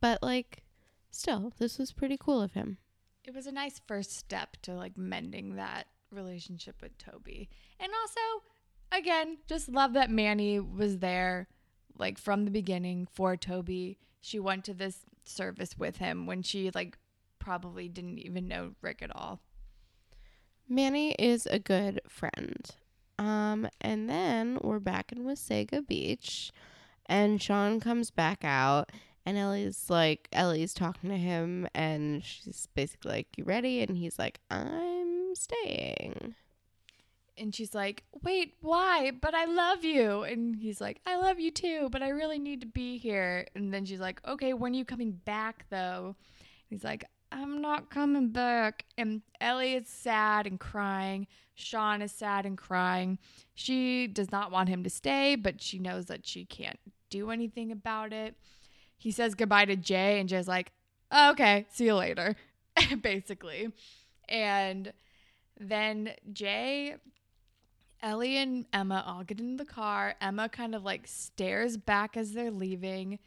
But, 0.00 0.22
like, 0.22 0.62
still, 1.10 1.52
this 1.58 1.78
was 1.78 1.92
pretty 1.92 2.16
cool 2.16 2.40
of 2.40 2.52
him. 2.52 2.78
It 3.24 3.34
was 3.34 3.46
a 3.46 3.52
nice 3.52 3.80
first 3.86 4.16
step 4.16 4.56
to 4.62 4.74
like 4.74 4.96
mending 4.96 5.54
that 5.54 5.86
relationship 6.12 6.76
with 6.82 6.96
Toby. 6.98 7.48
And 7.80 7.90
also, 8.00 8.20
again, 8.92 9.38
just 9.46 9.68
love 9.68 9.92
that 9.94 10.10
Manny 10.10 10.60
was 10.60 10.98
there 10.98 11.48
like 11.98 12.18
from 12.18 12.44
the 12.44 12.50
beginning 12.50 13.06
for 13.12 13.36
Toby. 13.36 13.98
She 14.20 14.38
went 14.38 14.64
to 14.66 14.74
this 14.74 15.00
service 15.24 15.76
with 15.78 15.98
him 15.98 16.26
when 16.26 16.42
she 16.42 16.70
like 16.74 16.98
probably 17.38 17.88
didn't 17.88 18.18
even 18.18 18.48
know 18.48 18.72
Rick 18.80 19.02
at 19.02 19.14
all. 19.14 19.40
Manny 20.68 21.12
is 21.18 21.46
a 21.46 21.58
good 21.58 22.00
friend. 22.08 22.70
Um, 23.18 23.68
and 23.80 24.08
then 24.08 24.58
we're 24.62 24.80
back 24.80 25.12
in 25.12 25.24
Wasaga 25.24 25.86
Beach, 25.86 26.50
and 27.06 27.42
Sean 27.42 27.78
comes 27.78 28.10
back 28.10 28.42
out, 28.42 28.90
and 29.24 29.36
Ellie's 29.36 29.90
like, 29.90 30.28
Ellie's 30.32 30.74
talking 30.74 31.10
to 31.10 31.16
him, 31.16 31.68
and 31.74 32.24
she's 32.24 32.68
basically 32.74 33.12
like, 33.12 33.28
"You 33.36 33.44
ready?" 33.44 33.82
And 33.82 33.96
he's 33.96 34.18
like, 34.18 34.40
"I'm 35.32 35.36
staying." 35.36 36.34
And 37.38 37.54
she's 37.54 37.74
like, 37.74 38.04
Wait, 38.22 38.54
why? 38.60 39.10
But 39.10 39.34
I 39.34 39.46
love 39.46 39.84
you. 39.84 40.22
And 40.22 40.54
he's 40.54 40.80
like, 40.80 41.00
I 41.06 41.16
love 41.16 41.40
you 41.40 41.50
too, 41.50 41.88
but 41.90 42.02
I 42.02 42.10
really 42.10 42.38
need 42.38 42.60
to 42.60 42.66
be 42.66 42.98
here. 42.98 43.46
And 43.54 43.72
then 43.72 43.86
she's 43.86 44.00
like, 44.00 44.20
Okay, 44.28 44.52
when 44.52 44.74
are 44.74 44.76
you 44.76 44.84
coming 44.84 45.12
back 45.24 45.64
though? 45.70 46.14
He's 46.68 46.84
like, 46.84 47.06
I'm 47.32 47.62
not 47.62 47.90
coming 47.90 48.28
back. 48.28 48.84
And 48.98 49.22
Ellie 49.40 49.74
is 49.74 49.88
sad 49.88 50.46
and 50.46 50.60
crying. 50.60 51.26
Sean 51.54 52.02
is 52.02 52.12
sad 52.12 52.44
and 52.44 52.58
crying. 52.58 53.18
She 53.54 54.06
does 54.06 54.30
not 54.30 54.50
want 54.50 54.68
him 54.68 54.84
to 54.84 54.90
stay, 54.90 55.34
but 55.34 55.60
she 55.62 55.78
knows 55.78 56.06
that 56.06 56.26
she 56.26 56.44
can't 56.44 56.78
do 57.08 57.30
anything 57.30 57.72
about 57.72 58.12
it. 58.12 58.36
He 58.98 59.10
says 59.10 59.34
goodbye 59.34 59.64
to 59.64 59.76
Jay, 59.76 60.20
and 60.20 60.28
Jay's 60.28 60.48
like, 60.48 60.72
okay, 61.12 61.66
see 61.70 61.86
you 61.86 61.94
later, 61.94 62.36
basically. 63.02 63.72
And 64.28 64.92
then 65.58 66.10
Jay, 66.32 66.96
Ellie, 68.02 68.36
and 68.36 68.66
Emma 68.72 69.04
all 69.06 69.24
get 69.24 69.40
in 69.40 69.56
the 69.56 69.64
car. 69.64 70.14
Emma 70.20 70.48
kind 70.48 70.74
of 70.74 70.84
like 70.84 71.06
stares 71.06 71.76
back 71.76 72.16
as 72.16 72.32
they're 72.32 72.50
leaving, 72.50 73.18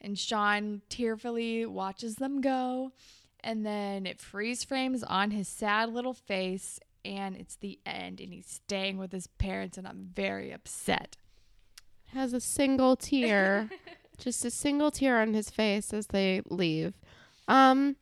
and 0.00 0.18
Sean 0.18 0.82
tearfully 0.88 1.66
watches 1.66 2.16
them 2.16 2.40
go. 2.40 2.92
And 3.40 3.64
then 3.66 4.06
it 4.06 4.20
freeze 4.20 4.64
frames 4.64 5.02
on 5.02 5.30
his 5.30 5.48
sad 5.48 5.92
little 5.92 6.14
face, 6.14 6.80
and 7.04 7.36
it's 7.36 7.56
the 7.56 7.78
end, 7.84 8.20
and 8.20 8.32
he's 8.32 8.48
staying 8.48 8.96
with 8.96 9.12
his 9.12 9.26
parents, 9.26 9.76
and 9.76 9.86
I'm 9.86 10.10
very 10.14 10.50
upset. 10.50 11.16
Has 12.06 12.32
a 12.32 12.40
single 12.40 12.96
tear, 12.96 13.68
just 14.18 14.44
a 14.44 14.50
single 14.50 14.90
tear 14.90 15.20
on 15.20 15.34
his 15.34 15.50
face 15.50 15.92
as 15.92 16.06
they 16.06 16.40
leave. 16.48 16.98
Um, 17.48 17.96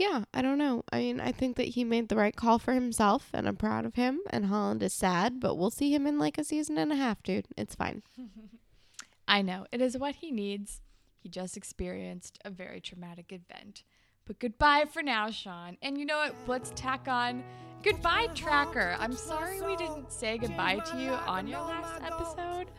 yeah, 0.00 0.24
I 0.32 0.40
don't 0.40 0.56
know. 0.56 0.82
I 0.90 1.00
mean, 1.00 1.20
I 1.20 1.30
think 1.30 1.56
that 1.56 1.68
he 1.68 1.84
made 1.84 2.08
the 2.08 2.16
right 2.16 2.34
call 2.34 2.58
for 2.58 2.72
himself, 2.72 3.28
and 3.34 3.46
I'm 3.46 3.56
proud 3.56 3.84
of 3.84 3.96
him. 3.96 4.20
And 4.30 4.46
Holland 4.46 4.82
is 4.82 4.94
sad, 4.94 5.40
but 5.40 5.56
we'll 5.56 5.70
see 5.70 5.94
him 5.94 6.06
in 6.06 6.18
like 6.18 6.38
a 6.38 6.44
season 6.44 6.78
and 6.78 6.90
a 6.90 6.96
half, 6.96 7.22
dude. 7.22 7.44
It's 7.54 7.74
fine. 7.74 8.02
I 9.28 9.42
know, 9.42 9.66
it 9.70 9.82
is 9.82 9.98
what 9.98 10.16
he 10.16 10.30
needs. 10.30 10.80
He 11.18 11.28
just 11.28 11.54
experienced 11.54 12.38
a 12.46 12.50
very 12.50 12.80
traumatic 12.80 13.30
event. 13.30 13.84
But 14.24 14.38
goodbye 14.38 14.86
for 14.90 15.02
now, 15.02 15.30
Sean. 15.30 15.76
And 15.82 15.98
you 15.98 16.06
know 16.06 16.16
what? 16.16 16.34
Let's 16.46 16.72
tack 16.74 17.06
on 17.06 17.44
goodbye, 17.82 18.28
Tracker. 18.34 18.96
I'm 18.98 19.12
sorry 19.12 19.60
we 19.60 19.76
didn't 19.76 20.10
say 20.10 20.38
goodbye 20.38 20.78
to 20.78 20.98
you 20.98 21.10
on 21.10 21.46
your 21.46 21.60
last 21.60 22.02
episode. 22.02 22.70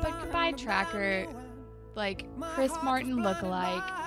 But 0.00 0.18
goodbye, 0.22 0.52
Tracker. 0.52 1.26
Like 1.94 2.24
Chris 2.40 2.72
Martin 2.82 3.16
lookalike. 3.16 4.03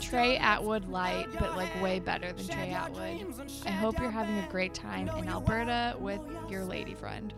Trey 0.00 0.36
Atwood 0.36 0.88
light, 0.88 1.26
but 1.38 1.56
like 1.56 1.82
way 1.82 1.98
better 1.98 2.32
than 2.32 2.46
Trey 2.46 2.70
Atwood. 2.70 3.26
I 3.66 3.70
hope 3.70 3.98
you're 4.00 4.10
having 4.10 4.38
a 4.38 4.48
great 4.48 4.74
time 4.74 5.08
in 5.18 5.28
Alberta 5.28 5.96
with 5.98 6.20
your 6.48 6.64
lady 6.64 6.94
friend. 6.94 7.32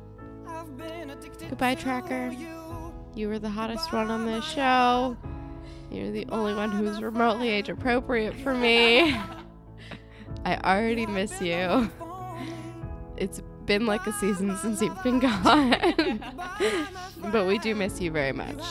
Goodbye, 1.49 1.75
Tracker. 1.77 2.35
You 3.15 3.29
were 3.29 3.39
the 3.39 3.51
hottest 3.51 3.93
one 3.93 4.11
on 4.11 4.27
this 4.27 4.45
show. 4.45 5.17
You're 5.91 6.13
the 6.13 6.27
only 6.31 6.55
one 6.55 6.71
who's 6.71 7.03
remotely 7.03 7.49
age 7.49 7.69
appropriate 7.69 8.35
for 8.37 8.55
me. 8.55 9.13
I 10.45 10.57
already 10.57 11.07
miss 11.07 11.41
you. 11.41 11.91
It's 13.17 13.43
been 13.67 13.87
like 13.87 14.07
a 14.07 14.13
season 14.15 14.57
since 14.59 14.81
you've 14.81 15.03
been 15.03 15.19
gone. 15.21 16.21
but 17.33 17.47
we 17.47 17.59
do 17.59 17.75
miss 17.75 18.01
you 18.01 18.11
very 18.11 18.33
much. 18.33 18.63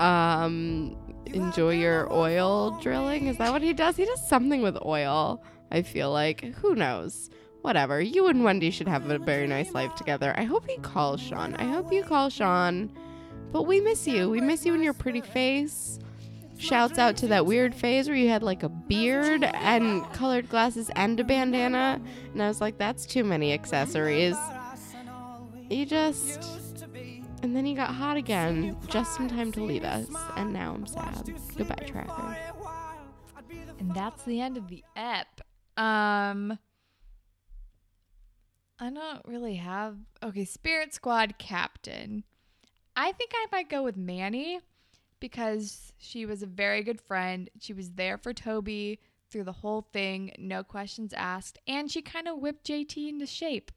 Um 0.00 0.96
enjoy 1.34 1.74
your 1.74 2.12
oil 2.12 2.78
drilling. 2.80 3.26
Is 3.26 3.38
that 3.38 3.52
what 3.52 3.62
he 3.62 3.72
does? 3.72 3.96
He 3.96 4.04
does 4.04 4.26
something 4.28 4.62
with 4.62 4.76
oil. 4.84 5.42
I 5.70 5.82
feel 5.82 6.10
like 6.10 6.42
who 6.56 6.74
knows. 6.74 7.30
Whatever. 7.62 8.00
You 8.00 8.28
and 8.28 8.44
Wendy 8.44 8.70
should 8.70 8.88
have 8.88 9.10
a 9.10 9.18
very 9.18 9.46
nice 9.46 9.72
life 9.72 9.94
together. 9.94 10.32
I 10.36 10.44
hope 10.44 10.68
he 10.68 10.78
calls 10.78 11.20
Sean. 11.20 11.54
I 11.56 11.64
hope 11.64 11.92
you 11.92 12.02
call 12.02 12.30
Sean. 12.30 12.90
But 13.50 13.64
we 13.64 13.80
miss 13.80 14.06
you. 14.06 14.30
We 14.30 14.40
miss 14.40 14.64
you 14.64 14.74
and 14.74 14.84
your 14.84 14.92
pretty 14.92 15.20
face. 15.20 15.98
Shouts 16.58 16.98
out 16.98 17.16
to 17.18 17.28
that 17.28 17.46
weird 17.46 17.74
phase 17.74 18.08
where 18.08 18.16
you 18.16 18.28
had 18.28 18.42
like 18.42 18.62
a 18.62 18.68
beard 18.68 19.44
and 19.44 20.04
colored 20.12 20.48
glasses 20.48 20.90
and 20.96 21.18
a 21.20 21.24
bandana. 21.24 22.00
And 22.32 22.42
I 22.42 22.48
was 22.48 22.60
like, 22.60 22.78
that's 22.78 23.06
too 23.06 23.24
many 23.24 23.52
accessories. 23.52 24.36
You 25.68 25.86
just. 25.86 26.57
And 27.42 27.54
then 27.54 27.64
he 27.64 27.74
got 27.74 27.94
hot 27.94 28.16
again 28.16 28.76
just 28.88 29.20
in 29.20 29.28
time 29.28 29.52
to 29.52 29.62
leave 29.62 29.84
us. 29.84 30.08
And 30.36 30.52
now 30.52 30.74
I'm 30.74 30.86
sad. 30.86 31.32
Goodbye, 31.56 31.84
Tracker. 31.86 32.36
And 33.78 33.94
that's 33.94 34.22
the 34.24 34.40
end 34.40 34.56
of 34.56 34.68
the 34.68 34.84
ep. 34.96 35.40
Um 35.76 36.58
I 38.80 38.90
don't 38.90 39.22
really 39.26 39.56
have 39.56 39.96
okay, 40.22 40.44
Spirit 40.44 40.94
Squad 40.94 41.38
captain. 41.38 42.24
I 42.96 43.12
think 43.12 43.32
I 43.34 43.46
might 43.52 43.68
go 43.68 43.82
with 43.82 43.96
Manny 43.96 44.60
because 45.20 45.92
she 45.98 46.26
was 46.26 46.42
a 46.42 46.46
very 46.46 46.82
good 46.82 47.00
friend. 47.00 47.50
She 47.60 47.72
was 47.72 47.90
there 47.92 48.18
for 48.18 48.32
Toby 48.32 49.00
through 49.30 49.44
the 49.44 49.52
whole 49.52 49.82
thing, 49.92 50.32
no 50.38 50.62
questions 50.62 51.12
asked, 51.12 51.58
and 51.66 51.90
she 51.90 52.02
kind 52.02 52.26
of 52.26 52.38
whipped 52.38 52.66
JT 52.66 53.08
into 53.08 53.26
shape. 53.26 53.70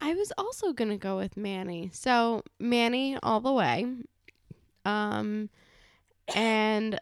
I 0.00 0.14
was 0.14 0.32
also 0.36 0.72
gonna 0.72 0.98
go 0.98 1.16
with 1.16 1.36
Manny. 1.36 1.90
So 1.92 2.42
Manny 2.58 3.18
all 3.22 3.40
the 3.40 3.52
way. 3.52 3.86
Um, 4.84 5.50
and 6.34 7.00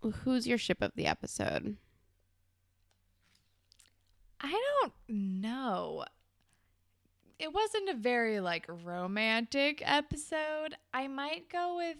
who's 0.00 0.46
your 0.46 0.58
ship 0.58 0.82
of 0.82 0.92
the 0.94 1.06
episode? 1.06 1.76
I 4.40 4.50
don't 4.82 4.92
know. 5.08 6.04
It 7.38 7.52
wasn't 7.52 7.88
a 7.88 7.94
very 7.94 8.40
like 8.40 8.66
romantic 8.84 9.82
episode. 9.84 10.76
I 10.94 11.08
might 11.08 11.48
go 11.50 11.76
with 11.76 11.96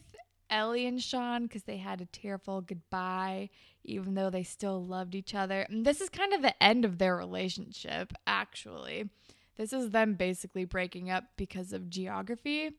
Ellie 0.49 0.87
and 0.87 1.03
Sean 1.03 1.43
because 1.43 1.65
they 1.65 1.77
had 1.77 2.01
a 2.01 2.07
tearful 2.07 2.61
goodbye, 2.61 3.51
even 3.85 4.15
though 4.15 4.31
they 4.31 4.45
still 4.45 4.85
loved 4.85 5.15
each 5.15 5.35
other. 5.35 5.63
And 5.63 5.85
this 5.85 6.01
is 6.01 6.09
kind 6.09 6.33
of 6.33 6.43
the 6.43 6.61
end 6.63 6.85
of 6.85 6.99
their 6.99 7.17
relationship, 7.17 8.13
actually. 8.27 9.11
This 9.57 9.73
is 9.73 9.91
them 9.91 10.15
basically 10.15 10.65
breaking 10.65 11.11
up 11.11 11.25
because 11.37 11.73
of 11.73 11.89
geography 11.91 12.71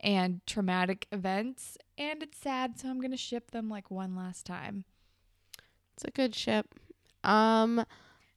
and 0.00 0.40
traumatic 0.46 1.06
events. 1.12 1.76
And 1.98 2.22
it's 2.22 2.38
sad, 2.38 2.78
so 2.78 2.88
I'm 2.88 3.00
going 3.00 3.10
to 3.10 3.16
ship 3.16 3.50
them 3.50 3.68
like 3.68 3.90
one 3.90 4.16
last 4.16 4.46
time. 4.46 4.84
It's 5.94 6.04
a 6.04 6.10
good 6.10 6.34
ship. 6.34 6.74
Um, 7.22 7.84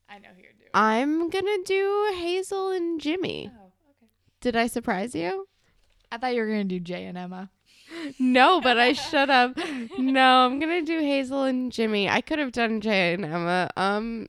I 0.09 0.19
know 0.19 0.29
who 0.35 0.41
you're 0.41 0.53
doing. 0.53 0.69
I'm 0.73 1.29
gonna 1.29 1.63
do 1.65 2.11
Hazel 2.15 2.69
and 2.71 3.01
Jimmy. 3.01 3.51
oh, 3.53 3.65
okay. 3.65 4.11
Did 4.41 4.55
I 4.55 4.67
surprise 4.67 5.15
you? 5.15 5.47
I 6.11 6.17
thought 6.17 6.35
you 6.35 6.41
were 6.41 6.47
going 6.47 6.67
to 6.69 6.75
do 6.75 6.79
Jay 6.79 7.05
and 7.05 7.17
Emma. 7.17 7.49
No, 8.19 8.59
but 8.61 8.77
I 8.77 8.91
should 8.93 9.29
have. 9.37 9.55
No, 9.97 10.45
I'm 10.45 10.59
gonna 10.59 10.81
do 10.81 10.99
Hazel 10.99 11.43
and 11.43 11.71
Jimmy. 11.71 12.09
I 12.09 12.19
could 12.19 12.37
have 12.37 12.51
done 12.51 12.81
Jay 12.81 13.13
and 13.13 13.23
Emma. 13.23 13.69
Um, 13.77 14.27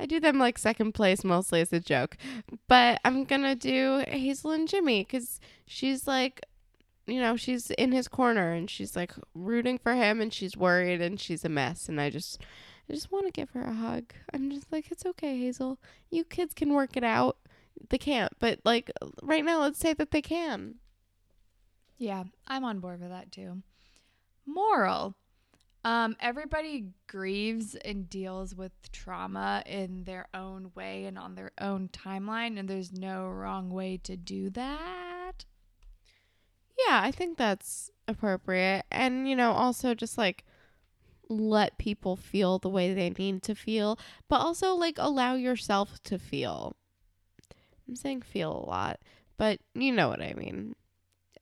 I 0.00 0.06
do 0.06 0.20
them 0.20 0.38
like 0.38 0.58
second 0.58 0.92
place 0.92 1.24
mostly 1.24 1.60
as 1.60 1.72
a 1.72 1.80
joke, 1.80 2.16
but 2.68 3.00
I'm 3.04 3.24
gonna 3.24 3.54
do 3.54 4.04
Hazel 4.06 4.52
and 4.52 4.68
Jimmy 4.68 5.04
because 5.04 5.40
she's 5.66 6.06
like, 6.06 6.40
you 7.06 7.20
know, 7.20 7.36
she's 7.36 7.70
in 7.72 7.92
his 7.92 8.06
corner 8.06 8.52
and 8.52 8.70
she's 8.70 8.94
like 8.94 9.12
rooting 9.34 9.78
for 9.78 9.94
him 9.94 10.20
and 10.20 10.32
she's 10.32 10.56
worried 10.56 11.00
and 11.00 11.18
she's 11.18 11.44
a 11.44 11.48
mess 11.48 11.88
and 11.88 12.00
I 12.00 12.10
just, 12.10 12.40
I 12.88 12.92
just 12.92 13.10
want 13.10 13.26
to 13.26 13.32
give 13.32 13.50
her 13.50 13.62
a 13.62 13.74
hug. 13.74 14.12
I'm 14.32 14.50
just 14.50 14.70
like, 14.70 14.90
it's 14.90 15.06
okay, 15.06 15.38
Hazel. 15.38 15.78
You 16.10 16.24
kids 16.24 16.54
can 16.54 16.74
work 16.74 16.96
it 16.96 17.04
out. 17.04 17.38
They 17.90 17.98
can't, 17.98 18.32
but 18.38 18.60
like 18.64 18.90
right 19.22 19.44
now, 19.44 19.60
let's 19.60 19.78
say 19.78 19.94
that 19.94 20.10
they 20.10 20.22
can. 20.22 20.76
Yeah, 21.96 22.24
I'm 22.46 22.64
on 22.64 22.80
board 22.80 23.00
with 23.00 23.10
that 23.10 23.32
too. 23.32 23.62
Moral. 24.46 25.14
Um, 25.88 26.16
everybody 26.20 26.84
grieves 27.06 27.74
and 27.74 28.10
deals 28.10 28.54
with 28.54 28.72
trauma 28.92 29.62
in 29.64 30.04
their 30.04 30.26
own 30.34 30.70
way 30.74 31.06
and 31.06 31.16
on 31.16 31.34
their 31.34 31.52
own 31.58 31.88
timeline, 31.88 32.58
and 32.58 32.68
there's 32.68 32.92
no 32.92 33.26
wrong 33.26 33.70
way 33.70 33.98
to 34.02 34.14
do 34.14 34.50
that. 34.50 35.46
Yeah, 36.86 37.00
I 37.02 37.10
think 37.10 37.38
that's 37.38 37.90
appropriate. 38.06 38.84
And, 38.90 39.26
you 39.30 39.34
know, 39.34 39.52
also 39.52 39.94
just 39.94 40.18
like 40.18 40.44
let 41.30 41.78
people 41.78 42.16
feel 42.16 42.58
the 42.58 42.68
way 42.68 42.92
they 42.92 43.08
need 43.08 43.42
to 43.44 43.54
feel, 43.54 43.98
but 44.28 44.42
also 44.42 44.74
like 44.74 44.96
allow 44.98 45.36
yourself 45.36 46.02
to 46.02 46.18
feel. 46.18 46.76
I'm 47.88 47.96
saying 47.96 48.20
feel 48.20 48.52
a 48.52 48.68
lot, 48.68 49.00
but 49.38 49.60
you 49.74 49.92
know 49.92 50.08
what 50.08 50.20
I 50.20 50.34
mean. 50.34 50.74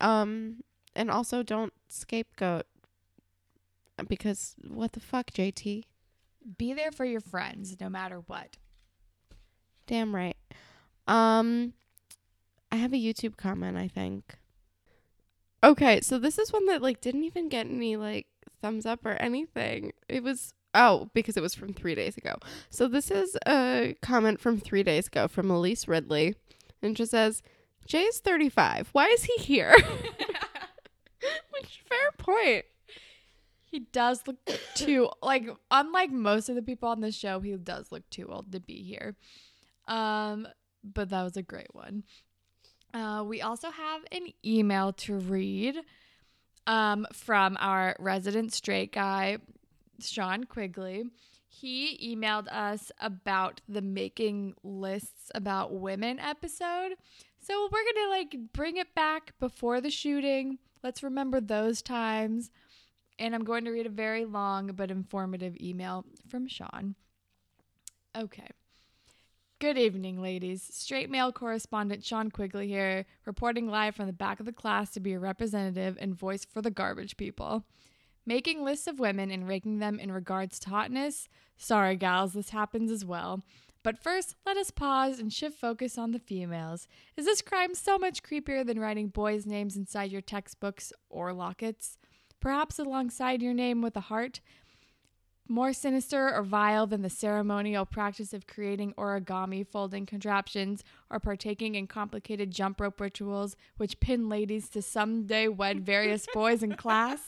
Um 0.00 0.62
and 0.94 1.10
also 1.10 1.42
don't 1.42 1.72
scapegoat 1.88 2.66
because 4.08 4.54
what 4.66 4.92
the 4.92 5.00
fuck, 5.00 5.30
JT? 5.30 5.84
Be 6.58 6.72
there 6.74 6.92
for 6.92 7.04
your 7.04 7.20
friends 7.20 7.76
no 7.80 7.88
matter 7.88 8.22
what. 8.26 8.56
Damn 9.86 10.14
right. 10.14 10.36
Um, 11.06 11.72
I 12.70 12.76
have 12.76 12.92
a 12.92 12.96
YouTube 12.96 13.36
comment. 13.36 13.76
I 13.76 13.88
think. 13.88 14.36
Okay, 15.64 16.00
so 16.00 16.18
this 16.18 16.38
is 16.38 16.52
one 16.52 16.66
that 16.66 16.82
like 16.82 17.00
didn't 17.00 17.24
even 17.24 17.48
get 17.48 17.66
any 17.66 17.96
like 17.96 18.26
thumbs 18.60 18.86
up 18.86 19.04
or 19.04 19.12
anything. 19.12 19.92
It 20.08 20.22
was 20.22 20.52
oh 20.74 21.10
because 21.14 21.36
it 21.36 21.42
was 21.42 21.54
from 21.54 21.72
three 21.72 21.94
days 21.94 22.16
ago. 22.16 22.36
So 22.70 22.88
this 22.88 23.10
is 23.10 23.36
a 23.46 23.96
comment 24.02 24.40
from 24.40 24.60
three 24.60 24.82
days 24.82 25.06
ago 25.06 25.28
from 25.28 25.50
Elise 25.50 25.88
Ridley, 25.88 26.34
and 26.82 26.96
she 26.96 27.06
says, 27.06 27.42
"Jay's 27.86 28.18
thirty 28.18 28.48
five. 28.48 28.88
Why 28.92 29.06
is 29.06 29.24
he 29.24 29.42
here?" 29.42 29.74
Which 31.50 31.82
fair 31.88 32.12
point. 32.18 32.64
He 33.76 33.80
does 33.92 34.22
look 34.26 34.38
too 34.74 35.10
like 35.20 35.46
unlike 35.70 36.10
most 36.10 36.48
of 36.48 36.54
the 36.54 36.62
people 36.62 36.88
on 36.88 37.02
the 37.02 37.12
show, 37.12 37.40
he 37.40 37.52
does 37.56 37.92
look 37.92 38.08
too 38.08 38.26
old 38.30 38.50
to 38.52 38.60
be 38.60 38.82
here. 38.82 39.16
Um, 39.86 40.48
but 40.82 41.10
that 41.10 41.22
was 41.22 41.36
a 41.36 41.42
great 41.42 41.74
one. 41.74 42.04
Uh, 42.94 43.22
we 43.26 43.42
also 43.42 43.70
have 43.70 44.00
an 44.12 44.28
email 44.42 44.94
to 44.94 45.16
read 45.16 45.76
um, 46.66 47.06
from 47.12 47.58
our 47.60 47.94
resident 47.98 48.54
straight 48.54 48.92
guy, 48.92 49.36
Sean 50.00 50.44
Quigley. 50.44 51.04
He 51.46 52.16
emailed 52.16 52.50
us 52.50 52.90
about 52.98 53.60
the 53.68 53.82
making 53.82 54.54
lists 54.62 55.30
about 55.34 55.74
women 55.74 56.18
episode. 56.18 56.92
So 57.40 57.68
we're 57.70 57.84
going 57.84 58.06
to 58.06 58.08
like 58.08 58.52
bring 58.54 58.78
it 58.78 58.94
back 58.94 59.34
before 59.38 59.82
the 59.82 59.90
shooting. 59.90 60.60
Let's 60.82 61.02
remember 61.02 61.42
those 61.42 61.82
times. 61.82 62.50
And 63.18 63.34
I'm 63.34 63.44
going 63.44 63.64
to 63.64 63.70
read 63.70 63.86
a 63.86 63.90
very 63.90 64.24
long 64.24 64.68
but 64.74 64.90
informative 64.90 65.56
email 65.60 66.04
from 66.28 66.46
Sean. 66.46 66.94
Okay. 68.16 68.48
Good 69.58 69.78
evening, 69.78 70.20
ladies. 70.20 70.62
Straight 70.70 71.08
male 71.08 71.32
correspondent 71.32 72.04
Sean 72.04 72.30
Quigley 72.30 72.68
here, 72.68 73.06
reporting 73.24 73.68
live 73.68 73.94
from 73.94 74.06
the 74.06 74.12
back 74.12 74.38
of 74.38 74.44
the 74.44 74.52
class 74.52 74.90
to 74.90 75.00
be 75.00 75.14
a 75.14 75.18
representative 75.18 75.96
and 75.98 76.14
voice 76.14 76.44
for 76.44 76.60
the 76.60 76.70
garbage 76.70 77.16
people. 77.16 77.64
Making 78.26 78.64
lists 78.64 78.86
of 78.86 78.98
women 78.98 79.30
and 79.30 79.48
ranking 79.48 79.78
them 79.78 79.98
in 79.98 80.12
regards 80.12 80.58
to 80.58 80.68
hotness? 80.68 81.28
Sorry, 81.56 81.96
gals, 81.96 82.34
this 82.34 82.50
happens 82.50 82.90
as 82.90 83.02
well. 83.02 83.44
But 83.82 84.02
first, 84.02 84.34
let 84.44 84.56
us 84.56 84.70
pause 84.70 85.18
and 85.18 85.32
shift 85.32 85.58
focus 85.58 85.96
on 85.96 86.10
the 86.10 86.18
females. 86.18 86.88
Is 87.16 87.24
this 87.24 87.40
crime 87.40 87.74
so 87.74 87.96
much 87.96 88.22
creepier 88.22 88.66
than 88.66 88.80
writing 88.80 89.08
boys' 89.08 89.46
names 89.46 89.76
inside 89.76 90.10
your 90.10 90.20
textbooks 90.20 90.92
or 91.08 91.32
lockets? 91.32 91.96
Perhaps 92.40 92.78
alongside 92.78 93.42
your 93.42 93.54
name 93.54 93.82
with 93.82 93.96
a 93.96 94.00
heart? 94.00 94.40
More 95.48 95.72
sinister 95.72 96.34
or 96.34 96.42
vile 96.42 96.88
than 96.88 97.02
the 97.02 97.10
ceremonial 97.10 97.86
practice 97.86 98.32
of 98.32 98.48
creating 98.48 98.94
origami 98.94 99.64
folding 99.64 100.04
contraptions 100.04 100.82
or 101.08 101.20
partaking 101.20 101.76
in 101.76 101.86
complicated 101.86 102.50
jump 102.50 102.80
rope 102.80 103.00
rituals 103.00 103.54
which 103.76 104.00
pin 104.00 104.28
ladies 104.28 104.68
to 104.70 104.82
someday 104.82 105.46
wed 105.46 105.86
various 105.86 106.26
boys 106.34 106.64
in 106.64 106.74
class? 106.74 107.20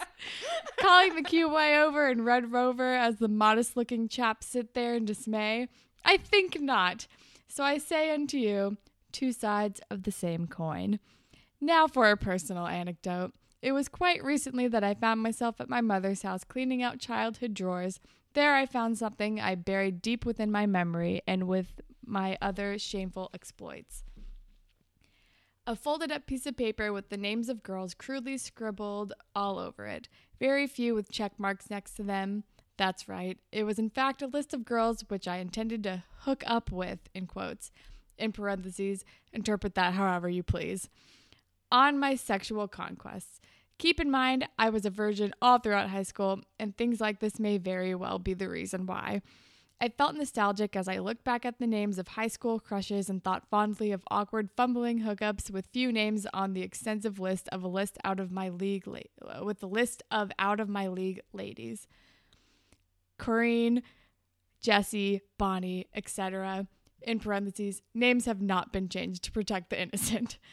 Calling 0.78 1.14
the 1.14 1.22
QY 1.22 1.80
over 1.80 2.10
in 2.10 2.24
Red 2.24 2.50
Rover 2.50 2.94
as 2.94 3.16
the 3.16 3.28
modest 3.28 3.76
looking 3.76 4.08
chaps 4.08 4.46
sit 4.48 4.74
there 4.74 4.94
in 4.94 5.04
dismay? 5.04 5.68
I 6.04 6.16
think 6.16 6.60
not. 6.60 7.06
So 7.46 7.62
I 7.62 7.78
say 7.78 8.12
unto 8.12 8.36
you, 8.36 8.78
two 9.12 9.32
sides 9.32 9.80
of 9.90 10.02
the 10.02 10.12
same 10.12 10.48
coin. 10.48 10.98
Now 11.60 11.86
for 11.86 12.10
a 12.10 12.16
personal 12.16 12.66
anecdote. 12.66 13.32
It 13.60 13.72
was 13.72 13.88
quite 13.88 14.22
recently 14.22 14.68
that 14.68 14.84
I 14.84 14.94
found 14.94 15.20
myself 15.20 15.60
at 15.60 15.68
my 15.68 15.80
mother's 15.80 16.22
house 16.22 16.44
cleaning 16.44 16.82
out 16.82 17.00
childhood 17.00 17.54
drawers. 17.54 17.98
There 18.34 18.54
I 18.54 18.66
found 18.66 18.98
something 18.98 19.40
I 19.40 19.56
buried 19.56 20.00
deep 20.00 20.24
within 20.24 20.52
my 20.52 20.66
memory 20.66 21.22
and 21.26 21.48
with 21.48 21.80
my 22.04 22.38
other 22.40 22.78
shameful 22.78 23.30
exploits. 23.34 24.04
A 25.66 25.76
folded 25.76 26.10
up 26.10 26.26
piece 26.26 26.46
of 26.46 26.56
paper 26.56 26.92
with 26.92 27.10
the 27.10 27.16
names 27.16 27.48
of 27.48 27.62
girls 27.62 27.92
crudely 27.92 28.38
scribbled 28.38 29.12
all 29.34 29.58
over 29.58 29.86
it, 29.86 30.08
very 30.38 30.66
few 30.66 30.94
with 30.94 31.10
check 31.10 31.38
marks 31.38 31.68
next 31.68 31.94
to 31.96 32.02
them. 32.02 32.44
That's 32.78 33.08
right. 33.08 33.38
It 33.52 33.64
was 33.64 33.78
in 33.78 33.90
fact 33.90 34.22
a 34.22 34.28
list 34.28 34.54
of 34.54 34.64
girls 34.64 35.04
which 35.08 35.28
I 35.28 35.38
intended 35.38 35.82
to 35.82 36.04
hook 36.20 36.44
up 36.46 36.70
with, 36.70 37.00
in 37.12 37.26
quotes. 37.26 37.70
In 38.16 38.32
parentheses, 38.32 39.04
interpret 39.32 39.74
that 39.74 39.94
however 39.94 40.28
you 40.28 40.42
please. 40.42 40.88
On 41.70 41.98
my 41.98 42.14
sexual 42.14 42.66
conquests. 42.66 43.37
Keep 43.78 44.00
in 44.00 44.10
mind, 44.10 44.48
I 44.58 44.70
was 44.70 44.84
a 44.84 44.90
virgin 44.90 45.32
all 45.40 45.58
throughout 45.58 45.90
high 45.90 46.02
school, 46.02 46.40
and 46.58 46.76
things 46.76 47.00
like 47.00 47.20
this 47.20 47.38
may 47.38 47.58
very 47.58 47.94
well 47.94 48.18
be 48.18 48.34
the 48.34 48.48
reason 48.48 48.86
why. 48.86 49.22
I 49.80 49.88
felt 49.90 50.16
nostalgic 50.16 50.74
as 50.74 50.88
I 50.88 50.98
looked 50.98 51.22
back 51.22 51.46
at 51.46 51.60
the 51.60 51.66
names 51.66 51.98
of 51.98 52.08
high 52.08 52.26
school 52.26 52.58
crushes 52.58 53.08
and 53.08 53.22
thought 53.22 53.48
fondly 53.48 53.92
of 53.92 54.02
awkward 54.10 54.50
fumbling 54.56 55.02
hookups 55.02 55.52
with 55.52 55.68
few 55.72 55.92
names 55.92 56.26
on 56.34 56.52
the 56.52 56.62
extensive 56.62 57.20
list 57.20 57.48
of 57.52 57.62
a 57.62 57.68
list 57.68 57.96
out 58.02 58.18
of 58.18 58.32
my 58.32 58.48
league 58.48 58.88
la- 58.88 59.44
with 59.44 59.60
the 59.60 59.68
list 59.68 60.02
of 60.10 60.32
out 60.40 60.58
of 60.58 60.68
my 60.68 60.88
league 60.88 61.20
ladies. 61.32 61.86
Corrine, 63.20 63.82
Jessie, 64.60 65.20
Bonnie, 65.38 65.86
etc. 65.94 66.66
In 67.02 67.20
parentheses, 67.20 67.80
names 67.94 68.26
have 68.26 68.42
not 68.42 68.72
been 68.72 68.88
changed 68.88 69.22
to 69.24 69.32
protect 69.32 69.70
the 69.70 69.80
innocent. 69.80 70.38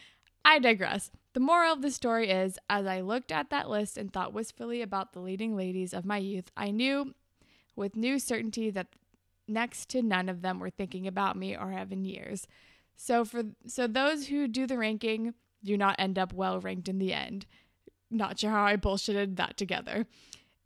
I 0.46 0.60
digress. 0.60 1.10
The 1.34 1.40
moral 1.40 1.74
of 1.74 1.82
the 1.82 1.90
story 1.90 2.30
is 2.30 2.60
as 2.70 2.86
I 2.86 3.02
looked 3.02 3.32
at 3.32 3.50
that 3.50 3.68
list 3.68 3.98
and 3.98 4.14
thought 4.14 4.32
wistfully 4.32 4.82
about 4.84 5.12
the 5.12 5.20
leading 5.20 5.58
ladies 5.58 5.92
of 5.92 6.06
my 6.06 6.18
youth, 6.18 6.52
I 6.56 6.70
knew 6.70 7.16
with 7.76 7.96
new 7.96 8.20
certainty 8.20 8.70
that 8.70 8.88
next 9.48 9.90
to 9.90 10.04
none 10.04 10.30
of 10.30 10.44
them 10.44 10.60
were 10.60 10.70
thinking 10.70 11.08
about 11.08 11.36
me 11.36 11.58
or 11.58 11.72
have 11.72 11.92
in 11.92 12.06
years. 12.06 12.48
So 12.96 13.26
for 13.26 13.44
so 13.66 13.88
those 13.88 14.28
who 14.28 14.48
do 14.48 14.68
the 14.68 14.78
ranking 14.78 15.34
do 15.64 15.76
not 15.76 15.96
end 15.98 16.20
up 16.20 16.32
well 16.32 16.60
ranked 16.60 16.88
in 16.88 17.00
the 17.00 17.12
end. 17.12 17.48
Not 18.12 18.40
sure 18.40 18.52
how 18.52 18.64
I 18.66 18.78
bullshitted 18.78 19.36
that 19.38 19.58
together. 19.58 20.06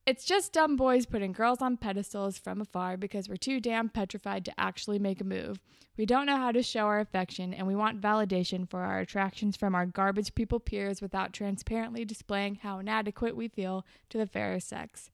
It's 0.09 0.25
just 0.25 0.53
dumb 0.53 0.75
boys 0.75 1.05
putting 1.05 1.33
girls 1.33 1.61
on 1.61 1.77
pedestals 1.77 2.39
from 2.39 2.61
afar 2.61 2.97
because 2.97 3.29
we're 3.29 3.35
too 3.35 3.59
damn 3.59 3.89
petrified 3.89 4.43
to 4.45 4.59
actually 4.59 4.97
make 4.97 5.21
a 5.21 5.23
move. 5.23 5.61
We 5.99 6.07
don't 6.07 6.25
know 6.25 6.35
how 6.35 6.51
to 6.51 6.63
show 6.63 6.85
our 6.85 6.99
affection, 6.99 7.53
and 7.53 7.67
we 7.67 7.75
want 7.75 8.01
validation 8.01 8.67
for 8.67 8.81
our 8.81 8.97
attractions 9.01 9.55
from 9.55 9.75
our 9.75 9.85
garbage 9.85 10.33
people 10.33 10.59
peers 10.59 10.99
without 10.99 11.31
transparently 11.31 12.05
displaying 12.05 12.55
how 12.55 12.79
inadequate 12.79 13.35
we 13.35 13.49
feel 13.49 13.85
to 14.09 14.17
the 14.17 14.25
fairer 14.25 14.59
sex. 14.59 15.11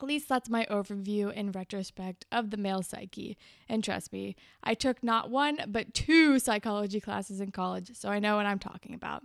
At 0.00 0.08
least 0.08 0.28
that's 0.28 0.50
my 0.50 0.66
overview 0.68 1.32
in 1.32 1.52
retrospect 1.52 2.26
of 2.32 2.50
the 2.50 2.56
male 2.56 2.82
psyche. 2.82 3.36
And 3.68 3.84
trust 3.84 4.12
me, 4.12 4.34
I 4.64 4.74
took 4.74 5.04
not 5.04 5.30
one, 5.30 5.58
but 5.68 5.94
two 5.94 6.40
psychology 6.40 6.98
classes 6.98 7.40
in 7.40 7.52
college, 7.52 7.92
so 7.94 8.08
I 8.08 8.18
know 8.18 8.34
what 8.34 8.46
I'm 8.46 8.58
talking 8.58 8.92
about. 8.92 9.22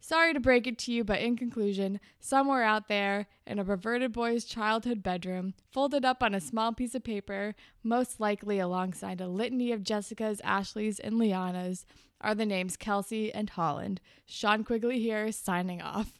Sorry 0.00 0.32
to 0.32 0.40
break 0.40 0.66
it 0.66 0.78
to 0.78 0.92
you, 0.92 1.04
but 1.04 1.20
in 1.20 1.36
conclusion, 1.36 2.00
somewhere 2.18 2.62
out 2.62 2.88
there 2.88 3.26
in 3.46 3.58
a 3.58 3.64
perverted 3.64 4.12
boy's 4.12 4.44
childhood 4.44 5.02
bedroom, 5.02 5.54
folded 5.70 6.04
up 6.04 6.22
on 6.22 6.34
a 6.34 6.40
small 6.40 6.72
piece 6.72 6.94
of 6.94 7.04
paper, 7.04 7.54
most 7.84 8.18
likely 8.18 8.58
alongside 8.58 9.20
a 9.20 9.28
litany 9.28 9.72
of 9.72 9.82
Jessicas, 9.82 10.40
Ashleys, 10.42 10.98
and 10.98 11.14
Lianas, 11.14 11.84
are 12.20 12.34
the 12.34 12.46
names 12.46 12.76
Kelsey 12.76 13.32
and 13.32 13.50
Holland. 13.50 14.00
Sean 14.26 14.64
Quigley 14.64 15.00
here, 15.00 15.30
signing 15.32 15.82
off. 15.82 16.18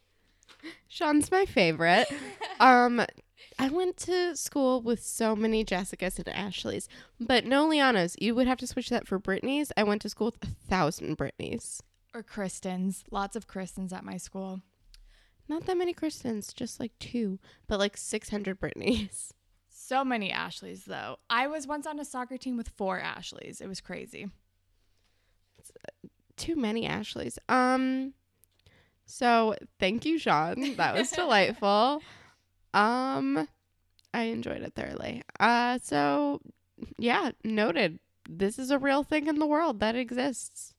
Sean's 0.87 1.31
my 1.31 1.47
favorite. 1.47 2.07
um, 2.61 3.05
I 3.59 3.69
went 3.69 3.97
to 3.99 4.37
school 4.37 4.83
with 4.83 5.03
so 5.03 5.35
many 5.35 5.65
Jessicas 5.65 6.19
and 6.19 6.29
Ashleys, 6.29 6.89
but 7.19 7.45
no 7.45 7.67
Lianas. 7.67 8.17
You 8.21 8.35
would 8.35 8.47
have 8.47 8.59
to 8.59 8.67
switch 8.67 8.91
that 8.91 9.07
for 9.07 9.19
Brittany's. 9.19 9.73
I 9.77 9.85
went 9.85 10.03
to 10.03 10.09
school 10.09 10.27
with 10.27 10.43
a 10.43 10.55
thousand 10.69 11.17
Brittany's. 11.17 11.83
Or 12.15 12.23
Kristens. 12.23 13.05
Lots 13.11 13.37
of 13.37 13.47
Kristens 13.47 13.93
at 13.93 14.05
my 14.05 14.17
school. 14.17 14.63
Not 15.49 15.67
that 15.67 15.77
many 15.77 15.93
Kristens, 15.93 16.53
just 16.55 16.79
like 16.79 16.93
two, 16.99 17.39
but 17.67 17.79
like 17.79 17.97
600 17.97 18.59
Brittany's. 18.59 19.33
So 19.73 20.05
many 20.05 20.31
Ashleys, 20.31 20.85
though. 20.85 21.17
I 21.29 21.49
was 21.49 21.67
once 21.67 21.85
on 21.85 21.99
a 21.99 22.05
soccer 22.05 22.37
team 22.37 22.57
with 22.57 22.69
four 22.77 23.01
Ashleys. 23.01 23.61
It 23.61 23.67
was 23.67 23.81
crazy. 23.81 24.29
Too 26.37 26.55
many 26.55 26.87
Ashleys. 26.87 27.41
Um, 27.49 28.15
so 29.05 29.57
thank 29.81 30.05
you, 30.05 30.17
Sean. 30.17 30.77
That 30.77 30.95
was 30.95 31.11
delightful. 31.11 32.03
Um, 32.73 33.49
I 34.15 34.23
enjoyed 34.25 34.63
it 34.63 34.75
thoroughly. 34.77 35.23
Uh, 35.41 35.81
so 35.83 36.41
yeah, 36.97 37.33
noted. 37.43 37.99
This 38.29 38.61
is 38.61 38.71
a 38.71 38.79
real 38.79 39.03
thing 39.03 39.27
in 39.27 39.41
the 39.41 39.47
world 39.47 39.81
that 39.81 39.97
exists. 39.97 40.75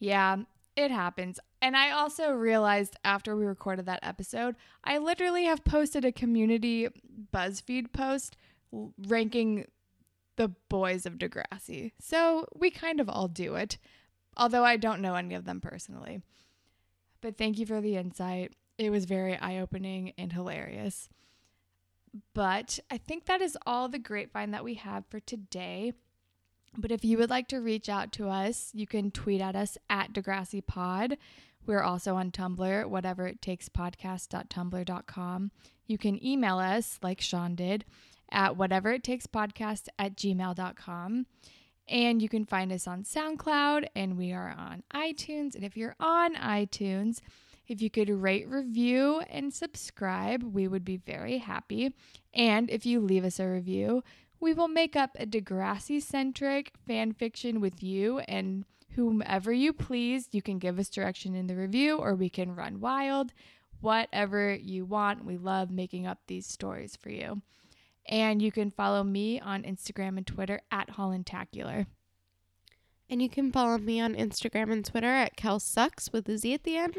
Yeah, 0.00 0.38
it 0.76 0.90
happens. 0.90 1.38
And 1.62 1.76
I 1.76 1.90
also 1.90 2.32
realized 2.32 2.96
after 3.04 3.36
we 3.36 3.44
recorded 3.44 3.86
that 3.86 4.00
episode, 4.02 4.56
I 4.82 4.98
literally 4.98 5.44
have 5.44 5.64
posted 5.64 6.04
a 6.04 6.12
community 6.12 6.88
BuzzFeed 7.32 7.92
post 7.92 8.36
ranking 9.06 9.66
the 10.36 10.48
boys 10.70 11.04
of 11.04 11.18
Degrassi. 11.18 11.92
So 12.00 12.46
we 12.56 12.70
kind 12.70 12.98
of 12.98 13.10
all 13.10 13.28
do 13.28 13.56
it, 13.56 13.76
although 14.36 14.64
I 14.64 14.78
don't 14.78 15.02
know 15.02 15.14
any 15.14 15.34
of 15.34 15.44
them 15.44 15.60
personally. 15.60 16.22
But 17.20 17.36
thank 17.36 17.58
you 17.58 17.66
for 17.66 17.82
the 17.82 17.96
insight. 17.96 18.54
It 18.78 18.88
was 18.88 19.04
very 19.04 19.36
eye 19.36 19.58
opening 19.58 20.14
and 20.16 20.32
hilarious. 20.32 21.10
But 22.32 22.80
I 22.90 22.96
think 22.96 23.26
that 23.26 23.42
is 23.42 23.58
all 23.66 23.88
the 23.88 23.98
grapevine 23.98 24.52
that 24.52 24.64
we 24.64 24.74
have 24.74 25.04
for 25.10 25.20
today. 25.20 25.92
But 26.76 26.92
if 26.92 27.04
you 27.04 27.18
would 27.18 27.30
like 27.30 27.48
to 27.48 27.60
reach 27.60 27.88
out 27.88 28.12
to 28.12 28.28
us, 28.28 28.70
you 28.72 28.86
can 28.86 29.10
tweet 29.10 29.40
at 29.40 29.56
us 29.56 29.76
at 29.88 30.12
Degrassi 30.12 30.64
Pod. 30.64 31.16
We're 31.66 31.82
also 31.82 32.14
on 32.16 32.30
Tumblr, 32.30 32.86
whatever 32.86 33.26
it 33.26 33.42
takes 33.42 33.68
podcast.tumblr.com. 33.68 35.50
You 35.86 35.98
can 35.98 36.24
email 36.24 36.58
us, 36.58 36.98
like 37.02 37.20
Sean 37.20 37.54
did, 37.54 37.84
at 38.30 38.56
whatever 38.56 38.92
it 38.92 39.02
takes 39.02 39.26
podcast 39.26 39.88
at 39.98 40.16
gmail.com. 40.16 41.26
And 41.88 42.22
you 42.22 42.28
can 42.28 42.46
find 42.46 42.72
us 42.72 42.86
on 42.86 43.02
SoundCloud 43.02 43.88
and 43.96 44.16
we 44.16 44.32
are 44.32 44.54
on 44.56 44.84
iTunes. 44.94 45.56
And 45.56 45.64
if 45.64 45.76
you're 45.76 45.96
on 45.98 46.36
iTunes, 46.36 47.20
if 47.66 47.82
you 47.82 47.90
could 47.90 48.08
rate, 48.08 48.48
review, 48.48 49.22
and 49.28 49.52
subscribe, 49.52 50.42
we 50.42 50.68
would 50.68 50.84
be 50.84 50.98
very 50.98 51.38
happy. 51.38 51.94
And 52.32 52.70
if 52.70 52.86
you 52.86 53.00
leave 53.00 53.24
us 53.24 53.40
a 53.40 53.48
review, 53.48 54.04
we 54.40 54.54
will 54.54 54.68
make 54.68 54.96
up 54.96 55.10
a 55.18 55.26
Degrassi 55.26 56.02
centric 56.02 56.72
fan 56.86 57.12
fiction 57.12 57.60
with 57.60 57.82
you 57.82 58.20
and 58.20 58.64
whomever 58.94 59.52
you 59.52 59.72
please. 59.72 60.28
You 60.32 60.42
can 60.42 60.58
give 60.58 60.78
us 60.78 60.88
direction 60.88 61.34
in 61.34 61.46
the 61.46 61.54
review 61.54 61.98
or 61.98 62.14
we 62.14 62.30
can 62.30 62.54
run 62.56 62.80
wild. 62.80 63.32
Whatever 63.80 64.54
you 64.54 64.84
want. 64.84 65.24
We 65.24 65.36
love 65.36 65.70
making 65.70 66.06
up 66.06 66.18
these 66.26 66.46
stories 66.46 66.96
for 66.96 67.10
you. 67.10 67.40
And 68.06 68.42
you 68.42 68.50
can 68.50 68.70
follow 68.70 69.04
me 69.04 69.40
on 69.40 69.62
Instagram 69.62 70.16
and 70.16 70.26
Twitter 70.26 70.60
at 70.70 70.88
Hollandtacular. 70.90 71.86
And 73.08 73.22
you 73.22 73.28
can 73.28 73.50
follow 73.52 73.78
me 73.78 74.00
on 74.00 74.14
Instagram 74.14 74.70
and 74.72 74.84
Twitter 74.84 75.08
at 75.08 75.36
KelSucks 75.36 76.12
with 76.12 76.28
a 76.28 76.38
Z 76.38 76.54
at 76.54 76.64
the 76.64 76.76
end. 76.76 76.96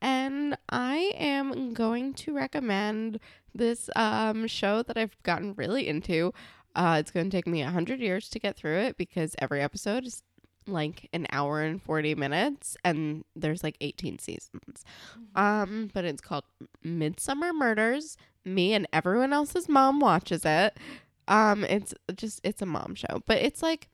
And 0.00 0.56
I 0.68 1.12
am 1.16 1.72
going 1.72 2.14
to 2.14 2.34
recommend 2.34 3.18
this 3.54 3.90
um, 3.96 4.46
show 4.46 4.82
that 4.82 4.96
I've 4.96 5.20
gotten 5.22 5.54
really 5.54 5.88
into. 5.88 6.32
Uh, 6.78 6.98
it's 7.00 7.10
going 7.10 7.28
to 7.28 7.36
take 7.36 7.48
me 7.48 7.60
100 7.64 7.98
years 7.98 8.28
to 8.28 8.38
get 8.38 8.56
through 8.56 8.78
it 8.78 8.96
because 8.96 9.34
every 9.40 9.60
episode 9.60 10.06
is 10.06 10.22
like 10.68 11.08
an 11.12 11.26
hour 11.32 11.60
and 11.60 11.82
40 11.82 12.14
minutes 12.14 12.76
and 12.84 13.24
there's 13.34 13.64
like 13.64 13.76
18 13.80 14.20
seasons. 14.20 14.84
Um, 15.34 15.90
but 15.92 16.04
it's 16.04 16.20
called 16.20 16.44
Midsomer 16.86 17.52
Murders. 17.52 18.16
Me 18.44 18.74
and 18.74 18.86
everyone 18.92 19.32
else's 19.32 19.68
mom 19.68 19.98
watches 19.98 20.44
it. 20.44 20.78
Um, 21.26 21.64
it's 21.64 21.94
just 22.14 22.40
it's 22.44 22.62
a 22.62 22.66
mom 22.66 22.94
show, 22.94 23.22
but 23.26 23.38
it's 23.38 23.60
like 23.60 23.88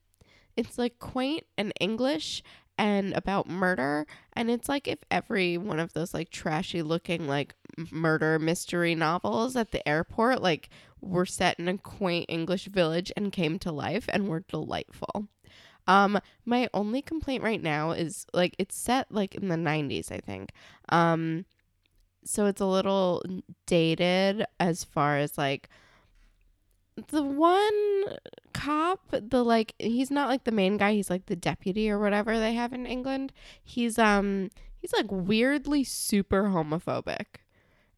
it's 0.54 0.76
like 0.76 0.98
quaint 0.98 1.44
and 1.56 1.72
English 1.80 2.42
and 2.76 3.12
about 3.14 3.48
murder 3.48 4.04
and 4.32 4.50
it's 4.50 4.68
like 4.68 4.88
if 4.88 4.98
every 5.10 5.56
one 5.56 5.78
of 5.78 5.92
those 5.92 6.12
like 6.12 6.30
trashy 6.30 6.82
looking 6.82 7.28
like 7.28 7.54
murder 7.92 8.38
mystery 8.38 8.96
novels 8.96 9.54
at 9.54 9.70
the 9.70 9.86
airport 9.88 10.42
like 10.42 10.68
were 11.04 11.26
set 11.26 11.58
in 11.58 11.68
a 11.68 11.78
quaint 11.78 12.26
English 12.28 12.66
village 12.66 13.12
and 13.16 13.32
came 13.32 13.58
to 13.60 13.72
life 13.72 14.08
and 14.12 14.28
were 14.28 14.44
delightful. 14.48 15.28
Um 15.86 16.18
my 16.44 16.68
only 16.72 17.02
complaint 17.02 17.42
right 17.42 17.62
now 17.62 17.90
is 17.92 18.26
like 18.32 18.56
it's 18.58 18.76
set 18.76 19.12
like 19.12 19.34
in 19.34 19.48
the 19.48 19.56
90s 19.56 20.10
I 20.10 20.18
think. 20.18 20.50
Um 20.88 21.44
so 22.24 22.46
it's 22.46 22.60
a 22.60 22.66
little 22.66 23.22
dated 23.66 24.46
as 24.58 24.82
far 24.82 25.18
as 25.18 25.36
like 25.36 25.68
the 27.08 27.22
one 27.22 28.04
cop, 28.52 29.00
the 29.10 29.44
like 29.44 29.74
he's 29.78 30.10
not 30.10 30.28
like 30.28 30.44
the 30.44 30.52
main 30.52 30.76
guy, 30.76 30.92
he's 30.94 31.10
like 31.10 31.26
the 31.26 31.36
deputy 31.36 31.90
or 31.90 31.98
whatever 31.98 32.38
they 32.38 32.54
have 32.54 32.72
in 32.72 32.86
England. 32.86 33.32
He's 33.62 33.98
um 33.98 34.50
he's 34.78 34.92
like 34.92 35.06
weirdly 35.10 35.84
super 35.84 36.44
homophobic. 36.44 37.26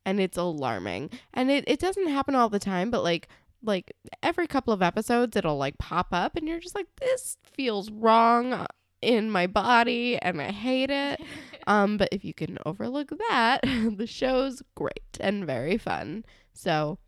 And 0.06 0.20
it's 0.20 0.38
alarming. 0.38 1.10
And 1.34 1.50
it, 1.50 1.64
it 1.66 1.78
doesn't 1.78 2.08
happen 2.08 2.34
all 2.34 2.48
the 2.48 2.58
time, 2.58 2.90
but 2.90 3.02
like 3.02 3.28
like 3.62 3.92
every 4.22 4.46
couple 4.46 4.72
of 4.72 4.80
episodes 4.82 5.36
it'll 5.36 5.58
like 5.58 5.76
pop 5.78 6.08
up 6.12 6.36
and 6.36 6.46
you're 6.46 6.60
just 6.60 6.74
like 6.74 6.86
this 7.00 7.36
feels 7.42 7.90
wrong 7.90 8.66
in 9.02 9.30
my 9.30 9.46
body 9.46 10.16
and 10.18 10.40
I 10.40 10.52
hate 10.52 10.90
it. 10.90 11.20
um 11.66 11.98
but 11.98 12.08
if 12.12 12.24
you 12.24 12.32
can 12.32 12.56
overlook 12.64 13.10
that, 13.28 13.60
the 13.96 14.06
show's 14.06 14.62
great 14.74 15.18
and 15.20 15.44
very 15.44 15.76
fun. 15.76 16.24
So 16.54 16.98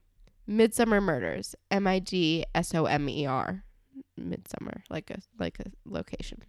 Midsomer 0.48 1.02
Murders. 1.02 1.54
M 1.70 1.86
I 1.86 1.98
D 1.98 2.44
S 2.54 2.74
O 2.74 2.86
M 2.86 3.08
E 3.08 3.26
R. 3.26 3.64
Midsomer, 4.18 4.82
like 4.90 5.10
a 5.10 5.20
like 5.38 5.58
a 5.60 5.70
location. 5.84 6.42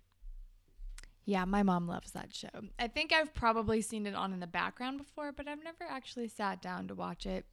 Yeah, 1.30 1.45
my 1.45 1.61
mom 1.61 1.88
loves 1.88 2.09
that 2.13 2.34
show. 2.34 2.49
I 2.80 2.88
think 2.88 3.13
I've 3.13 3.36
probably 3.36 3.84
seen 3.84 4.07
it 4.07 4.15
on 4.15 4.34
in 4.34 4.39
the 4.39 4.47
background 4.47 4.97
before, 4.97 5.32
but 5.32 5.47
I've 5.47 5.63
never 5.63 5.84
actually 5.88 6.27
sat 6.27 6.59
down 6.59 6.88
to 6.88 6.95
watch 6.95 7.27
it. 7.27 7.45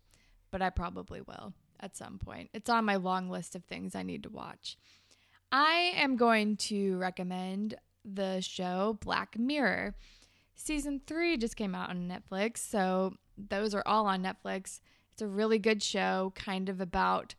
But 0.51 0.63
I 0.63 0.71
probably 0.71 1.21
will 1.21 1.53
at 1.79 1.95
some 1.95 2.19
point. 2.19 2.49
It's 2.55 2.71
on 2.71 2.87
my 2.87 2.97
long 2.97 3.29
list 3.29 3.55
of 3.55 3.65
things 3.65 3.95
I 3.95 4.03
need 4.03 4.23
to 4.23 4.31
watch. 4.31 4.79
I 5.53 5.93
am 5.95 6.17
going 6.17 6.57
to 6.57 6.97
recommend 6.97 7.75
the 8.03 8.41
show 8.41 8.97
Black 9.03 9.39
Mirror. 9.39 9.95
Season 10.55 11.03
three 11.07 11.37
just 11.37 11.57
came 11.57 11.75
out 11.75 11.91
on 11.91 12.09
Netflix, 12.09 12.59
so 12.61 13.13
those 13.37 13.75
are 13.75 13.83
all 13.85 14.07
on 14.07 14.23
Netflix. 14.23 14.81
It's 15.13 15.21
a 15.21 15.27
really 15.27 15.59
good 15.59 15.83
show, 15.83 16.33
kind 16.35 16.71
of 16.71 16.81
about 16.81 17.35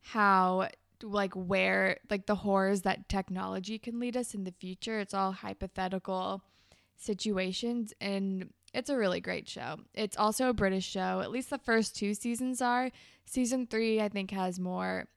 how 0.00 0.68
like 1.02 1.34
where 1.34 1.98
like 2.10 2.26
the 2.26 2.34
horrors 2.34 2.82
that 2.82 3.08
technology 3.08 3.78
can 3.78 3.98
lead 4.00 4.16
us 4.16 4.34
in 4.34 4.44
the 4.44 4.52
future. 4.52 4.98
It's 4.98 5.14
all 5.14 5.32
hypothetical 5.32 6.42
situations 6.96 7.92
and 8.00 8.52
it's 8.72 8.90
a 8.90 8.96
really 8.96 9.20
great 9.20 9.48
show. 9.48 9.80
It's 9.94 10.16
also 10.16 10.48
a 10.48 10.54
British 10.54 10.88
show. 10.88 11.20
At 11.20 11.30
least 11.30 11.50
the 11.50 11.58
first 11.58 11.96
two 11.96 12.14
seasons 12.14 12.62
are. 12.62 12.90
Season 13.24 13.66
3 13.66 14.00
I 14.00 14.08
think 14.08 14.30
has 14.30 14.58
more 14.58 15.08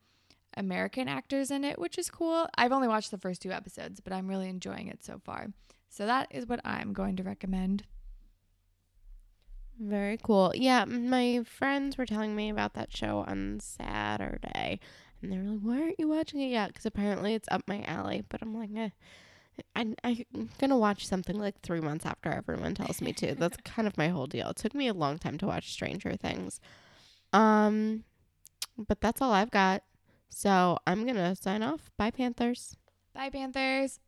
American 0.56 1.08
actors 1.08 1.52
in 1.52 1.64
it, 1.64 1.80
which 1.80 1.98
is 1.98 2.10
cool. 2.10 2.48
I've 2.58 2.72
only 2.72 2.88
watched 2.88 3.12
the 3.12 3.18
first 3.18 3.42
two 3.42 3.52
episodes, 3.52 4.00
but 4.00 4.14
I'm 4.14 4.28
really 4.28 4.50
enjoying 4.50 4.88
it 4.88 5.04
so 5.04 5.20
far. 5.24 5.48
So 5.90 6.06
that 6.06 6.28
is 6.32 6.48
what 6.48 6.62
I'm 6.64 6.94
going 6.94 7.16
to 7.18 7.24
recommend. 7.24 7.84
Very 9.80 10.18
cool. 10.22 10.52
Yeah, 10.56 10.86
my 10.86 11.44
friends 11.44 11.98
were 11.98 12.06
telling 12.06 12.36
me 12.36 12.50
about 12.50 12.76
that 12.76 12.96
show 12.96 13.26
on 13.28 13.60
Saturday. 13.60 14.80
And 15.24 15.32
they 15.32 15.38
were 15.38 15.44
like, 15.54 15.60
why 15.62 15.82
aren't 15.82 16.00
you 16.00 16.08
watching 16.10 16.42
it 16.42 16.50
yet? 16.50 16.68
Because 16.68 16.86
apparently 16.86 17.34
it's 17.34 17.48
up 17.52 17.64
my 17.68 17.82
alley. 17.84 18.24
But 18.28 18.42
I'm 18.42 18.54
like, 18.56 18.70
eh. 18.76 18.90
I, 19.76 19.96
I'm 20.04 20.50
going 20.60 20.70
to 20.72 20.76
watch 20.76 21.08
something 21.08 21.38
like 21.40 21.62
three 21.62 21.80
months 21.80 22.06
after 22.06 22.30
everyone 22.32 22.74
tells 22.76 23.02
me 23.02 23.14
to. 23.14 23.36
That's 23.36 23.58
kind 23.66 23.88
of 23.88 23.98
my 23.98 24.10
whole 24.10 24.26
deal. 24.28 24.50
It 24.50 24.58
took 24.58 24.74
me 24.74 24.88
a 24.88 24.94
long 24.94 25.18
time 25.20 25.38
to 25.40 25.48
watch 25.48 25.72
Stranger 25.72 26.16
Things. 26.16 26.60
Um, 27.32 28.04
But 28.78 29.02
that's 29.02 29.22
all 29.22 29.32
I've 29.32 29.52
got. 29.52 29.84
So 30.30 30.78
I'm 30.88 31.04
going 31.04 31.16
to 31.16 31.36
sign 31.36 31.62
off. 31.64 31.92
Bye, 31.98 32.12
Panthers. 32.12 32.76
Bye, 33.14 33.30
Panthers. 33.30 34.00